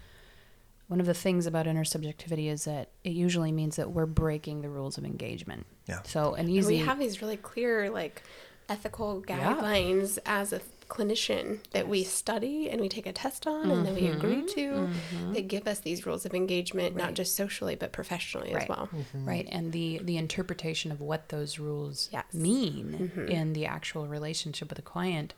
one 0.87 0.99
of 0.99 1.07
the 1.07 1.15
things 1.15 1.47
about 1.47 1.65
intersubjectivity 1.65 2.47
is 2.47 2.65
that 2.65 2.89
it 3.03 3.09
usually 3.13 3.51
means 3.51 3.75
that 3.75 3.89
we're 3.91 4.05
breaking 4.05 4.61
the 4.61 4.69
rules 4.69 4.99
of 4.99 5.03
engagement. 5.05 5.65
Yeah. 5.87 6.03
So 6.03 6.35
an 6.35 6.41
And 6.41 6.49
easy 6.51 6.75
we 6.75 6.77
have 6.85 6.99
these 6.99 7.23
really 7.23 7.37
clear, 7.37 7.89
like, 7.89 8.21
ethical 8.69 9.23
Yeah. 9.27 9.55
guidelines 9.55 10.19
as 10.27 10.53
a 10.53 10.59
clinician 10.87 11.59
that 11.71 11.87
we 11.87 12.03
study 12.03 12.69
and 12.69 12.79
we 12.79 12.89
take 12.89 13.05
a 13.05 13.11
test 13.13 13.47
on 13.47 13.69
and 13.71 13.85
then 13.85 13.95
we 13.95 14.01
mm-hmm. 14.01 14.17
agree 14.17 14.43
to 14.53 14.69
mm-hmm. 14.71 15.33
that 15.33 15.47
give 15.47 15.67
us 15.67 15.79
these 15.79 16.05
rules 16.05 16.25
of 16.25 16.33
engagement, 16.33 16.95
not 16.95 17.13
just 17.13 17.35
socially, 17.35 17.75
but 17.75 17.91
professionally 17.91 18.49
as 18.49 18.55
Right. 18.55 18.69
well. 18.69 18.89
Mm-hmm. 18.93 19.27
right. 19.27 19.47
And 19.51 19.71
the 19.71 19.99
the 20.03 20.17
interpretation 20.17 20.91
of 20.91 21.01
what 21.01 21.29
those 21.29 21.59
rules 21.59 22.09
Yes. 22.11 22.25
mean 22.33 23.11
in 23.29 23.53
the 23.53 23.65
actual 23.65 24.07
relationship 24.07 24.69
with 24.69 24.79
a 24.79 24.83
client 24.83 25.33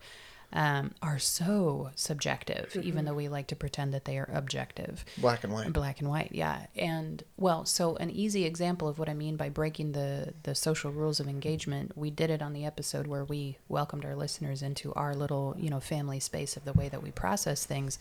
um, 0.54 0.94
are 1.02 1.20
so 1.20 1.92
subjective 1.96 2.76
even 2.82 3.04
though 3.06 3.14
we 3.14 3.28
like 3.28 3.48
to 3.48 3.56
pretend 3.56 3.94
that 3.94 4.06
they 4.06 4.18
are 4.18 4.30
objective. 4.34 5.04
Black 5.18 5.44
and 5.44 5.52
white. 5.52 5.74
black 5.74 6.00
and 6.00 6.10
white 6.10 6.30
yeah. 6.32 6.68
And 6.76 7.24
well 7.38 7.66
so 7.66 7.96
an 7.98 8.10
easy 8.10 8.46
example 8.46 8.88
of 8.88 8.98
what 8.98 9.10
i 9.10 9.14
mean 9.14 9.36
by 9.36 9.50
breaking 9.50 9.92
the 9.92 10.34
the 10.44 10.56
social 10.56 10.92
rules 10.92 11.20
of 11.20 11.28
engagement 11.28 11.98
we 11.98 12.10
did 12.10 12.30
it 12.30 12.42
on 12.42 12.54
the 12.54 12.66
episode 12.66 13.08
where 13.08 13.26
we 13.26 13.58
welcomed 13.68 14.06
our 14.06 14.16
listeners 14.16 14.62
into 14.62 14.94
our 14.94 15.14
little 15.14 15.56
you 15.58 15.70
know 15.70 15.80
family 15.80 16.20
space 16.20 16.56
of 16.56 16.64
the 16.64 16.74
way 16.74 16.88
that 16.90 17.04
we 17.04 17.12
process 17.12 17.66
things. 17.66 18.00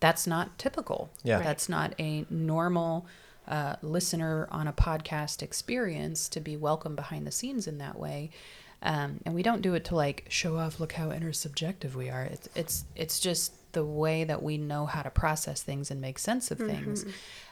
That's 0.00 0.26
not 0.26 0.58
typical. 0.58 1.10
Yeah. 1.24 1.38
that's 1.38 1.68
not 1.68 1.94
a 1.98 2.24
normal 2.30 3.06
uh, 3.48 3.76
listener 3.82 4.46
on 4.50 4.68
a 4.68 4.72
podcast 4.72 5.42
experience 5.42 6.28
to 6.28 6.38
be 6.40 6.56
welcomed 6.56 6.96
behind 6.96 7.26
the 7.26 7.30
scenes 7.32 7.66
in 7.66 7.78
that 7.78 7.98
way 7.98 8.30
um, 8.82 9.18
and 9.24 9.34
we 9.34 9.42
don't 9.42 9.62
do 9.62 9.74
it 9.74 9.84
to 9.86 9.94
like 9.96 10.24
show 10.28 10.56
off 10.56 10.78
look 10.80 10.92
how 10.92 11.08
intersubjective 11.10 11.94
we 11.94 12.08
are 12.10 12.24
it's 12.24 12.48
it's 12.54 12.84
it's 12.94 13.18
just 13.20 13.52
the 13.72 13.84
way 13.84 14.24
that 14.24 14.42
we 14.42 14.56
know 14.56 14.86
how 14.86 15.02
to 15.02 15.10
process 15.10 15.62
things 15.62 15.90
and 15.90 16.00
make 16.00 16.18
sense 16.18 16.50
of 16.50 16.58
things 16.58 17.04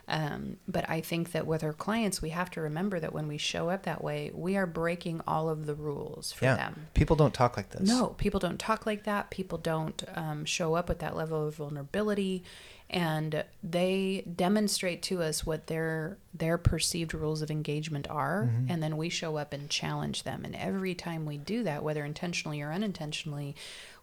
um, 0.09 0.57
but 0.67 0.89
i 0.89 1.01
think 1.01 1.33
that 1.33 1.47
with 1.47 1.63
our 1.65 1.73
clients 1.73 2.23
we 2.23 2.31
have 2.31 2.49
to 2.51 2.61
remember 2.61 2.99
that 3.01 3.13
when 3.13 3.27
we 3.29 3.37
show 3.37 3.69
up 3.69 3.83
that 3.83 4.03
way 4.03 4.31
we 4.35 4.57
are 4.57 4.67
breaking 4.67 5.21
all 5.27 5.49
of 5.49 5.67
the 5.67 5.75
rules 5.75 6.33
for 6.33 6.45
Yeah. 6.47 6.57
them 6.57 6.87
People 6.95 7.17
don't 7.17 7.35
talk 7.35 7.57
like 7.57 7.71
this. 7.71 7.87
no, 7.89 8.09
people 8.17 8.41
don't 8.41 8.59
talk 8.59 8.87
like 8.87 9.05
that. 9.05 9.31
People 9.31 9.59
don't 9.59 10.03
um, 10.15 10.45
show 10.47 10.75
up 10.75 10.89
with 10.89 11.01
that 11.01 11.15
level 11.17 11.47
of 11.47 11.57
vulnerability, 11.57 12.43
and 12.89 13.45
they 13.63 14.25
demonstrate 14.37 15.03
to 15.03 15.23
us 15.23 15.45
what 15.45 15.67
their 15.67 16.19
their 16.33 16.57
perceived 16.57 17.15
rules 17.15 17.43
of 17.43 17.51
engagement 17.51 18.09
are, 18.09 18.45
mm-hmm. 18.45 18.71
and 18.71 18.83
then 18.83 18.97
we 18.97 19.09
show 19.09 19.37
up 19.37 19.53
and 19.53 19.69
challenge 19.69 20.23
them. 20.23 20.45
And 20.45 20.55
every 20.55 20.95
time 20.95 21.27
we 21.27 21.37
do 21.39 21.63
that, 21.65 21.83
whether 21.83 22.05
intentionally 22.05 22.61
or 22.63 22.73
unintentionally, 22.73 23.57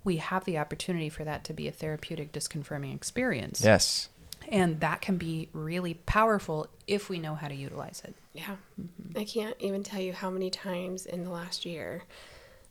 we 0.04 0.18
have 0.18 0.44
the 0.46 0.58
opportunity 0.58 1.10
for 1.10 1.24
that 1.24 1.44
to 1.46 1.54
be 1.54 1.68
a 1.68 1.72
therapeutic 1.72 2.34
disconfirming 2.34 2.94
experience. 2.94 3.62
Yes. 3.64 4.10
And 4.50 4.82
that 4.82 5.00
can 5.00 5.18
be 5.18 5.48
really 5.54 5.94
powerful 5.94 6.68
if 6.86 7.10
we 7.10 7.18
know 7.18 7.36
how 7.36 7.48
to 7.48 7.56
utilize 7.56 8.02
it. 8.04 8.14
Yeah. 8.34 8.56
Mm-hmm. 8.82 9.18
I 9.18 9.24
can't 9.24 9.56
even 9.60 9.84
tell 9.84 10.02
you 10.02 10.12
how 10.12 10.30
many 10.30 10.50
times 10.50 11.06
in 11.06 11.24
the 11.24 11.30
last 11.30 11.66
year 11.66 12.04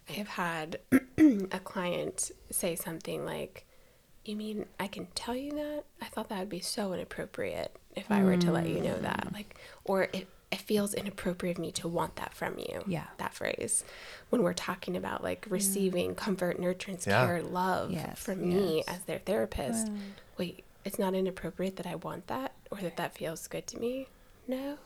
I 0.08 0.12
have 0.12 0.28
had 0.28 0.80
a 1.18 1.60
client 1.60 2.30
say 2.50 2.74
something 2.74 3.24
like, 3.24 3.64
You 4.24 4.36
mean 4.36 4.66
I 4.78 4.86
can 4.86 5.06
tell 5.14 5.34
you 5.34 5.52
that? 5.52 5.84
I 6.00 6.06
thought 6.06 6.28
that 6.28 6.38
would 6.38 6.48
be 6.48 6.60
so 6.60 6.92
inappropriate 6.92 7.74
if 7.96 8.10
I 8.10 8.22
were 8.22 8.36
to 8.36 8.52
let 8.52 8.68
you 8.68 8.80
know 8.80 8.98
that. 8.98 9.28
Mm. 9.28 9.32
Like, 9.34 9.56
or 9.84 10.04
it, 10.12 10.28
it 10.50 10.60
feels 10.60 10.94
inappropriate 10.94 11.56
of 11.58 11.62
me 11.62 11.72
to 11.72 11.88
want 11.88 12.16
that 12.16 12.34
from 12.34 12.58
you. 12.58 12.84
Yeah. 12.86 13.06
That 13.18 13.34
phrase. 13.34 13.84
When 14.30 14.42
we're 14.42 14.52
talking 14.54 14.96
about 14.96 15.22
like 15.24 15.46
receiving 15.48 16.14
comfort, 16.14 16.60
nurturance, 16.60 17.06
Yeah. 17.06 17.26
care, 17.26 17.42
love 17.42 17.90
Yes, 17.90 18.18
from 18.18 18.48
me 18.48 18.84
as 18.86 19.00
their 19.04 19.18
therapist. 19.18 19.90
Wait, 20.38 20.64
it's 20.84 20.98
not 20.98 21.14
inappropriate 21.14 21.76
that 21.76 21.86
I 21.86 21.96
want 21.96 22.26
that 22.28 22.52
or 22.70 22.78
that 22.78 22.96
that 22.96 23.14
feels 23.14 23.46
good 23.48 23.66
to 23.68 23.78
me? 23.78 24.08
No. 24.48 24.76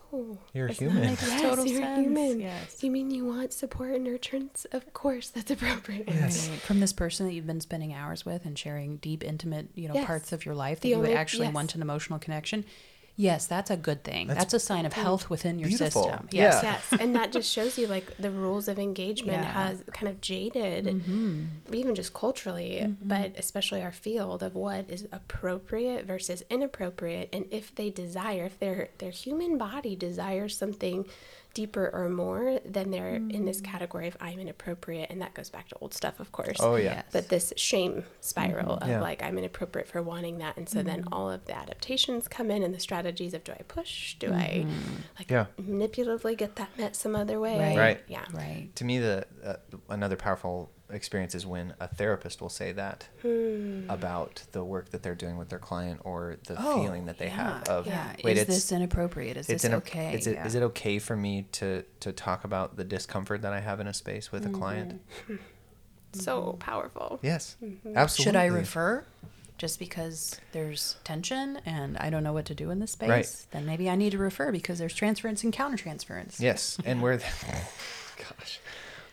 You're 0.53 0.69
It's 0.69 0.79
human. 0.79 1.03
Not. 1.03 1.23
Yes, 1.23 1.42
total 1.42 1.66
you're 1.66 1.81
sense, 1.83 2.01
human. 2.07 2.40
yes. 2.40 2.83
You 2.83 2.90
mean 2.90 3.11
you 3.11 3.25
want 3.25 3.53
support 3.53 3.92
and 3.92 4.07
nurturance? 4.07 4.66
Of 4.73 4.92
course, 4.92 5.31
that's 5.31 5.51
appropriate. 5.51 6.09
Right. 6.09 6.31
From 6.33 6.81
this 6.81 6.92
person 6.92 7.27
that 7.27 7.33
you've 7.33 7.47
been 7.47 7.61
spending 7.61 7.92
hours 7.95 8.25
with 8.25 8.45
and 8.45 8.57
sharing 8.59 8.99
deep, 8.99 9.25
intimate, 9.25 9.69
you 9.75 9.88
know, 9.88 9.95
Yes. 9.95 10.07
parts 10.07 10.33
of 10.33 10.45
your 10.45 10.55
life 10.55 10.79
that 10.81 10.83
The 10.83 10.90
you 10.90 10.97
only- 10.97 11.14
actually 11.14 11.47
yes. 11.47 11.55
want 11.55 11.75
an 11.75 11.83
emotional 11.83 12.19
connection. 12.19 12.64
Yes, 13.18 13.46
that's 13.46 13.70
a 13.70 13.79
good 13.79 14.05
thing. 14.05 14.26
That's, 14.26 14.38
That's 14.40 14.55
a 14.55 14.61
sign 14.61 14.85
of 14.85 14.92
health 14.92 15.31
within 15.31 15.59
your 15.59 15.68
beautiful. 15.70 16.05
system. 16.05 16.29
Yeah. 16.33 16.42
Yes. 16.62 16.62
Yes, 16.90 17.00
and 17.00 17.14
that 17.16 17.33
just 17.33 17.50
shows 17.50 17.79
you 17.79 17.87
like 17.87 18.14
the 18.18 18.31
rules 18.31 18.69
of 18.69 18.79
engagement 18.79 19.38
Yeah. 19.38 19.52
has 19.52 19.83
kind 19.92 20.08
of 20.08 20.21
jaded, 20.21 20.85
Mm-hmm. 20.85 21.44
even 21.75 21.94
just 21.94 22.12
culturally, 22.12 22.94
but 23.02 23.33
especially 23.38 23.81
our 23.83 23.92
field 23.92 24.42
of 24.42 24.54
what 24.54 24.90
is 24.90 25.08
appropriate 25.12 26.04
versus 26.04 26.42
inappropriate, 26.50 27.31
and 27.33 27.46
if 27.50 27.75
they 27.75 27.88
desire, 27.88 28.44
if 28.44 28.58
their 28.58 28.88
their 28.98 29.10
human 29.10 29.56
body 29.56 29.96
desires 29.96 30.54
something 30.56 31.06
deeper 31.57 31.90
or 31.94 32.11
more, 32.11 32.61
then 32.67 32.90
they're 32.90 33.15
in 33.15 33.46
this 33.46 33.63
mm. 33.63 33.65
category 33.65 34.07
of 34.09 34.17
I'm 34.21 34.38
inappropriate. 34.38 35.09
And 35.11 35.23
that 35.23 35.33
goes 35.33 35.48
back 35.48 35.69
to 35.71 35.77
old 35.81 35.94
stuff, 35.94 36.21
of 36.21 36.31
course. 36.31 36.59
Oh 36.61 36.77
yeah. 36.77 36.96
Yes. 36.96 37.04
But 37.13 37.31
this 37.31 37.54
shame 37.57 38.04
spiral 38.21 38.75
mm-hmm. 38.75 38.83
of 38.83 38.88
Yeah. 38.88 39.00
like, 39.00 39.23
I'm 39.23 39.38
inappropriate 39.38 39.88
for 39.88 40.02
wanting 40.02 40.37
that. 40.38 40.59
And 40.59 40.69
so 40.69 40.83
then 40.83 41.00
mm-hmm. 41.00 41.15
all 41.15 41.31
of 41.31 41.46
the 41.46 41.57
adaptations 41.57 42.29
come 42.29 42.50
in 42.50 42.63
and 42.63 42.75
the 42.75 42.79
strategies 42.79 43.33
of 43.33 43.42
do 43.42 43.52
I 43.52 43.63
push? 43.69 44.17
Do 44.17 44.35
I 44.35 44.67
mm-hmm. 44.67 44.96
like 45.19 45.31
Yeah. 45.31 45.46
manipulatively 45.59 46.37
get 46.37 46.57
that 46.57 46.77
met 46.77 46.94
some 46.94 47.17
other 47.17 47.40
way? 47.40 47.59
Right. 47.59 47.79
Right. 47.79 48.00
Yeah. 48.07 48.27
Right. 48.35 48.69
To 48.75 48.85
me, 48.85 48.98
the 48.98 49.27
uh, 49.42 49.57
another 49.88 50.17
powerful 50.17 50.71
experience 50.91 51.35
is 51.35 51.45
when 51.47 51.75
a 51.81 51.89
therapist 51.89 52.41
will 52.41 52.49
say 52.49 52.73
that 52.73 53.09
Hmm. 53.23 53.89
about 53.89 54.45
the 54.53 54.63
work 54.65 54.91
that 54.91 55.03
they're 55.03 55.15
doing 55.15 55.37
with 55.37 55.49
their 55.49 55.59
client 55.59 56.01
or 56.05 56.37
the 56.47 56.57
Oh, 56.59 56.83
feeling 56.83 57.07
that 57.07 57.19
they 57.19 57.29
have 57.29 57.65
of 57.69 57.87
yeah. 57.87 58.15
wait, 58.23 58.37
is 58.37 58.43
it's 58.45 58.55
this 58.55 58.73
inappropriate? 58.73 59.37
Is 59.37 59.49
it's 59.51 59.63
this 59.63 59.71
in 59.71 59.77
okay? 59.79 60.15
Is 60.15 60.27
it, 60.27 60.35
Yeah. 60.35 60.47
is 60.47 60.55
it 60.55 60.63
okay 60.63 60.99
for 60.99 61.17
me 61.17 61.47
to 61.53 61.83
to 62.01 62.13
talk 62.13 62.45
about 62.45 62.77
the 62.77 62.85
discomfort 62.85 63.43
that 63.43 63.53
I 63.53 63.61
have 63.61 63.81
in 63.81 63.87
a 63.87 63.95
space 63.95 64.31
with 64.33 64.47
a 64.47 64.51
client? 64.51 65.01
So 66.13 66.57
powerful. 66.61 67.19
Yes, 67.23 67.57
Mm-hmm. 67.63 67.97
absolutely. 67.97 68.25
Should 68.25 68.37
I 68.37 68.47
refer? 68.47 69.05
Just 69.59 69.79
because 69.79 70.41
there's 70.53 70.97
tension 71.05 71.61
and 71.67 71.97
I 71.99 72.09
don't 72.11 72.23
know 72.23 72.33
what 72.33 72.45
to 72.47 72.55
do 72.55 72.71
in 72.71 72.79
this 72.79 72.93
space, 72.93 73.09
Right. 73.09 73.47
then 73.51 73.67
maybe 73.67 73.89
I 73.91 73.97
need 73.97 74.13
to 74.13 74.19
refer 74.19 74.51
because 74.53 74.79
there's 74.79 74.95
transference 74.95 75.45
and 75.45 75.53
countertransference. 75.53 76.41
Yes, 76.41 76.79
and 76.85 77.03
where, 77.03 77.17
the, 77.19 77.25
gosh, 78.17 78.61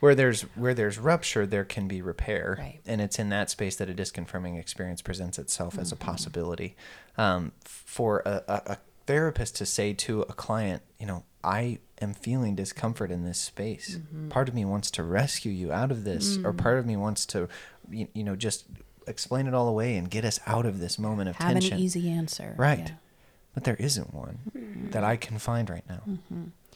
where 0.04 0.16
there's 0.16 0.41
where 0.56 0.74
there's 0.74 0.99
rupture, 0.99 1.45
there 1.45 1.64
can 1.64 1.88
be 1.88 2.01
repair, 2.01 2.58
Right. 2.60 2.82
and 2.86 2.99
it's 2.99 3.18
in 3.20 3.30
that 3.30 3.49
space 3.49 3.78
that 3.78 3.89
a 3.89 3.93
disconfirming 3.93 4.60
experience 4.60 5.01
presents 5.01 5.39
itself 5.39 5.80
as 5.80 5.93
a 5.93 5.95
Mm-hmm. 5.95 6.06
possibility. 6.10 6.76
Um, 7.18 7.54
for 7.64 8.22
a, 8.26 8.43
a, 8.49 8.62
a 8.74 8.78
therapist 9.08 9.56
to 9.58 9.66
say 9.66 9.93
to 9.93 10.22
a 10.24 10.34
client, 10.34 10.82
you 10.99 11.06
know, 11.06 11.24
I 11.41 11.80
am 12.01 12.14
feeling 12.14 12.54
discomfort 12.54 13.12
in 13.12 13.24
this 13.24 13.39
space. 13.39 13.95
Mm-hmm. 13.97 14.28
Part 14.28 14.49
of 14.49 14.56
me 14.56 14.66
wants 14.66 14.91
to 14.91 15.04
rescue 15.04 15.54
you 15.54 15.72
out 15.72 15.89
of 15.89 16.04
this, 16.04 16.36
or 16.43 16.51
Mm. 16.54 16.58
part 16.58 16.80
of 16.80 16.86
me 16.86 16.97
wants 16.97 17.26
to, 17.28 17.47
you, 17.89 18.10
you 18.14 18.26
know, 18.26 18.36
just 18.36 18.66
explain 19.08 19.47
it 19.47 19.54
all 19.54 19.70
away 19.70 19.95
and 19.95 20.10
get 20.10 20.26
us 20.26 20.38
out 20.45 20.66
of 20.66 20.80
this 20.82 20.99
moment 20.99 21.30
of 21.30 21.38
tension. 21.38 21.47
Have 21.47 21.62
tension. 21.62 21.78
an 21.78 21.84
easy 21.84 22.10
answer. 22.10 22.56
Right. 22.58 22.80
Yeah. 22.80 22.86
Mm-hmm. 22.86 23.54
But 23.54 23.64
there 23.64 23.76
isn't 23.80 24.14
one 24.14 24.89
that 24.91 25.04
I 25.06 25.16
can 25.16 25.38
find 25.39 25.70
right 25.70 25.88
now. 25.88 26.01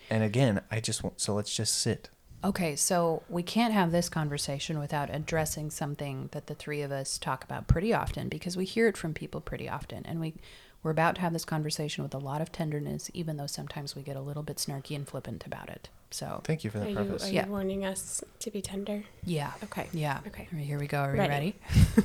And 0.10 0.24
again, 0.24 0.62
I 0.72 0.80
just 0.80 1.04
want, 1.04 1.20
so 1.20 1.34
let's 1.34 1.54
just 1.54 1.74
sit. 1.78 2.10
Okay, 2.44 2.76
so 2.76 3.24
we 3.30 3.42
can't 3.44 3.74
have 3.74 3.92
this 3.92 4.10
conversation 4.10 4.80
without 4.80 5.14
addressing 5.14 5.72
something 5.72 6.30
that 6.34 6.48
the 6.48 6.54
three 6.56 6.82
of 6.82 6.92
us 6.92 7.18
talk 7.18 7.44
about 7.44 7.68
pretty 7.68 7.94
often 7.94 8.30
because 8.30 8.56
we 8.56 8.64
hear 8.64 8.88
it 8.88 8.96
from 8.96 9.14
people 9.14 9.42
pretty 9.42 9.68
often. 9.68 10.06
And 10.06 10.20
we, 10.22 10.36
we're 10.84 10.92
about 10.92 11.16
to 11.16 11.22
have 11.22 11.34
this 11.34 11.44
conversation 11.46 12.04
with 12.04 12.14
a 12.14 12.20
lot 12.20 12.40
of 12.40 12.52
tenderness, 12.52 13.10
even 13.14 13.38
though 13.38 13.48
sometimes 13.48 13.96
we 13.96 14.04
get 14.04 14.16
a 14.16 14.22
little 14.22 14.44
bit 14.44 14.58
snarky 14.58 14.96
and 14.96 15.08
flippant 15.08 15.46
about 15.48 15.70
it. 15.70 15.90
So, 16.12 16.42
Thank 16.46 16.64
you 16.64 16.70
for 16.70 16.78
Are 16.78 16.82
that 16.86 16.92
you, 16.92 17.18
are 17.22 17.28
Yeah. 17.28 17.46
you 17.48 17.52
warning 17.52 17.84
us 17.86 18.24
to 18.40 18.52
be 18.52 18.62
tender? 18.62 19.04
yeah. 19.26 19.52
Okay. 19.64 19.88
Yeah. 19.92 20.20
Okay. 20.28 20.48
All 20.54 20.58
right, 20.60 20.66
Here 20.66 20.80
we 20.80 20.88
go. 20.88 21.00
Are 21.00 21.12
we 21.14 21.20
Ready. 21.20 21.56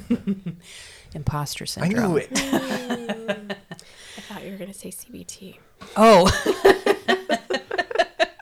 ready? 0.09 0.57
Imposter 1.15 1.65
I 1.65 1.67
syndrome. 1.67 2.13
knew 2.13 2.17
it. 2.17 2.29
I 2.33 4.21
thought 4.29 4.45
you 4.45 4.51
were 4.53 4.57
going 4.57 4.73
to 4.73 4.79
say 4.79 4.89
CBT. 4.91 5.59
Oh, 5.97 6.27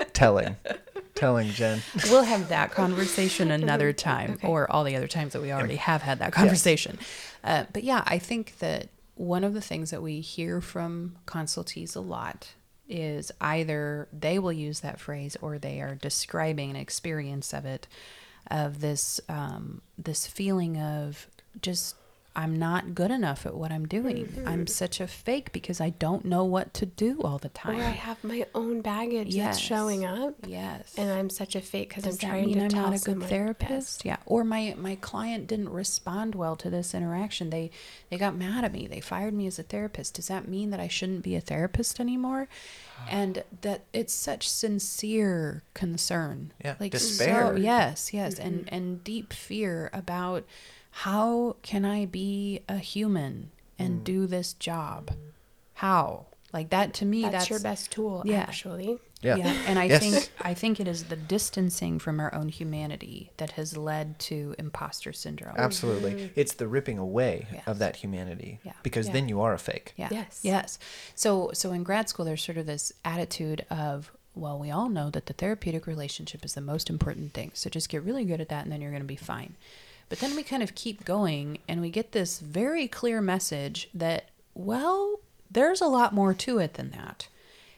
telling. 0.12 0.56
Telling, 1.20 1.50
Jen. 1.50 1.82
we'll 2.08 2.22
have 2.22 2.48
that 2.48 2.70
conversation 2.70 3.50
another 3.60 3.92
time 3.92 4.32
Okay. 4.32 4.48
or 4.48 4.70
all 4.72 4.84
the 4.84 4.96
other 4.96 5.06
times 5.06 5.34
that 5.34 5.42
we 5.42 5.52
already 5.52 5.76
have 5.76 6.00
had 6.00 6.18
that 6.20 6.32
conversation. 6.32 6.98
Uh, 7.44 7.64
but 7.74 7.84
yeah, 7.84 8.02
I 8.06 8.18
think 8.18 8.58
that 8.60 8.88
one 9.16 9.44
of 9.44 9.52
the 9.52 9.60
things 9.60 9.90
that 9.90 10.02
we 10.02 10.20
hear 10.20 10.62
from 10.62 11.16
consultees 11.26 11.94
a 11.94 12.00
lot 12.00 12.54
is 12.88 13.30
either 13.38 14.08
they 14.18 14.38
will 14.38 14.52
use 14.52 14.80
that 14.80 14.98
phrase 14.98 15.36
or 15.42 15.58
they 15.58 15.82
are 15.82 15.94
describing 15.94 16.70
an 16.70 16.76
experience 16.76 17.52
of 17.52 17.66
it 17.66 17.86
of 18.50 18.80
this 18.80 19.20
um, 19.28 19.82
this 19.98 20.26
feeling 20.26 20.78
of 20.80 21.26
just 21.60 21.94
I'm 22.36 22.56
not 22.56 22.94
good 22.94 23.10
enough 23.10 23.44
at 23.44 23.54
what 23.54 23.72
I'm 23.72 23.86
doing. 23.88 24.26
Mm-hmm. 24.26 24.46
I'm 24.48 24.66
such 24.68 25.00
a 25.00 25.06
fake 25.08 25.52
because 25.52 25.80
I 25.80 25.90
don't 25.90 26.24
know 26.24 26.44
what 26.44 26.72
to 26.74 26.86
do 26.86 27.20
all 27.22 27.38
the 27.38 27.48
time. 27.48 27.76
Or 27.76 27.80
time. 27.80 27.88
I 27.90 27.94
have 27.94 28.22
my 28.22 28.46
own 28.54 28.82
baggage 28.82 29.34
Yes. 29.34 29.56
that's 29.56 29.58
showing 29.58 30.04
up. 30.04 30.34
Yes. 30.46 30.94
And 30.96 31.10
I'm 31.10 31.28
such 31.28 31.56
a 31.56 31.60
fake 31.60 31.88
because 31.88 32.04
I'm 32.04 32.10
Does 32.10 32.18
that 32.20 32.26
trying 32.28 32.46
mean 32.46 32.58
to 32.58 32.64
I'm 32.64 32.68
tell 32.70 32.82
not 32.82 32.90
a 32.90 32.98
good 32.98 33.00
someone- 33.14 33.28
therapist? 33.28 34.04
Yeah. 34.04 34.18
Or 34.26 34.44
my 34.44 34.74
my 34.78 34.94
client 34.96 35.48
didn't 35.48 35.70
respond 35.70 36.34
well 36.36 36.54
to 36.56 36.70
this 36.70 36.94
interaction. 36.94 37.50
They 37.50 37.70
they 38.10 38.16
got 38.16 38.36
mad 38.36 38.64
at 38.64 38.72
me. 38.72 38.86
They 38.86 39.00
fired 39.00 39.34
me 39.34 39.46
as 39.48 39.58
a 39.58 39.64
therapist. 39.64 40.14
Does 40.14 40.28
that 40.28 40.46
mean 40.46 40.70
that 40.70 40.78
I 40.80 40.88
shouldn't 40.88 41.22
be 41.22 41.34
a 41.34 41.40
therapist 41.40 41.98
anymore? 41.98 42.48
Ah. 43.00 43.06
And 43.10 43.42
that 43.62 43.86
it's 43.92 44.12
such 44.14 44.48
sincere 44.48 45.62
concern. 45.74 46.52
Yeah, 46.64 46.76
Like 46.78 46.92
despair. 46.92 47.48
So, 47.48 47.56
yes, 47.56 48.12
yes, 48.14 48.38
and 48.38 48.60
mm-hmm. 48.66 48.74
and 48.74 49.04
deep 49.04 49.32
fear 49.32 49.90
about 49.92 50.44
how 50.90 51.56
can 51.62 51.84
I 51.84 52.06
be 52.06 52.60
a 52.68 52.78
human 52.78 53.50
and 53.78 54.00
mm. 54.00 54.04
do 54.04 54.26
this 54.26 54.52
job? 54.54 55.12
How? 55.74 56.26
Like 56.52 56.70
that 56.70 56.94
to 56.94 57.04
me 57.04 57.22
That's, 57.22 57.32
that's, 57.32 57.50
your 57.50 57.60
best 57.60 57.90
tool, 57.90 58.22
Yeah. 58.24 58.40
actually. 58.40 58.98
Yeah. 59.22 59.36
yeah. 59.36 59.56
and 59.66 59.78
I 59.78 59.84
Yes. 59.84 60.00
think 60.00 60.28
I 60.40 60.54
think 60.54 60.80
it 60.80 60.88
is 60.88 61.04
the 61.04 61.16
distancing 61.16 61.98
from 61.98 62.18
our 62.20 62.34
own 62.34 62.48
humanity 62.48 63.30
that 63.36 63.52
has 63.52 63.76
led 63.76 64.18
to 64.20 64.54
imposter 64.58 65.12
syndrome. 65.12 65.54
Absolutely. 65.56 66.12
Mm-hmm. 66.12 66.40
It's 66.40 66.54
the 66.54 66.66
ripping 66.66 66.98
away 66.98 67.46
Yes. 67.52 67.62
of 67.66 67.78
that 67.78 67.96
humanity. 67.96 68.60
Yeah. 68.64 68.72
Because 68.82 69.06
Yeah. 69.06 69.12
then 69.12 69.28
you 69.28 69.40
are 69.42 69.52
a 69.52 69.58
fake. 69.58 69.92
Yeah. 69.96 70.08
Yes. 70.10 70.40
Yes. 70.42 70.78
So 71.14 71.50
so 71.52 71.72
in 71.72 71.82
grad 71.82 72.08
school 72.08 72.24
there's 72.24 72.42
sort 72.42 72.58
of 72.58 72.66
this 72.66 72.92
attitude 73.04 73.64
of 73.70 74.10
well, 74.34 74.58
we 74.58 74.70
all 74.70 74.88
know 74.88 75.10
that 75.10 75.26
the 75.26 75.32
therapeutic 75.32 75.86
relationship 75.86 76.44
is 76.44 76.54
the 76.54 76.60
most 76.60 76.88
important 76.88 77.34
thing. 77.34 77.50
So 77.54 77.68
just 77.68 77.88
get 77.88 78.02
really 78.04 78.24
good 78.24 78.40
at 78.40 78.48
that 78.48 78.62
and 78.62 78.72
then 78.72 78.80
you're 78.80 78.92
going 78.92 79.02
to 79.02 79.06
be 79.06 79.16
fine. 79.16 79.56
But 80.10 80.18
then 80.18 80.36
we 80.36 80.42
kind 80.42 80.62
of 80.62 80.74
keep 80.74 81.04
going 81.04 81.58
and 81.66 81.80
we 81.80 81.88
get 81.88 82.12
this 82.12 82.40
very 82.40 82.86
clear 82.86 83.22
message 83.22 83.88
that 83.94 84.26
well, 84.52 85.20
there's 85.50 85.80
a 85.80 85.86
lot 85.86 86.12
more 86.12 86.34
to 86.34 86.58
it 86.58 86.74
than 86.74 86.90
that. 86.90 87.28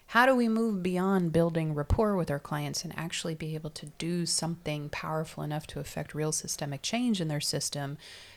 How 0.06 0.26
do 0.26 0.34
we 0.34 0.48
move 0.48 0.82
beyond 0.82 1.32
building 1.32 1.74
rapport 1.74 2.16
with 2.16 2.30
our 2.30 2.38
clients 2.38 2.84
and 2.84 2.92
actually 2.98 3.34
be 3.34 3.54
able 3.54 3.70
to 3.70 3.86
do 3.96 4.26
something 4.26 4.88
powerful 4.88 5.42
enough 5.42 5.66
to 5.68 5.80
affect 5.80 6.14
real 6.14 6.32
systemic 6.32 6.82
change 6.82 7.20
in 7.20 7.28
their 7.28 7.40
system 7.40 7.96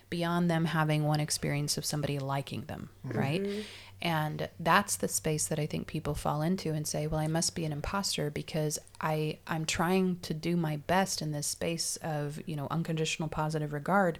beyond 0.09 0.49
them 0.49 0.65
having 0.65 1.03
one 1.03 1.19
experience 1.19 1.77
of 1.77 1.83
somebody 1.83 2.19
liking 2.19 2.61
them, 2.67 2.89
mm-hmm. 3.05 3.17
right? 3.17 3.65
And 4.05 4.49
that's 4.59 4.97
the 4.97 5.07
space 5.07 5.47
that 5.47 5.57
I 5.57 5.65
think 5.65 5.87
people 5.87 6.13
fall 6.13 6.43
into 6.43 6.71
and 6.71 6.85
say, 6.85 7.07
well, 7.07 7.19
I 7.19 7.25
must 7.25 7.55
be 7.55 7.65
an 7.65 7.71
imposter 7.71 8.29
because 8.29 8.77
I 9.01 9.39
I'm 9.47 9.65
trying 9.65 10.19
to 10.21 10.33
do 10.35 10.55
my 10.55 10.77
best 10.77 11.23
in 11.23 11.31
this 11.31 11.47
space 11.47 11.97
of, 12.03 12.39
you 12.45 12.55
know, 12.55 12.67
unconditional 12.69 13.29
positive 13.29 13.73
regard, 13.73 14.19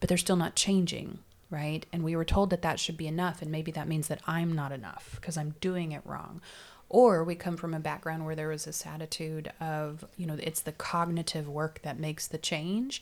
but 0.00 0.10
they're 0.10 0.18
still 0.18 0.36
not 0.36 0.54
changing, 0.54 1.20
right? 1.48 1.86
And 1.94 2.04
we 2.04 2.14
were 2.14 2.26
told 2.26 2.50
that 2.50 2.60
that 2.60 2.78
should 2.78 2.98
be 2.98 3.06
enough 3.06 3.40
and 3.40 3.50
maybe 3.50 3.72
that 3.72 3.88
means 3.88 4.08
that 4.08 4.20
I'm 4.26 4.52
not 4.52 4.70
enough 4.70 5.16
because 5.18 5.38
I'm 5.38 5.54
doing 5.62 5.92
it 5.92 6.02
wrong. 6.04 6.42
Or 6.90 7.24
we 7.24 7.34
come 7.34 7.56
from 7.56 7.72
a 7.72 7.80
background 7.80 8.26
where 8.26 8.36
there 8.36 8.48
was 8.48 8.66
this 8.66 8.84
attitude 8.84 9.50
of, 9.60 10.04
you 10.18 10.26
know, 10.26 10.36
it's 10.42 10.60
the 10.60 10.72
cognitive 10.72 11.48
work 11.48 11.80
that 11.84 11.98
makes 11.98 12.26
the 12.26 12.36
change, 12.36 13.00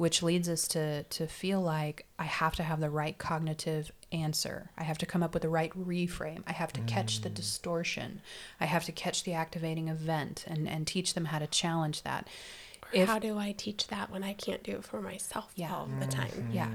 which 0.00 0.22
leads 0.22 0.48
us 0.48 0.66
to 0.66 1.02
to 1.02 1.26
feel 1.26 1.60
like 1.60 2.06
I 2.18 2.24
have 2.24 2.56
to 2.56 2.62
have 2.62 2.80
the 2.80 2.88
right 2.88 3.18
cognitive 3.18 3.92
answer. 4.10 4.70
I 4.78 4.82
have 4.84 4.96
to 4.96 5.04
come 5.04 5.22
up 5.22 5.34
with 5.34 5.42
the 5.42 5.50
right 5.50 5.70
reframe. 5.74 6.42
I 6.46 6.52
have 6.52 6.72
to 6.72 6.80
catch 6.80 7.20
the 7.20 7.28
mm. 7.28 7.34
distortion. 7.34 8.22
I 8.58 8.64
have 8.64 8.86
to 8.86 8.92
catch 8.92 9.24
the 9.24 9.34
activating 9.34 9.88
event 9.88 10.46
and 10.46 10.66
and 10.66 10.86
teach 10.86 11.12
them 11.12 11.26
how 11.26 11.38
to 11.38 11.46
challenge 11.46 12.02
that. 12.04 12.28
Or 12.94 13.04
how 13.04 13.18
do 13.18 13.36
I 13.36 13.52
teach 13.52 13.88
that 13.88 14.10
when 14.10 14.24
I 14.24 14.32
can't 14.32 14.62
do 14.62 14.72
it 14.76 14.84
for 14.84 15.02
myself 15.02 15.52
Yeah. 15.54 15.74
all 15.74 15.86
the 16.00 16.06
time? 16.06 16.30
Mm-hmm. 16.30 16.52
yeah 16.52 16.70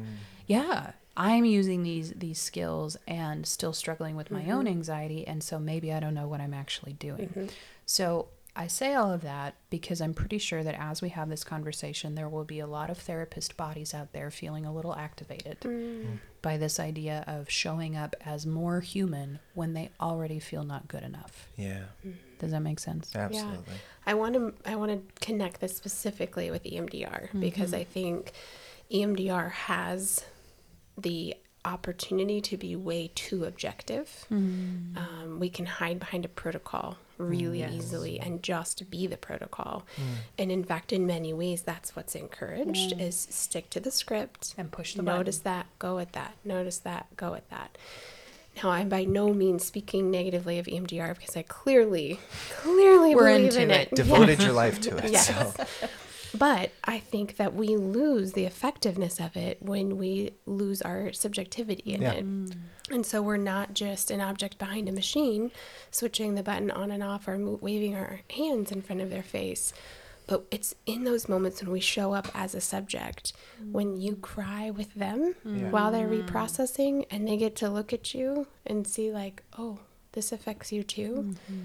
yeah 0.47 0.91
i'm 1.17 1.45
using 1.45 1.82
these 1.82 2.11
these 2.11 2.39
skills 2.39 2.95
and 3.07 3.47
still 3.47 3.73
struggling 3.73 4.15
with 4.15 4.30
my 4.30 4.41
mm-hmm. 4.41 4.51
own 4.51 4.67
anxiety 4.67 5.26
and 5.26 5.41
so 5.41 5.57
maybe 5.57 5.91
i 5.91 5.99
don't 5.99 6.13
know 6.13 6.28
what 6.28 6.39
i'm 6.39 6.53
actually 6.53 6.93
doing 6.93 7.30
mm-hmm. 7.30 7.47
so 7.86 8.28
i 8.56 8.68
say 8.68 8.93
all 8.93 9.12
of 9.12 9.22
that 9.22 9.56
because 9.70 10.01
i'm 10.01 10.14
pretty 10.14 10.38
sure 10.38 10.64
that 10.64 10.76
as 10.80 11.01
we 11.01 11.10
have 11.10 11.30
this 11.30 11.43
conversation 11.43 12.16
there 12.16 12.30
will 12.30 12.43
be 12.43 12.60
a 12.60 12.68
lot 12.68 12.89
of 12.89 12.97
therapist 12.97 13.58
bodies 13.58 13.93
out 13.93 14.12
there 14.14 14.32
feeling 14.32 14.66
a 14.66 14.74
little 14.74 14.95
activated 14.95 15.60
mm. 15.62 16.18
by 16.41 16.58
this 16.58 16.80
idea 16.80 17.24
of 17.28 17.49
showing 17.49 17.95
up 17.95 18.16
as 18.24 18.45
more 18.45 18.80
human 18.80 19.39
when 19.56 19.74
they 19.74 19.89
already 19.99 20.39
feel 20.39 20.64
not 20.64 20.88
good 20.88 21.01
enough. 21.01 21.49
Yeah. 21.58 21.86
Mm-hmm. 22.06 22.12
does 22.38 22.51
that 22.51 22.60
make 22.60 22.80
sense? 22.80 23.16
Absolutely. 23.16 23.74
I 24.06 24.14
want 24.14 24.36
to 24.36 24.53
I 24.64 24.76
want 24.76 24.91
to 24.91 25.26
connect 25.26 25.60
this 25.60 25.76
specifically 25.76 26.51
with 26.51 26.64
EMDR 26.64 27.30
mm-hmm. 27.30 27.39
because 27.39 27.74
I 27.74 27.84
think 27.84 28.32
EMDR 28.91 29.51
has 29.51 30.24
the 30.97 31.36
opportunity 31.66 32.41
to 32.41 32.58
be 32.58 32.76
way 32.76 33.12
too 33.16 33.45
objective. 33.45 34.26
Mm-hmm. 34.32 34.97
Um, 34.97 35.39
we 35.39 35.49
can 35.49 35.66
hide 35.66 35.99
behind 35.99 36.26
a 36.26 36.30
protocol 36.30 36.97
really 37.18 37.59
mm, 37.59 37.72
Yes. 37.72 37.74
easily 37.74 38.20
and 38.20 38.43
just 38.43 38.89
be 38.89 39.07
the 39.07 39.18
protocol. 39.18 39.84
Mm. 39.97 40.01
And 40.39 40.51
in 40.51 40.63
fact, 40.63 40.91
in 40.93 41.05
many 41.07 41.34
ways, 41.34 41.61
that's 41.61 41.95
what's 41.95 42.16
encouraged 42.16 42.93
mm. 42.95 43.01
is 43.01 43.28
stick 43.30 43.70
to 43.72 43.80
the 43.80 43.91
script 43.91 44.53
And 44.57 44.72
push 44.72 44.93
the 44.95 45.01
Notice 45.01 45.39
button. 45.39 45.59
that, 45.59 45.80
go 45.80 45.95
with 45.95 46.11
that. 46.13 46.34
Notice 46.43 46.78
that, 46.80 47.07
go 47.16 47.32
with 47.32 47.49
that. 47.49 47.78
Now, 48.63 48.70
I'm 48.72 48.88
by 48.88 49.03
no 49.03 49.34
means 49.34 49.66
speaking 49.66 50.09
negatively 50.09 50.59
of 50.59 50.66
EMDR 50.66 51.16
because 51.18 51.36
I 51.36 51.41
clearly, 51.43 52.20
clearly 52.51 53.13
We're 53.13 53.26
believe 53.34 53.45
into 53.47 53.61
in 53.63 53.72
it. 53.72 53.89
it. 53.91 53.95
Devoted 53.95 54.41
your 54.41 54.53
life 54.53 54.80
to 54.82 54.97
it. 54.97 55.11
Yes. 55.11 55.28
So. 55.28 55.66
But 56.38 56.72
I 56.84 57.00
think 57.00 57.38
that 57.38 57.54
we 57.54 57.76
lose 57.76 58.34
the 58.34 58.46
effectiveness 58.46 59.20
of 59.20 59.36
it 59.38 59.62
when 59.62 59.98
we 59.98 60.32
lose 60.46 60.82
our 60.82 61.14
subjectivity 61.14 61.94
in 61.94 62.02
Yeah. 62.02 62.12
it. 62.14 62.26
And 62.92 63.06
so 63.06 63.22
we're 63.22 63.38
not 63.38 63.74
just 63.74 64.12
an 64.12 64.22
object 64.22 64.58
behind 64.58 64.88
a 64.90 64.92
machine, 64.92 65.52
switching 65.92 66.36
the 66.36 66.44
button 66.44 66.70
on 66.72 66.92
and 66.92 67.02
off 67.02 67.28
or 67.28 67.38
waving 67.38 67.96
our 67.96 68.22
hands 68.30 68.72
in 68.72 68.82
front 68.82 69.02
of 69.02 69.10
their 69.10 69.24
face. 69.24 69.74
But 70.28 70.46
it's 70.50 70.74
in 70.86 71.04
those 71.04 71.30
moments 71.30 71.62
when 71.62 71.72
we 71.72 71.80
show 71.80 72.14
up 72.14 72.28
as 72.34 72.56
a 72.56 72.62
subject, 72.62 73.34
when 73.72 73.96
you 74.02 74.16
cry 74.16 74.72
with 74.72 74.94
them 74.96 75.36
Yeah. 75.46 75.70
while 75.70 75.92
they're 75.92 76.08
mm. 76.08 76.28
reprocessing 76.28 77.06
and 77.12 77.28
they 77.28 77.38
get 77.38 77.56
to 77.58 77.70
look 77.70 77.94
at 77.94 78.14
you 78.14 78.48
and 78.66 78.88
see, 78.88 79.12
like, 79.12 79.44
oh, 79.58 79.80
this 80.16 80.32
affects 80.32 80.72
you 80.72 80.82
too 80.82 81.12
mm-hmm. 81.12 81.60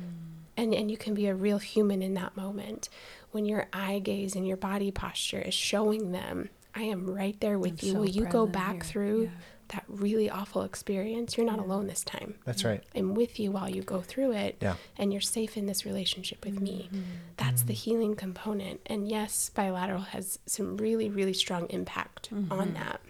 and 0.57 0.75
and 0.75 0.91
you 0.91 0.97
can 0.97 1.15
be 1.15 1.27
a 1.27 1.35
real 1.35 1.59
human 1.59 2.03
in 2.03 2.15
that 2.15 2.37
moment 2.37 2.89
when 3.33 3.45
your 3.47 3.67
eye 3.73 3.99
gaze 3.99 4.35
and 4.37 4.47
your 4.47 4.57
body 4.57 4.91
posture 4.91 5.41
is 5.41 5.55
showing 5.55 6.13
them 6.13 6.49
i 6.75 6.83
am 6.83 7.09
right 7.09 7.39
there 7.41 7.59
with 7.59 7.83
I'm 7.83 7.87
you 7.87 7.93
so 7.95 7.99
will 8.01 8.09
you 8.09 8.25
go 8.27 8.47
back 8.47 8.75
here." 8.75 8.83
through 8.85 9.23
Yeah. 9.25 9.31
that 9.69 9.85
really 9.89 10.29
awful 10.29 10.63
experience 10.63 11.37
you're 11.37 11.47
not 11.47 11.59
alone 11.61 11.87
this 11.87 12.03
time 12.05 12.35
That's 12.45 12.65
right. 12.65 12.83
i'm 12.95 13.15
with 13.15 13.39
you 13.39 13.51
while 13.53 13.69
you 13.71 13.83
go 13.83 14.01
through 14.03 14.33
it 14.33 14.57
Yeah. 14.61 14.75
and 14.99 15.13
you're 15.13 15.21
safe 15.21 15.57
in 15.57 15.67
this 15.67 15.85
relationship 15.85 16.45
with 16.45 16.61
me 16.61 16.89
Mm-hmm. 16.93 17.03
that's 17.37 17.63
the 17.63 17.73
healing 17.75 18.15
component 18.17 18.81
and 18.87 19.09
yes 19.09 19.51
bilateral 19.55 20.03
has 20.03 20.39
some 20.47 20.77
really 20.77 21.09
really 21.09 21.35
strong 21.35 21.67
impact 21.71 22.31
Mm-hmm. 22.33 22.53
on 22.53 22.75
that 22.75 23.01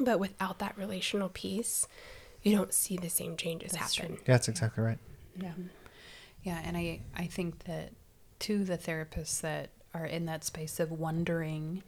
but 0.00 0.18
without 0.20 0.58
that 0.60 0.76
relational 0.78 1.28
piece 1.28 1.86
you 2.42 2.56
don't 2.56 2.72
see 2.72 2.96
the 2.96 3.10
same 3.10 3.36
changes 3.36 3.72
That's 3.72 3.96
happen 3.98 4.14
Yeah, 4.14 4.22
that's 4.34 4.48
exactly 4.48 4.82
right. 4.82 4.98
Yeah. 5.38 5.52
Yeah, 6.42 6.58
and 6.64 6.74
I 6.76 7.00
I 7.14 7.26
think 7.26 7.64
that 7.64 7.92
to 8.40 8.64
the 8.64 8.78
therapists 8.78 9.40
that 9.40 9.70
are 9.94 10.06
in 10.06 10.26
that 10.26 10.44
space 10.44 10.80
of 10.80 10.90
wondering, 10.90 11.82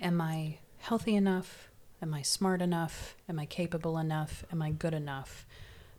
am 0.00 0.20
I 0.20 0.58
healthy 0.78 1.16
enough? 1.16 1.68
Am 2.02 2.12
I 2.12 2.22
smart 2.22 2.60
enough? 2.62 3.16
Am 3.28 3.38
I 3.38 3.46
capable 3.46 3.98
enough? 3.98 4.44
Am 4.52 4.62
I 4.62 4.70
good 4.70 4.94
enough 4.94 5.46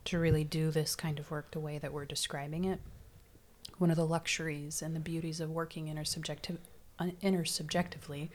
to 0.04 0.18
really 0.18 0.44
do 0.44 0.70
this 0.70 0.94
kind 0.94 1.18
of 1.18 1.30
work 1.30 1.50
the 1.50 1.60
way 1.60 1.78
that 1.78 1.92
we're 1.92 2.04
describing 2.04 2.64
it? 2.64 2.80
One 3.78 3.90
of 3.90 3.96
the 3.96 4.06
luxuries 4.06 4.82
and 4.82 4.94
the 4.94 5.00
beauties 5.00 5.40
of 5.40 5.50
working 5.50 5.86
intersubjective, 5.86 6.58
intersubjectively 7.00 8.30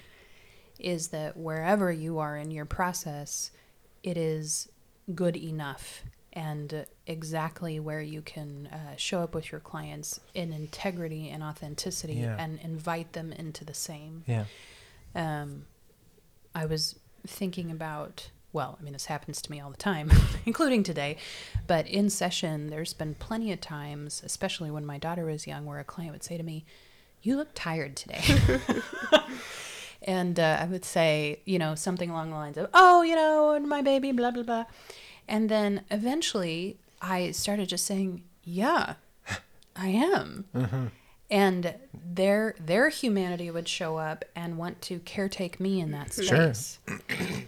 is 0.80 1.10
that 1.10 1.38
wherever 1.38 1.92
you 1.92 2.20
are 2.20 2.38
in 2.38 2.52
your 2.52 2.66
process, 2.66 3.52
it 4.04 4.18
is 4.18 4.70
good 5.14 5.38
enough 5.38 6.04
and 6.36 6.86
exactly 7.06 7.80
where 7.80 8.02
you 8.02 8.22
can 8.22 8.68
uh, 8.68 8.96
show 8.98 9.20
up 9.22 9.36
with 9.36 9.52
your 9.52 9.62
clients 9.62 10.20
in 10.34 10.52
integrity 10.52 11.30
and 11.30 11.44
authenticity 11.44 12.16
Yeah. 12.16 12.36
and 12.40 12.60
invite 12.62 13.14
them 13.14 13.32
into 13.32 13.64
the 13.64 13.74
same. 13.76 14.24
Yeah. 14.26 14.46
Um, 15.16 15.66
I 16.56 16.66
was 16.66 16.98
thinking 17.28 17.70
about, 17.70 18.30
well, 18.52 18.78
I 18.80 18.84
mean, 18.84 18.94
this 18.94 19.06
happens 19.06 19.42
to 19.44 19.52
me 19.52 19.60
all 19.60 19.70
the 19.70 19.78
time, 19.78 20.12
including 20.46 20.82
today, 20.84 21.18
but 21.68 21.88
in 21.88 22.10
session, 22.10 22.68
there's 22.72 22.94
been 22.94 23.14
plenty 23.16 23.52
of 23.52 23.62
times, 23.62 24.22
especially 24.26 24.72
when 24.72 24.86
my 24.86 24.98
daughter 24.98 25.26
was 25.26 25.46
young, 25.46 25.66
where 25.66 25.80
a 25.80 25.84
client 25.84 26.14
would 26.14 26.24
say 26.24 26.38
to 26.38 26.44
me, 26.44 26.66
You 27.22 27.36
look 27.38 27.50
tired 27.54 27.96
today. 27.96 28.24
and 30.04 30.40
uh, 30.40 30.58
I 30.62 30.66
would 30.66 30.84
say, 30.86 31.40
you 31.46 31.60
know, 31.60 31.76
something 31.76 32.10
along 32.10 32.30
the 32.32 32.36
lines 32.36 32.58
of, 32.58 32.70
Oh, 32.74 33.02
you 33.04 33.16
know, 33.16 33.52
and 33.54 33.68
my 33.68 33.82
baby, 33.82 34.12
blah, 34.12 34.32
blah, 34.32 34.44
blah. 34.44 34.66
And 35.28 35.50
then 35.50 35.82
eventually 35.92 36.78
I 37.02 37.32
started 37.32 37.70
just 37.70 37.86
saying, 37.86 38.24
Yeah, 38.44 38.96
I 39.76 39.88
am 39.88 40.46
and 41.32 41.74
their 42.14 42.54
their 42.64 42.90
humanity 42.90 43.50
would 43.50 43.68
show 43.68 43.98
up 43.98 44.24
and 44.36 44.58
want 44.58 44.80
to 44.84 45.00
caretake 45.00 45.60
me 45.60 45.80
in 45.80 45.90
that 45.92 46.14
space. 46.14 46.80
Sure. 46.86 47.00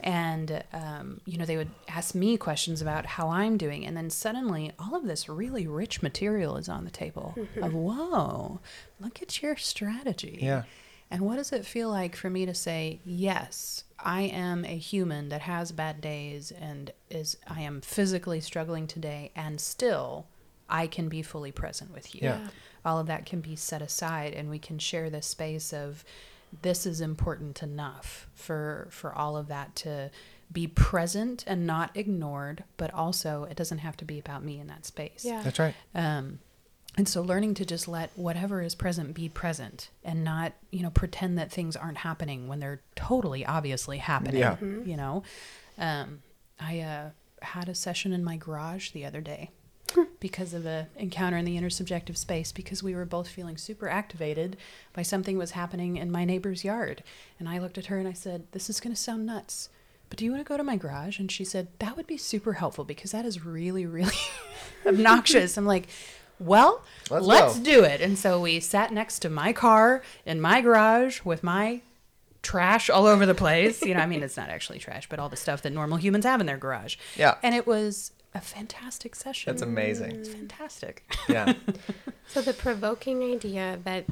and 0.02 0.64
um, 0.74 1.22
you 1.26 1.38
know 1.38 1.46
they 1.46 1.58
would 1.58 1.70
ask 1.90 2.16
me 2.16 2.36
questions 2.38 2.82
about 2.82 3.06
how 3.06 3.30
i'm 3.30 3.58
doing 3.58 3.86
and 3.86 3.96
then 3.96 4.10
suddenly 4.10 4.72
all 4.80 4.96
of 4.96 5.04
this 5.06 5.28
really 5.30 5.68
rich 5.68 6.02
material 6.02 6.58
is 6.58 6.68
on 6.70 6.84
the 6.86 6.90
table 6.92 7.36
of 7.62 7.74
whoa 7.86 8.60
look 9.00 9.22
at 9.22 9.42
your 9.44 9.56
strategy 9.58 10.40
Yeah. 10.42 10.64
and 11.12 11.22
what 11.22 11.36
does 11.36 11.52
it 11.52 11.66
feel 11.66 11.90
like 11.90 12.16
for 12.16 12.30
me 12.30 12.46
to 12.46 12.54
say 12.54 13.00
yes 13.06 13.84
i 14.06 14.22
am 14.22 14.64
a 14.64 14.78
human 14.78 15.30
that 15.30 15.42
has 15.42 15.72
bad 15.72 16.00
days 16.00 16.52
and 16.52 16.92
is 17.10 17.38
i 17.48 17.62
am 17.62 17.82
physically 17.82 18.40
struggling 18.40 18.88
today 18.88 19.32
and 19.36 19.60
still 19.60 20.28
i 20.70 20.88
can 20.88 21.10
be 21.10 21.22
fully 21.22 21.52
present 21.52 21.92
with 21.94 22.14
you 22.16 22.22
Yeah. 22.24 22.48
all 22.86 23.00
of 23.00 23.08
that 23.08 23.26
can 23.26 23.42
be 23.42 23.56
set 23.56 23.82
aside 23.82 24.34
and 24.34 24.50
we 24.50 24.60
can 24.60 24.80
share 24.80 25.10
this 25.10 25.26
space 25.28 25.74
of 25.74 26.06
this 26.62 26.86
is 26.86 27.02
important 27.02 27.62
enough 27.64 28.28
for 28.36 28.88
for 28.92 29.14
all 29.14 29.36
of 29.36 29.48
that 29.48 29.76
to 29.78 30.10
be 30.54 30.68
present 30.68 31.44
and 31.48 31.66
not 31.66 31.90
ignored 31.96 32.64
but 32.78 32.94
also 32.94 33.46
it 33.50 33.58
doesn't 33.58 33.80
have 33.80 33.98
to 33.98 34.06
be 34.06 34.20
about 34.20 34.44
me 34.44 34.60
in 34.60 34.68
that 34.68 34.86
space 34.86 35.26
yeah 35.26 35.42
That's 35.44 35.60
right. 35.60 35.74
um, 35.96 36.40
and 36.98 37.08
so 37.10 37.22
learning 37.22 37.56
to 37.56 37.66
just 37.66 37.88
let 37.88 38.12
whatever 38.16 38.62
is 38.62 38.74
present 38.74 39.14
be 39.14 39.28
present 39.28 39.90
and 40.04 40.24
not, 40.24 40.54
you 40.72 40.82
know, 40.82 40.90
pretend 40.90 41.38
that 41.38 41.52
things 41.52 41.76
aren't 41.76 42.00
happening 42.00 42.48
when 42.48 42.60
they're 42.60 42.82
totally 42.96 43.46
obviously 43.46 43.98
happening. 43.98 44.40
Yeah. 44.40 44.58
You 44.62 44.96
know, 44.96 45.24
um, 45.78 46.22
I 46.60 46.80
uh, 46.80 47.10
had 47.42 47.68
a 47.68 47.76
session 47.76 48.14
in 48.14 48.24
my 48.24 48.38
garage 48.38 48.92
the 48.92 49.06
other 49.06 49.20
day 49.20 49.52
because 50.20 50.54
of 50.54 50.66
a 50.66 50.88
encounter 50.98 51.38
in 51.38 51.46
the 51.46 51.58
intersubjective 51.58 52.18
space 52.18 52.52
because 52.52 52.82
we 52.82 52.96
were 52.96 53.06
both 53.06 53.28
feeling 53.28 53.58
super 53.58 53.90
activated 53.90 54.58
by 54.94 55.02
something 55.02 55.38
was 55.38 55.52
happening 55.52 55.98
in 55.98 56.12
my 56.12 56.26
neighbor's 56.26 56.64
yard. 56.64 57.04
And 57.40 57.50
I 57.50 57.60
looked 57.60 57.78
at 57.78 57.88
her 57.88 57.98
and 57.98 58.08
I 58.08 58.14
said, 58.14 58.48
This 58.52 58.70
is 58.70 58.80
going 58.80 58.96
to 58.96 59.02
sound 59.02 59.26
nuts. 59.26 59.70
But 60.10 60.18
do 60.18 60.26
you 60.26 60.32
want 60.32 60.46
to 60.46 60.48
go 60.48 60.58
to 60.58 60.64
my 60.64 60.78
garage? 60.78 61.20
And 61.20 61.32
she 61.32 61.44
said, 61.44 61.68
That 61.80 61.98
would 61.98 62.08
be 62.08 62.18
super 62.18 62.54
helpful 62.54 62.84
because 62.86 63.12
that 63.12 63.26
is 63.26 63.46
really, 63.46 63.86
really 63.86 64.16
obnoxious. 64.86 65.58
I'm 65.58 65.66
like, 65.66 65.88
Well, 66.40 66.84
Let's 67.10 67.26
let's, 67.26 67.60
do 67.60 67.84
it. 67.84 68.02
And 68.02 68.18
so 68.18 68.42
we 68.42 68.60
sat 68.60 68.92
next 68.92 69.20
to 69.20 69.30
my 69.30 69.54
car 69.54 70.02
in 70.26 70.42
my 70.42 70.62
garage 70.62 71.22
with 71.24 71.44
my 71.44 71.82
trash 72.42 72.90
all 72.90 73.08
over 73.08 73.26
the 73.26 73.36
place. 73.36 73.82
You 73.82 73.94
know, 73.94 74.02
I 74.02 74.06
mean, 74.06 74.22
it's 74.24 74.38
not 74.38 74.50
actually 74.50 74.80
trash, 74.80 75.08
but 75.10 75.20
all 75.20 75.30
the 75.30 75.36
stuff 75.38 75.62
that 75.64 75.72
normal 75.74 75.98
humans 75.98 76.26
have 76.26 76.40
in 76.42 76.48
their 76.48 76.58
garage. 76.58 76.98
Yeah. 77.16 77.36
And 77.42 77.56
it 77.56 77.66
was 77.66 78.12
a 78.34 78.42
fantastic 78.42 79.16
session. 79.16 79.52
That's 79.52 79.62
amazing. 79.62 80.12
It's 80.12 80.30
fantastic. 80.30 81.04
Yeah. 81.28 81.54
So 82.28 82.42
the 82.42 82.54
provoking 82.54 83.22
idea 83.22 83.80
that 83.84 84.06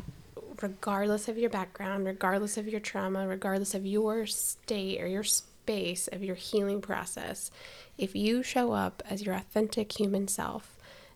regardless 0.61 1.27
of 1.27 1.35
your 1.37 1.49
background, 1.49 2.05
regardless 2.05 2.57
of 2.57 2.67
your 2.67 2.79
trauma, 2.79 3.27
regardless 3.27 3.73
of 3.73 3.87
your 3.87 4.27
state 4.27 5.01
or 5.01 5.07
your 5.07 5.23
space 5.23 6.07
of 6.07 6.23
your 6.23 6.35
healing 6.35 6.79
process, 6.79 7.49
if 7.97 8.15
you 8.15 8.43
show 8.43 8.71
up 8.71 9.01
as 9.09 9.25
your 9.25 9.33
authentic 9.33 9.99
human 9.99 10.27
self 10.27 10.72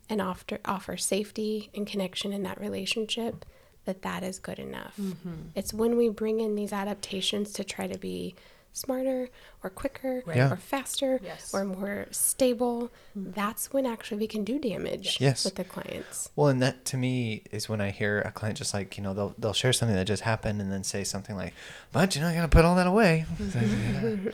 and 0.09 0.21
offer 0.21 0.59
offer 0.65 0.97
safety 0.97 1.69
and 1.75 1.85
connection 1.87 2.31
in 2.33 2.43
that 2.43 2.59
relationship, 2.59 3.45
that 3.85 4.01
that 4.03 4.23
is 4.23 4.39
good 4.39 4.59
enough. 4.59 4.95
Mm-hmm. 4.99 5.33
It's 5.55 5.73
when 5.73 5.97
we 5.97 6.09
bring 6.09 6.39
in 6.39 6.55
these 6.55 6.73
adaptations 6.73 7.53
to 7.53 7.63
try 7.63 7.87
to 7.87 7.97
be 7.97 8.35
smarter 8.73 9.27
or 9.63 9.69
quicker 9.71 10.23
Yeah. 10.27 10.51
or 10.51 10.55
faster 10.57 11.19
Yes. 11.23 11.51
or 11.51 11.65
more 11.65 12.05
stable, 12.11 12.91
mm-hmm. 13.17 13.31
that's 13.31 13.73
when 13.73 13.87
actually 13.87 14.17
we 14.19 14.27
can 14.27 14.43
do 14.43 14.59
damage 14.59 15.17
Yes. 15.19 15.45
with 15.45 15.55
the 15.55 15.63
clients. 15.63 16.29
Well, 16.35 16.47
and 16.49 16.61
that 16.61 16.85
to 16.85 16.97
me 16.97 17.41
is 17.51 17.67
when 17.67 17.81
I 17.81 17.89
hear 17.89 18.21
a 18.21 18.31
client 18.31 18.57
just 18.59 18.73
like, 18.75 18.95
you 18.97 19.03
know, 19.03 19.13
they'll 19.15 19.33
they'll 19.39 19.53
share 19.53 19.73
something 19.73 19.95
that 19.95 20.05
just 20.05 20.23
happened 20.23 20.61
and 20.61 20.71
then 20.71 20.83
say 20.83 21.03
something 21.03 21.35
like, 21.35 21.53
"But 21.91 22.15
you 22.15 22.21
know, 22.21 22.27
I 22.27 22.35
got 22.35 22.43
to 22.43 22.47
put 22.49 22.65
all 22.65 22.75
that 22.75 22.87
away." 22.87 23.25
So, 23.37 23.43
yeah, 23.59 23.61
mm-hmm. 23.61 24.29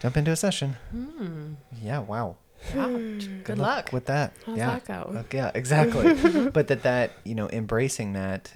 Jump 0.00 0.16
into 0.16 0.30
a 0.30 0.36
session. 0.36 0.76
Mm. 0.94 1.56
Yeah, 1.82 1.98
wow. 1.98 2.36
Wow. 2.74 2.88
Hmm. 2.88 3.18
Good 3.44 3.58
luck. 3.58 3.92
with 3.92 4.06
that. 4.06 4.34
How's 4.44 4.58
yeah. 4.58 4.78
that 4.78 4.86
go? 4.86 5.24
Yeah, 5.32 5.50
exactly. 5.54 6.48
but 6.50 6.68
that 6.68 6.82
that, 6.82 7.12
you 7.24 7.34
know, 7.34 7.48
embracing 7.50 8.12
that 8.14 8.52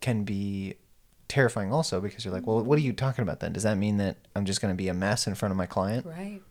can 0.00 0.24
be 0.24 0.74
terrifying 1.28 1.72
also 1.72 2.00
because 2.00 2.24
you're 2.24 2.34
like, 2.34 2.46
"Well, 2.46 2.62
what 2.62 2.78
are 2.78 2.82
you 2.82 2.92
talking 2.92 3.22
about 3.22 3.40
then? 3.40 3.52
Does 3.52 3.64
that 3.64 3.76
mean 3.76 3.96
that 3.96 4.16
I'm 4.34 4.44
just 4.44 4.60
going 4.60 4.72
to 4.72 4.76
be 4.76 4.88
a 4.88 4.94
mess 4.94 5.26
in 5.26 5.34
front 5.34 5.50
of 5.52 5.56
my 5.56 5.66
client?" 5.66 6.06
Right. 6.06 6.42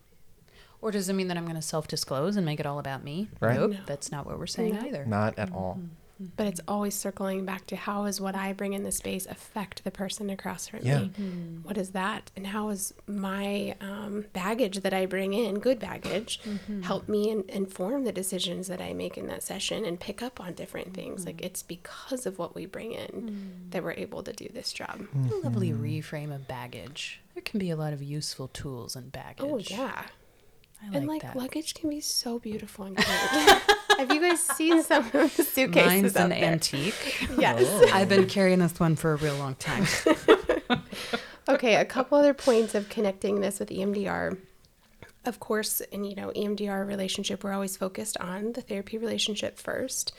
Or 0.82 0.90
does 0.90 1.08
it 1.08 1.14
mean 1.14 1.28
that 1.28 1.36
I'm 1.36 1.44
going 1.44 1.56
to 1.56 1.62
self 1.62 1.88
disclose 1.88 2.36
and 2.36 2.44
make 2.44 2.60
it 2.60 2.66
all 2.66 2.78
about 2.78 3.02
me? 3.02 3.28
Right. 3.40 3.56
Nope. 3.58 3.70
No. 3.72 3.78
That's 3.86 4.12
not 4.12 4.26
what 4.26 4.38
we're 4.38 4.46
saying 4.46 4.74
No. 4.74 4.86
either. 4.86 5.04
Not 5.06 5.38
at 5.38 5.52
all. 5.52 5.80
But 6.18 6.46
it's 6.46 6.60
always 6.66 6.94
circling 6.94 7.44
back 7.44 7.66
to 7.66 7.76
how 7.76 8.04
is 8.04 8.20
what 8.20 8.34
I 8.34 8.52
bring 8.52 8.72
in 8.72 8.84
the 8.84 8.92
space 8.92 9.26
affect 9.26 9.84
the 9.84 9.90
person 9.90 10.30
across 10.30 10.68
from 10.68 10.80
Yeah. 10.82 11.00
me? 11.00 11.08
Hmm. 11.16 11.56
What 11.62 11.76
is 11.76 11.90
that? 11.90 12.30
And 12.36 12.46
how 12.46 12.70
is 12.70 12.94
my 13.06 13.76
um, 13.80 14.24
baggage 14.32 14.80
that 14.80 14.94
I 14.94 15.06
bring 15.06 15.34
in, 15.34 15.58
good 15.58 15.78
baggage, 15.78 16.40
mm-hmm. 16.42 16.82
help 16.82 17.08
me 17.08 17.30
in, 17.30 17.44
inform 17.48 18.04
the 18.04 18.12
decisions 18.12 18.68
that 18.68 18.80
I 18.80 18.92
make 18.92 19.18
in 19.18 19.26
that 19.26 19.42
session 19.42 19.84
and 19.84 20.00
pick 20.00 20.22
up 20.22 20.40
on 20.40 20.54
different 20.54 20.94
things? 20.94 21.26
Like 21.26 21.36
mm-hmm. 21.36 21.46
it's 21.46 21.62
because 21.62 22.24
of 22.24 22.38
what 22.38 22.54
we 22.54 22.66
bring 22.66 22.92
in 22.92 23.08
mm. 23.66 23.70
that 23.70 23.82
we're 23.82 23.92
able 23.92 24.22
to 24.22 24.32
do 24.32 24.48
this 24.52 24.72
job. 24.72 25.00
Mm-hmm. 25.00 25.32
A 25.32 25.36
lovely 25.36 25.72
reframe 25.72 26.34
of 26.34 26.48
baggage. 26.48 27.20
There 27.34 27.42
can 27.42 27.58
be 27.58 27.68
a 27.70 27.76
lot 27.76 27.92
of 27.92 28.02
useful 28.02 28.48
tools 28.48 28.96
and 28.96 29.12
baggage. 29.12 29.46
Oh, 29.46 29.58
yeah. 29.58 30.04
I 30.82 30.86
like, 30.88 30.96
and 30.96 31.06
like 31.06 31.22
that. 31.22 31.36
luggage 31.36 31.74
can 31.74 31.90
be 31.90 32.00
so 32.00 32.38
beautiful 32.38 32.84
and 32.84 32.96
cute. 32.96 33.08
Have 33.98 34.12
you 34.12 34.20
guys 34.20 34.40
seen 34.40 34.82
some 34.82 35.04
of 35.06 35.12
the 35.36 35.42
suitcases 35.42 35.86
Mine's 35.86 36.16
out 36.16 36.24
an 36.24 36.30
there? 36.30 36.44
antique. 36.52 37.28
Yes. 37.38 37.92
I've 37.92 38.08
been 38.08 38.26
carrying 38.26 38.58
this 38.58 38.78
one 38.78 38.94
for 38.96 39.12
a 39.12 39.16
real 39.16 39.36
long 39.36 39.54
time. 39.56 39.86
Okay, 41.48 41.76
a 41.76 41.84
couple 41.84 42.18
other 42.18 42.34
points 42.34 42.74
of 42.74 42.88
connecting 42.88 43.40
this 43.40 43.60
with 43.60 43.68
EMDR. 43.68 44.36
Of 45.24 45.38
course, 45.38 45.80
in 45.80 46.02
you 46.04 46.16
know 46.16 46.32
EMDR 46.34 46.84
relationship, 46.86 47.44
we're 47.44 47.52
always 47.52 47.76
focused 47.76 48.16
on 48.18 48.52
the 48.54 48.60
therapy 48.60 48.98
relationship 48.98 49.56
first, 49.56 50.12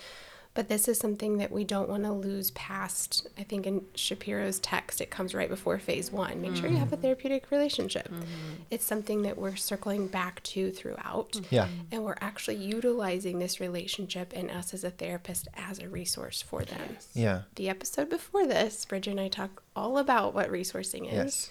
but 0.58 0.70
this 0.70 0.88
is 0.88 0.98
something 0.98 1.38
that 1.38 1.52
we 1.52 1.64
don't 1.64 1.88
want 1.88 2.04
to 2.04 2.12
lose 2.12 2.50
past. 2.50 3.28
I 3.38 3.44
think 3.44 3.68
in 3.68 3.86
Shapiro's 3.94 4.58
text, 4.58 5.02
it 5.02 5.12
comes 5.12 5.36
right 5.36 5.48
before 5.48 5.78
phase 5.78 6.12
one. 6.12 6.42
Make 6.42 6.56
sure 6.56 6.68
you 6.68 6.78
have 6.78 6.92
a 6.92 6.96
mm-hmm. 6.96 7.04
therapeutic 7.04 7.52
relationship. 7.52 8.08
Mm-hmm. 8.08 8.64
It's 8.72 8.84
something 8.84 9.22
that 9.22 9.38
we're 9.38 9.56
circling 9.56 10.08
back 10.08 10.42
to 10.42 10.72
throughout. 10.72 11.34
Mm-hmm. 11.34 11.54
Yeah. 11.54 11.68
And 11.92 12.04
we're 12.04 12.18
actually 12.22 12.56
utilizing 12.56 13.38
this 13.38 13.60
relationship 13.60 14.34
and 14.36 14.50
us 14.50 14.74
as 14.74 14.84
a 14.84 14.90
therapist 14.90 15.48
as 15.56 15.78
a 15.78 15.88
resource 15.88 16.42
for 16.42 16.64
them. 16.64 16.98
Yeah. 17.14 17.44
The 17.54 17.70
episode 17.70 18.10
before 18.10 18.48
this, 18.48 18.84
Bridger 18.84 19.12
and 19.12 19.20
I 19.20 19.28
talk 19.28 19.62
all 19.76 20.00
about 20.00 20.34
what 20.34 20.52
resourcing 20.52 21.06
is. 21.06 21.14
Yes. 21.14 21.50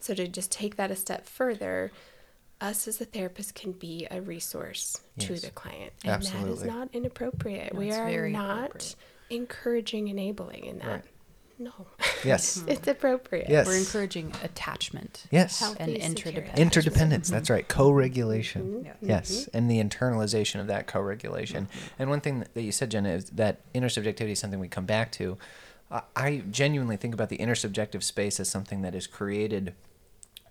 So 0.00 0.14
to 0.14 0.26
just 0.26 0.50
take 0.50 0.74
that 0.74 0.90
a 0.90 0.96
step 0.96 1.28
further, 1.28 1.92
us 2.62 2.86
as 2.88 3.00
a 3.00 3.04
therapist 3.04 3.54
can 3.54 3.72
be 3.72 4.06
a 4.10 4.20
resource 4.20 5.00
to 5.18 5.34
the 5.34 5.50
client. 5.50 5.92
And 6.04 6.12
that 6.12 6.28
Absolutely. 6.28 6.52
is 6.52 6.62
not 6.62 6.88
inappropriate. 6.92 7.74
we 7.74 7.92
are 7.92 8.28
not 8.28 8.94
encouraging 9.30 10.08
enabling 10.08 10.64
in 10.64 10.78
that. 10.78 10.86
Right. 10.86 11.04
No. 11.58 11.72
Yes. 12.24 12.62
it's 12.68 12.86
appropriate. 12.86 13.48
Yes. 13.48 13.66
We're 13.66 13.76
encouraging 13.76 14.32
attachment 14.44 15.24
Yes. 15.32 15.58
Healthy, 15.58 15.80
and 15.80 15.90
secure 15.90 16.06
interdependence. 16.06 16.58
Interdependence. 16.58 17.26
Mm-hmm. 17.26 17.34
That's 17.34 17.50
right. 17.50 17.68
Co-regulation. 17.68 18.62
Mm-hmm. 18.62 18.86
Yeah. 18.86 18.92
Yes, 19.00 19.32
mm-hmm. 19.32 19.56
and 19.56 19.70
the 19.70 19.82
internalization 19.82 20.60
of 20.60 20.68
that 20.68 20.86
co-regulation. 20.86 21.68
And 21.98 22.10
one 22.10 22.20
thing 22.20 22.44
that 22.54 22.62
you 22.62 22.70
said, 22.70 22.92
Jenna, 22.92 23.10
is 23.10 23.24
that 23.30 23.60
intersubjectivity 23.72 24.30
is 24.30 24.38
something 24.38 24.60
we 24.60 24.68
come 24.68 24.86
back 24.86 25.10
to. 25.12 25.36
I- 25.90 26.02
I 26.14 26.42
genuinely 26.50 26.96
think 26.96 27.12
about 27.12 27.28
the 27.28 27.38
intersubjective 27.38 28.04
space 28.04 28.38
as 28.38 28.48
something 28.48 28.82
that 28.82 28.94
is 28.94 29.08
created 29.08 29.74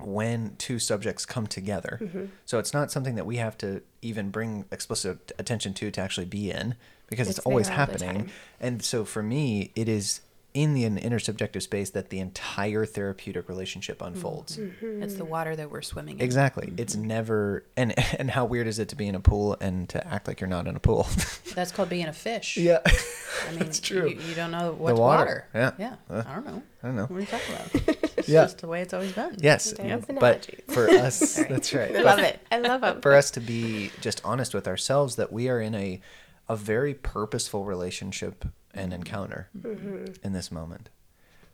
when 0.05 0.55
two 0.57 0.79
subjects 0.79 1.25
come 1.25 1.47
together. 1.47 1.99
Mm-hmm. 2.01 2.25
So 2.45 2.59
it's 2.59 2.73
not 2.73 2.91
something 2.91 3.15
that 3.15 3.25
we 3.25 3.37
have 3.37 3.57
to 3.59 3.81
even 4.01 4.29
bring 4.29 4.65
explicit 4.71 5.31
attention 5.37 5.73
to 5.75 5.91
to 5.91 6.01
actually 6.01 6.25
be 6.25 6.51
in 6.51 6.75
because 7.07 7.27
it's, 7.27 7.39
It's 7.39 7.45
always 7.45 7.67
there 7.67 7.79
all 7.79 7.85
the 7.85 7.91
happening. 7.91 8.31
And 8.59 8.83
so 8.83 9.05
for 9.05 9.21
me, 9.21 9.71
it 9.75 9.89
is 9.89 10.21
in 10.53 10.73
the 10.73 10.83
intersubjective 10.83 11.61
space 11.61 11.91
that 11.91 12.09
the 12.09 12.19
entire 12.19 12.85
therapeutic 12.85 13.47
relationship 13.47 14.01
unfolds. 14.01 14.57
Mm-hmm. 14.57 14.85
Mm-hmm. 14.85 15.03
It's 15.03 15.15
the 15.15 15.23
water 15.25 15.55
that 15.55 15.71
we're 15.71 15.81
swimming 15.81 16.19
in. 16.19 16.25
Exactly. 16.25 16.67
Mm-hmm. 16.67 16.79
It's 16.79 16.95
never 16.95 17.63
and 17.77 17.93
and 18.19 18.29
how 18.31 18.45
weird 18.45 18.67
is 18.67 18.77
it 18.79 18.89
to 18.89 18.95
be 18.95 19.07
in 19.07 19.15
a 19.15 19.19
pool 19.19 19.55
and 19.61 19.87
to 19.89 20.05
act 20.07 20.27
like 20.27 20.41
you're 20.41 20.49
not 20.49 20.67
in 20.67 20.75
a 20.75 20.79
pool? 20.79 21.07
That's 21.55 21.71
called 21.71 21.89
being 21.89 22.07
a 22.07 22.13
fish. 22.13 22.57
yeah. 22.57 22.79
I 22.85 23.51
mean, 23.51 23.61
it's 23.61 23.79
true. 23.79 24.09
You, 24.09 24.19
you 24.27 24.35
don't 24.35 24.51
know 24.51 24.73
what's 24.77 24.99
water. 24.99 25.47
water. 25.53 25.73
Yeah. 25.79 25.95
Yeah. 26.09 26.15
Uh, 26.17 26.23
I 26.27 26.35
don't 26.35 26.45
know. 26.45 26.63
I 26.83 26.87
don't 26.87 26.95
know. 26.95 27.05
What 27.05 27.17
are 27.17 27.19
you 27.21 27.25
talking 27.27 27.55
about? 27.55 28.09
It's 28.17 28.29
Yeah. 28.29 28.43
just 28.43 28.57
the 28.59 28.67
way 28.67 28.81
it's 28.81 28.93
always 28.93 29.13
been. 29.13 29.35
Yes. 29.39 29.71
There's 29.71 30.05
But 30.05 30.09
analogies. 30.17 30.61
for 30.67 30.89
us, 30.89 31.15
Sorry. 31.17 31.47
that's 31.49 31.73
right. 31.73 31.89
I 31.91 31.93
But 31.93 32.05
love 32.05 32.19
it. 32.19 32.39
I 32.51 32.59
love 32.59 32.81
them. 32.81 33.01
For 33.01 33.13
us 33.13 33.31
to 33.31 33.39
be 33.39 33.91
just 34.01 34.21
honest 34.25 34.53
with 34.53 34.67
ourselves 34.67 35.15
that 35.15 35.31
we 35.31 35.47
are 35.49 35.61
in 35.61 35.75
a 35.75 36.01
a 36.49 36.55
very 36.57 36.93
purposeful 36.93 37.63
relationship 37.63 38.43
and 38.73 38.93
encounter 38.93 39.49
mm-hmm. 39.57 40.05
in 40.23 40.33
this 40.33 40.51
moment. 40.51 40.89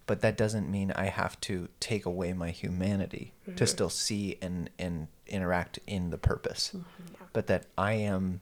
But 0.05 0.22
that 0.22 0.38
doesn't 0.38 0.72
mean 0.72 0.91
I 0.91 1.05
have 1.05 1.39
to 1.41 1.68
take 1.80 2.05
away 2.05 2.32
my 2.32 2.51
humanity 2.51 3.34
to 3.45 3.51
mm-hmm. 3.51 3.65
still 3.65 3.89
see 3.89 4.38
and 4.41 4.70
and 4.80 5.07
interact 5.28 5.80
in 5.86 6.11
the 6.11 6.18
purpose. 6.18 6.72
Mm-hmm. 6.76 7.26
But 7.34 7.47
that 7.47 7.65
I 7.78 7.93
am 7.93 8.41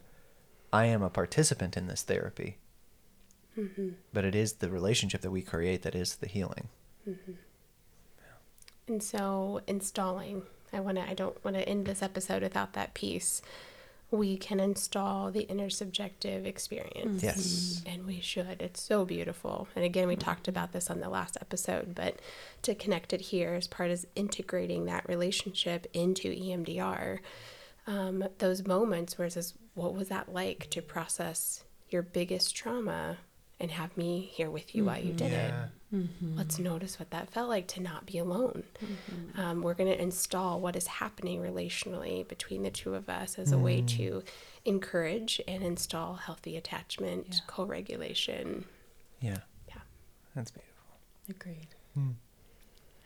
I 0.71 0.86
am 0.86 1.01
a 1.01 1.09
participant 1.09 1.76
in 1.76 1.88
this 1.88 2.03
therapy. 2.03 2.57
But 4.13 4.26
it 4.26 4.36
is 4.36 4.53
the 4.53 4.69
relationship 4.69 5.21
that 5.21 5.32
we 5.32 5.41
create 5.41 5.82
that 5.84 5.95
is 5.95 6.15
the 6.15 6.28
healing. 6.28 6.69
And 8.88 9.01
so 9.01 9.61
installing, 9.65 10.43
I 10.73 10.80
want 10.82 10.97
to 10.97 11.09
I 11.09 11.13
don't 11.13 11.43
want 11.43 11.55
to 11.57 11.67
end 11.67 11.86
this 11.86 12.03
episode 12.03 12.43
without 12.43 12.73
that 12.73 12.93
piece. 12.93 13.41
We 14.16 14.38
can 14.38 14.59
install 14.59 15.32
the 15.32 15.45
intersubjective 15.49 16.45
experience. 16.45 17.24
Yes. 17.24 17.84
And 17.86 18.05
we 18.05 18.22
should. 18.22 18.61
It's 18.61 18.82
so 18.82 19.05
beautiful. 19.05 19.68
And 19.76 19.86
again, 19.86 20.07
we 20.07 20.16
talked 20.16 20.47
about 20.47 20.72
this 20.72 20.89
on 20.89 20.99
the 20.99 21.09
last 21.09 21.38
episode, 21.41 21.93
but 21.95 22.20
to 22.63 22.76
connect 22.76 23.13
it 23.13 23.22
here 23.22 23.53
as 23.53 23.68
part 23.68 23.91
of 23.91 24.05
integrating 24.16 24.86
that 24.86 25.07
relationship 25.07 25.88
into 25.93 26.34
EMDR, 26.34 27.20
um, 27.88 28.24
those 28.39 28.66
moments 28.66 29.18
where 29.18 29.28
it 29.28 29.32
says, 29.34 29.53
What 29.74 29.93
was 29.93 30.09
that 30.09 30.34
like 30.34 30.70
to 30.72 30.82
process 30.82 31.63
your 31.89 32.01
biggest 32.01 32.55
trauma 32.55 33.18
and 33.59 33.72
have 33.72 33.95
me 33.95 34.30
here 34.34 34.49
with 34.49 34.76
you 34.76 34.86
while 34.86 34.99
you 34.99 35.13
did 35.13 35.32
it? 35.32 35.53
Mm-hmm. 35.94 36.38
Let's 36.38 36.60
notice 36.60 37.00
what 37.00 37.12
that 37.12 37.30
felt 37.30 37.48
like 37.50 37.68
to 37.68 37.82
not 37.82 38.06
be 38.06 38.18
alone. 38.18 38.64
Mm-hmm. 38.84 39.40
Um, 39.40 39.62
we're 39.62 39.76
going 39.76 39.92
to 39.92 40.02
install 40.02 40.60
what 40.60 40.76
is 40.76 40.88
happening 40.88 41.42
relationally 41.42 42.28
between 42.28 42.64
the 42.64 42.72
two 42.72 42.96
of 42.96 43.08
us 43.08 43.38
as 43.38 43.52
a 43.52 43.58
way 43.58 43.82
mm. 43.82 43.88
to 43.98 44.24
encourage 44.66 45.40
and 45.48 45.64
install 45.64 46.16
healthy 46.16 46.58
attachment, 46.58 47.28
Yeah. 47.30 47.40
co 47.48 47.66
regulation. 47.66 48.66
Yeah. 49.22 49.38
Yeah. 49.68 49.82
That's 50.36 50.52
beautiful. 50.52 50.74
Agreed. 51.30 51.68
Hmm. 51.94 52.12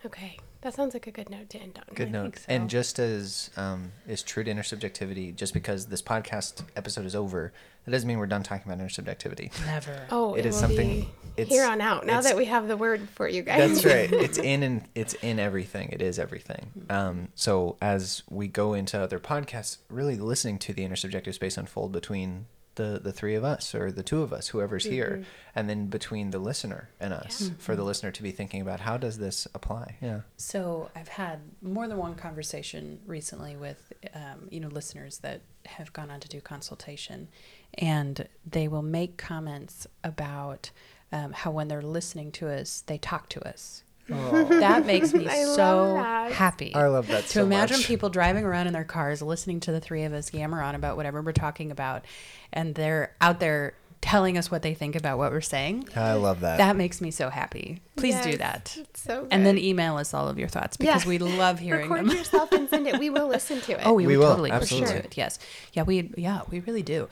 Okay. 0.06 0.38
That 0.62 0.74
sounds 0.74 0.94
like 0.94 1.08
a 1.08 1.12
good 1.12 1.30
note 1.30 1.50
to 1.52 1.58
end 1.58 1.78
on. 1.80 1.96
Good 1.96 2.10
I 2.10 2.12
note. 2.12 2.36
so. 2.40 2.46
And 2.50 2.70
just 2.70 3.00
as 3.00 3.50
um, 3.56 3.94
is 4.08 4.22
true 4.22 4.44
to 4.44 4.52
intersubjectivity, 4.54 5.34
just 5.34 5.54
because 5.54 5.86
this 5.86 6.02
podcast 6.02 6.64
episode 6.76 7.06
is 7.06 7.16
over, 7.16 7.54
that 7.86 7.92
doesn't 7.92 8.08
mean 8.08 8.18
we're 8.18 8.26
done 8.28 8.44
talking 8.44 8.70
about 8.70 8.86
intersubjectivity. 8.86 9.52
Never. 9.66 10.06
Oh, 10.12 10.34
It 10.36 10.40
it, 10.40 10.46
is 10.48 10.56
will 10.56 10.62
something- 10.62 11.02
be 11.02 11.10
it's- 11.38 11.48
here 11.48 11.66
on 11.66 11.80
out. 11.80 12.06
Now 12.06 12.20
that 12.20 12.36
we 12.36 12.46
have 12.46 12.68
the 12.68 12.76
word 12.76 13.08
for 13.16 13.26
you 13.28 13.42
guys. 13.42 13.82
That's 13.82 13.86
right. 13.86 14.12
It's 14.26 14.38
in 14.38 14.64
and 14.64 14.84
it's 14.96 15.14
in 15.16 15.40
everything. 15.40 15.90
It 15.94 16.02
is 16.02 16.20
everything. 16.20 16.72
Um, 16.90 17.30
so 17.36 17.78
as 17.82 18.24
we 18.30 18.50
go 18.50 18.74
into 18.74 19.00
other 19.02 19.20
podcasts, 19.20 19.78
really 19.90 20.18
listening 20.18 20.58
to 20.60 20.74
the 20.74 20.86
intersubjective 20.86 21.34
space 21.36 21.58
unfold 21.58 21.94
between 21.94 22.48
the 22.80 23.00
the 23.04 23.12
three 23.12 23.36
of 23.36 23.44
us 23.44 23.76
or 23.76 23.92
the 23.92 24.02
two 24.02 24.22
of 24.22 24.32
us, 24.32 24.48
whoever's 24.48 24.86
here, 24.86 25.26
and 25.54 25.70
then 25.70 25.88
between 25.88 26.32
the 26.32 26.40
listener 26.40 26.90
and 27.00 27.14
us, 27.14 27.52
for 27.60 27.76
the 27.76 27.84
listener 27.84 28.10
to 28.12 28.24
be 28.24 28.32
thinking 28.32 28.62
about 28.62 28.80
how 28.80 28.96
does 28.98 29.18
this 29.18 29.48
apply? 29.54 29.98
Yeah. 30.02 30.22
So 30.38 30.90
I've 30.96 31.10
had 31.10 31.40
more 31.62 31.88
than 31.90 31.98
one 31.98 32.16
conversation 32.16 33.00
recently 33.06 33.58
with, 33.58 33.92
um, 34.16 34.48
you 34.50 34.62
know, 34.62 34.70
listeners 34.70 35.20
that 35.20 35.42
have 35.66 35.92
gone 35.92 36.10
on 36.10 36.22
to 36.22 36.30
do 36.30 36.40
consultation, 36.40 37.28
and 37.74 38.28
they 38.50 38.68
will 38.70 38.82
make 39.00 39.18
comments 39.18 39.86
about 40.04 40.72
um, 41.12 41.34
how 41.34 41.52
when 41.52 41.68
they're 41.68 41.82
listening 41.82 42.32
to 42.34 42.48
us, 42.48 42.82
they 42.88 42.98
talk 42.98 43.28
to 43.30 43.46
us. 43.48 43.84
That 44.10 44.86
makes 44.86 45.14
me 45.14 45.28
I 45.30 45.44
so 45.44 45.98
happy. 45.98 46.74
I 46.76 46.88
love 46.88 47.08
that 47.08 47.24
to 47.24 47.30
so 47.30 47.44
imagine 47.44 47.78
much. 47.78 47.88
people 47.88 48.10
driving 48.10 48.44
around 48.44 48.68
in 48.68 48.74
their 48.74 48.84
cars 48.84 49.22
listening 49.22 49.60
to 49.62 49.72
the 49.72 49.80
three 49.80 50.04
of 50.04 50.14
us 50.14 50.34
yammer 50.34 50.62
on 50.62 50.76
about 50.76 50.98
whatever 50.98 51.22
we're 51.22 51.32
talking 51.32 51.72
about, 51.72 52.06
and 52.52 52.76
they're 52.76 53.16
out 53.22 53.40
there 53.40 53.74
telling 54.02 54.38
us 54.38 54.50
what 54.50 54.62
they 54.62 54.74
think 54.74 54.96
about 54.96 55.18
what 55.18 55.32
we're 55.32 55.42
saying. 55.42 55.88
I 55.96 56.14
love 56.14 56.40
that. 56.40 56.58
That 56.58 56.76
makes 56.78 57.02
me 57.02 57.12
so 57.12 57.30
happy. 57.30 57.82
Please 57.98 58.20
do 58.22 58.38
that. 58.38 58.76
it's 58.80 59.02
so 59.04 59.28
And 59.30 59.46
then 59.46 59.58
email 59.58 59.98
us 59.98 60.14
all 60.14 60.30
of 60.30 60.40
your 60.40 60.48
thoughts 60.48 60.78
because 60.78 61.04
Yeah. 61.04 61.10
we 61.10 61.18
love 61.18 61.60
hearing 61.68 61.90
Record 61.90 62.08
them. 62.10 62.18
yourself 62.18 62.52
and 62.54 62.70
send 62.70 62.88
it. 62.88 62.98
We 62.98 63.10
will 63.10 63.28
listen 63.36 63.60
to 63.62 63.74
it. 63.74 63.82
Oh, 63.86 63.94
we, 63.94 64.08
We 64.08 64.16
would 64.18 64.24
will, 64.24 64.30
totally 64.32 64.52
listen 64.52 64.78
absolutely. 64.84 65.02
to 65.02 65.06
it. 65.08 65.18
Yes, 65.18 65.38
yeah, 65.74 65.84
we 65.84 66.14
yeah 66.16 66.42
we 66.50 66.62
really 66.62 66.82
do. 66.84 67.10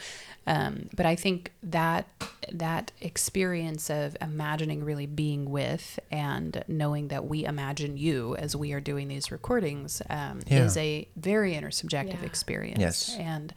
Um, 0.47 0.88
but 0.95 1.05
I 1.05 1.17
think 1.17 1.51
that 1.61 2.07
that 2.53 2.93
experience 3.01 3.89
of 3.89 4.15
imagining 4.21 4.81
really 4.85 5.05
being 5.05 5.49
with 5.51 5.99
and 6.09 6.63
knowing 6.69 7.09
that 7.09 7.25
we 7.27 7.43
imagine 7.43 7.97
you 7.97 8.38
as 8.38 8.55
we 8.55 8.71
are 8.71 8.79
doing 8.79 9.09
these 9.09 9.29
recordings 9.29 10.01
um, 10.09 10.39
Yeah. 10.47 10.63
is 10.63 10.77
a 10.77 11.05
very 11.17 11.53
intersubjective 11.53 12.21
Yeah. 12.21 12.25
experience. 12.25 12.79
Yes. 12.79 13.15
and. 13.19 13.53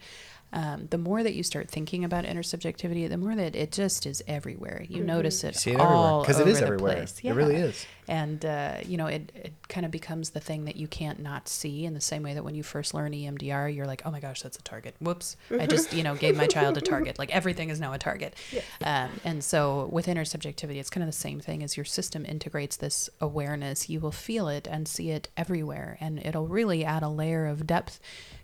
Um, 0.53 0.87
the 0.89 0.97
more 0.97 1.23
that 1.23 1.33
you 1.33 1.43
start 1.43 1.69
thinking 1.69 2.03
about 2.03 2.25
intersubjectivity, 2.25 3.07
the 3.07 3.17
more 3.17 3.35
that 3.35 3.55
it 3.55 3.71
just 3.71 4.05
is 4.05 4.21
everywhere. 4.27 4.85
You 4.89 5.03
notice 5.03 5.43
it, 5.45 5.53
You 5.55 5.59
see 5.59 5.71
it 5.71 5.73
everywhere 5.75 5.95
all 5.95 6.21
because 6.21 6.39
it 6.39 6.41
over 6.41 6.49
is 6.51 6.59
the 6.59 6.65
everywhere. 6.65 6.95
place. 6.95 7.19
It 7.23 7.31
really 7.33 7.55
is. 7.55 7.85
and 8.07 8.43
uh, 8.45 8.77
you 8.85 8.97
know 8.97 9.07
it, 9.07 9.31
it 9.35 9.53
kind 9.69 9.85
of 9.85 9.91
becomes 9.91 10.31
the 10.31 10.39
thing 10.41 10.65
that 10.65 10.75
you 10.75 10.87
can't 10.87 11.19
not 11.19 11.47
see 11.47 11.85
in 11.85 11.93
the 11.93 12.01
same 12.01 12.23
way 12.23 12.33
that 12.33 12.43
when 12.43 12.55
you 12.55 12.63
first 12.63 12.93
learn 12.93 13.11
emdr 13.13 13.73
you're 13.73 13.85
like 13.85 14.01
oh 14.05 14.11
my 14.11 14.19
gosh 14.19 14.41
that's 14.41 14.57
a 14.57 14.61
target 14.63 14.95
whoops 14.99 15.37
i 15.59 15.65
just 15.67 15.93
you 15.93 16.01
know 16.03 16.15
gave 16.15 16.35
my 16.35 16.47
child 16.47 16.75
a 16.77 16.81
target 16.81 17.17
like 17.19 17.29
everything 17.33 17.69
is 17.69 17.79
now 17.79 17.93
a 17.93 17.97
target 17.99 18.33
um, 18.83 19.09
and 19.23 19.43
so 19.43 19.87
with 19.91 20.07
intersubjectivity 20.07 20.77
it's 20.77 20.89
kind 20.89 21.03
of 21.03 21.07
the 21.07 21.13
same 21.27 21.39
thing 21.39 21.63
as 21.63 21.77
your 21.77 21.85
system 21.85 22.25
integrates 22.25 22.75
this 22.77 23.09
awareness 23.21 23.87
you 23.89 23.99
will 23.99 24.11
feel 24.11 24.47
it 24.49 24.67
and 24.69 24.87
see 24.87 25.11
it 25.11 25.29
everywhere 25.37 25.97
and 26.01 26.19
it'll 26.25 26.47
really 26.47 26.83
add 26.83 27.03
a 27.03 27.09
layer 27.09 27.45
of 27.45 27.65
depth 27.67 27.99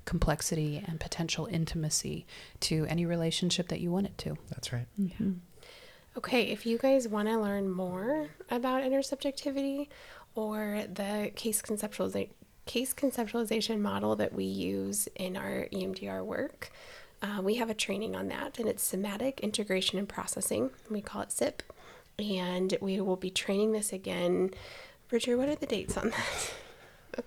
complexity 0.07 0.83
and 0.87 0.99
potential 0.99 1.47
intimacy 1.51 2.25
to 2.61 2.87
any 2.89 3.05
relationship 3.05 3.67
that 3.67 3.79
you 3.81 3.91
want 3.91 4.07
it 4.07 4.17
to 4.17 4.35
That's 4.49 4.73
right. 4.73 4.87
Okay, 6.17 6.43
if 6.45 6.65
you 6.65 6.79
guys 6.79 7.07
want 7.07 7.27
to 7.27 7.39
learn 7.39 7.69
more 7.69 8.29
about 8.49 8.81
intersubjectivity 8.81 9.89
or 10.33 10.83
the 10.91 11.31
case 11.35 11.61
conceptualiza- 11.61 12.29
case 12.65 12.93
conceptualization 12.93 13.79
model 13.79 14.15
that 14.15 14.33
we 14.33 14.45
use 14.45 15.07
in 15.15 15.37
our 15.37 15.67
EMDR 15.71 16.23
work. 16.23 16.71
Uh, 17.21 17.41
we 17.41 17.55
have 17.55 17.69
a 17.69 17.73
training 17.73 18.15
on 18.15 18.27
that, 18.27 18.59
and 18.59 18.67
it's 18.67 18.83
somatic 18.83 19.39
integration 19.41 19.99
and 19.99 20.07
processing. 20.07 20.69
We 20.89 21.01
call 21.01 21.21
it 21.21 21.31
SIP. 21.31 21.63
And 22.19 22.75
we 22.81 22.99
will 23.01 23.15
be 23.15 23.29
training 23.29 23.73
this 23.73 23.93
again. 23.93 24.51
Bridger, 25.07 25.37
what 25.37 25.49
are 25.49 25.55
the 25.55 25.65
dates 25.65 25.97
on 25.97 26.09
that? 26.09 26.53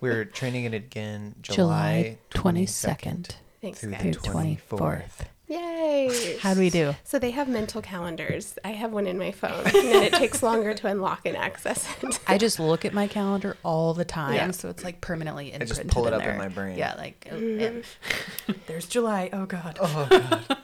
We're 0.00 0.24
training 0.24 0.64
it 0.64 0.74
again 0.74 1.34
July 1.42 2.18
July 2.30 2.62
22nd 2.64 3.30
Thanks, 3.60 3.80
through 3.80 3.90
the 3.90 3.96
24th. 3.96 4.58
24th. 4.68 5.10
Yay! 5.48 6.38
How 6.40 6.54
do 6.54 6.60
we 6.60 6.70
do? 6.70 6.94
So 7.02 7.18
they 7.18 7.32
have 7.32 7.48
mental 7.48 7.82
calendars. 7.82 8.56
I 8.64 8.68
have 8.68 8.92
one 8.92 9.08
in 9.08 9.18
my 9.18 9.32
phone, 9.32 9.64
and 9.64 9.74
then 9.74 10.02
it 10.04 10.12
takes 10.12 10.44
longer 10.44 10.74
to 10.74 10.86
unlock 10.86 11.22
and 11.26 11.36
access 11.36 11.88
it. 12.02 12.20
I 12.28 12.38
just 12.38 12.60
look 12.60 12.84
at 12.84 12.94
my 12.94 13.08
calendar 13.08 13.56
all 13.64 13.92
the 13.92 14.04
time, 14.04 14.34
Yeah. 14.34 14.52
so 14.52 14.68
it's 14.68 14.84
like 14.84 15.00
permanently 15.00 15.50
in. 15.50 15.60
I 15.60 15.64
just 15.64 15.84
pull 15.88 16.06
it 16.06 16.12
up 16.12 16.22
in 16.22 16.28
there. 16.28 16.38
my 16.38 16.46
brain. 16.48 16.78
Yeah, 16.78 16.94
like 16.94 17.26
oh, 17.32 17.34
mm-hmm. 17.34 17.60
and- 18.48 18.58
there's 18.68 18.86
July. 18.86 19.28
Oh 19.32 19.44
God. 19.44 19.76
Oh 19.80 20.06
god. 20.08 20.56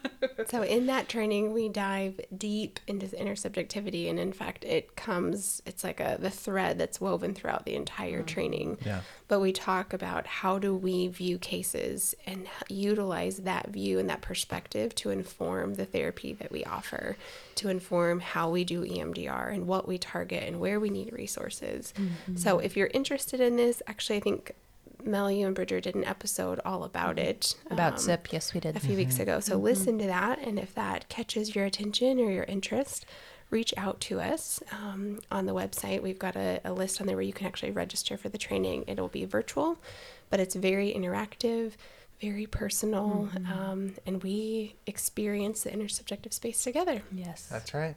So 0.48 0.62
in 0.62 0.86
that 0.86 1.08
training, 1.08 1.52
we 1.52 1.68
dive 1.68 2.20
deep 2.36 2.78
into 2.86 3.06
the 3.06 3.16
intersubjectivity, 3.16 4.08
and 4.08 4.18
in 4.18 4.32
fact, 4.32 4.64
it 4.64 4.96
comes. 4.96 5.62
It's 5.66 5.82
like 5.82 6.00
a 6.00 6.16
the 6.20 6.30
thread 6.30 6.78
that's 6.78 7.00
woven 7.00 7.34
throughout 7.34 7.64
the 7.64 7.74
entire 7.74 8.22
mm. 8.22 8.26
training. 8.26 8.78
Yeah. 8.84 9.00
But 9.28 9.40
we 9.40 9.52
talk 9.52 9.92
about 9.92 10.26
how 10.26 10.58
do 10.58 10.74
we 10.74 11.08
view 11.08 11.38
cases 11.38 12.14
and 12.26 12.46
utilize 12.68 13.38
that 13.38 13.70
view 13.70 13.98
and 13.98 14.08
that 14.08 14.20
perspective 14.20 14.94
to 14.96 15.10
inform 15.10 15.74
the 15.74 15.84
therapy 15.84 16.32
that 16.34 16.52
we 16.52 16.64
offer, 16.64 17.16
to 17.56 17.68
inform 17.68 18.20
how 18.20 18.50
we 18.50 18.64
do 18.64 18.82
EMDR 18.82 19.52
and 19.52 19.66
what 19.66 19.88
we 19.88 19.98
target 19.98 20.44
and 20.44 20.60
where 20.60 20.78
we 20.78 20.90
need 20.90 21.12
resources. 21.12 21.92
Mm-hmm. 21.96 22.36
So 22.36 22.60
if 22.60 22.76
you're 22.76 22.90
interested 22.94 23.40
in 23.40 23.56
this, 23.56 23.82
actually, 23.88 24.16
I 24.16 24.20
think 24.20 24.52
Mel, 25.06 25.30
you 25.30 25.46
and 25.46 25.54
Bridger 25.54 25.80
did 25.80 25.94
an 25.94 26.04
episode 26.04 26.60
all 26.64 26.84
about 26.84 27.18
it. 27.18 27.54
About 27.70 27.94
um, 27.94 27.98
SIP, 27.98 28.32
yes, 28.32 28.52
we 28.54 28.60
did. 28.60 28.76
a 28.76 28.80
few 28.80 28.96
weeks 28.96 29.18
ago. 29.18 29.40
So 29.40 29.56
listen 29.56 29.98
to 29.98 30.06
that, 30.06 30.38
and 30.38 30.58
if 30.58 30.74
that 30.74 31.08
catches 31.08 31.54
your 31.54 31.64
attention 31.64 32.20
or 32.20 32.30
your 32.30 32.44
interest, 32.44 33.06
reach 33.50 33.72
out 33.76 34.00
to 34.00 34.20
us 34.20 34.62
um, 34.72 35.20
on 35.30 35.46
the 35.46 35.54
website. 35.54 36.02
We've 36.02 36.18
got 36.18 36.36
a, 36.36 36.60
a 36.64 36.72
list 36.72 37.00
on 37.00 37.06
there 37.06 37.16
where 37.16 37.24
you 37.24 37.32
can 37.32 37.46
actually 37.46 37.70
register 37.70 38.16
for 38.16 38.28
the 38.28 38.38
training. 38.38 38.84
It'll 38.86 39.08
be 39.08 39.24
virtual, 39.24 39.78
but 40.30 40.40
it's 40.40 40.54
very 40.54 40.92
interactive, 40.92 41.72
very 42.20 42.46
personal, 42.46 43.28
um, 43.52 43.94
and 44.06 44.22
we 44.22 44.74
experience 44.86 45.62
the 45.62 45.70
intersubjective 45.70 46.32
space 46.32 46.62
together. 46.62 47.02
Yes. 47.12 47.46
That's 47.50 47.74
right. 47.74 47.96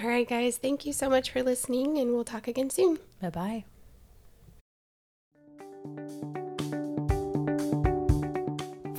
All 0.00 0.08
right, 0.08 0.28
guys, 0.28 0.56
thank 0.56 0.86
you 0.86 0.92
so 0.92 1.10
much 1.10 1.30
for 1.30 1.42
listening, 1.42 1.98
and 1.98 2.12
we'll 2.12 2.24
talk 2.24 2.48
again 2.48 2.70
soon. 2.70 2.98
Bye 3.20 3.64
bye. 6.10 6.30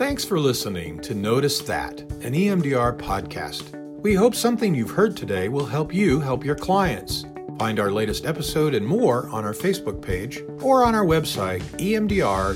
Thanks 0.01 0.25
for 0.25 0.39
listening 0.39 0.99
to 1.01 1.13
Notice 1.13 1.59
That, 1.59 2.01
an 2.23 2.33
EMDR 2.33 2.97
podcast. 2.97 3.71
We 4.01 4.15
hope 4.15 4.33
something 4.33 4.73
you've 4.73 4.89
heard 4.89 5.15
today 5.15 5.47
will 5.47 5.67
help 5.67 5.93
you 5.93 6.19
help 6.19 6.43
your 6.43 6.55
clients. 6.55 7.23
Find 7.59 7.79
our 7.79 7.91
latest 7.91 8.25
episode 8.25 8.73
and 8.73 8.83
more 8.83 9.29
on 9.29 9.45
our 9.45 9.53
Facebook 9.53 10.01
page 10.01 10.41
or 10.59 10.83
on 10.83 10.95
our 10.95 11.05
website, 11.05 11.61
emdr 11.77 12.55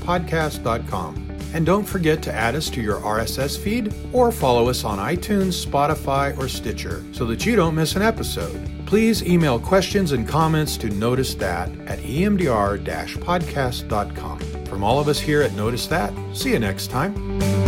podcast.com. 0.00 1.38
And 1.54 1.64
don't 1.64 1.84
forget 1.84 2.20
to 2.24 2.34
add 2.34 2.56
us 2.56 2.68
to 2.70 2.82
your 2.82 2.98
RSS 2.98 3.56
feed 3.56 3.94
or 4.12 4.32
follow 4.32 4.68
us 4.68 4.82
on 4.82 4.98
iTunes, 4.98 5.64
Spotify, 5.64 6.36
or 6.36 6.48
Stitcher 6.48 7.04
so 7.12 7.24
that 7.26 7.46
you 7.46 7.54
don't 7.54 7.76
miss 7.76 7.94
an 7.94 8.02
episode. 8.02 8.81
Please 8.92 9.22
email 9.22 9.58
questions 9.58 10.12
and 10.12 10.28
comments 10.28 10.76
to 10.76 10.90
Notice 10.90 11.34
That 11.36 11.70
at 11.86 12.04
E 12.04 12.24
emdr 12.24 12.78
podcast.com. 13.24 14.38
From 14.66 14.84
all 14.84 15.00
of 15.00 15.08
us 15.08 15.18
here 15.18 15.40
at 15.40 15.54
Notice 15.54 15.86
That, 15.86 16.12
see 16.36 16.50
you 16.50 16.58
next 16.58 16.88
time. 16.88 17.61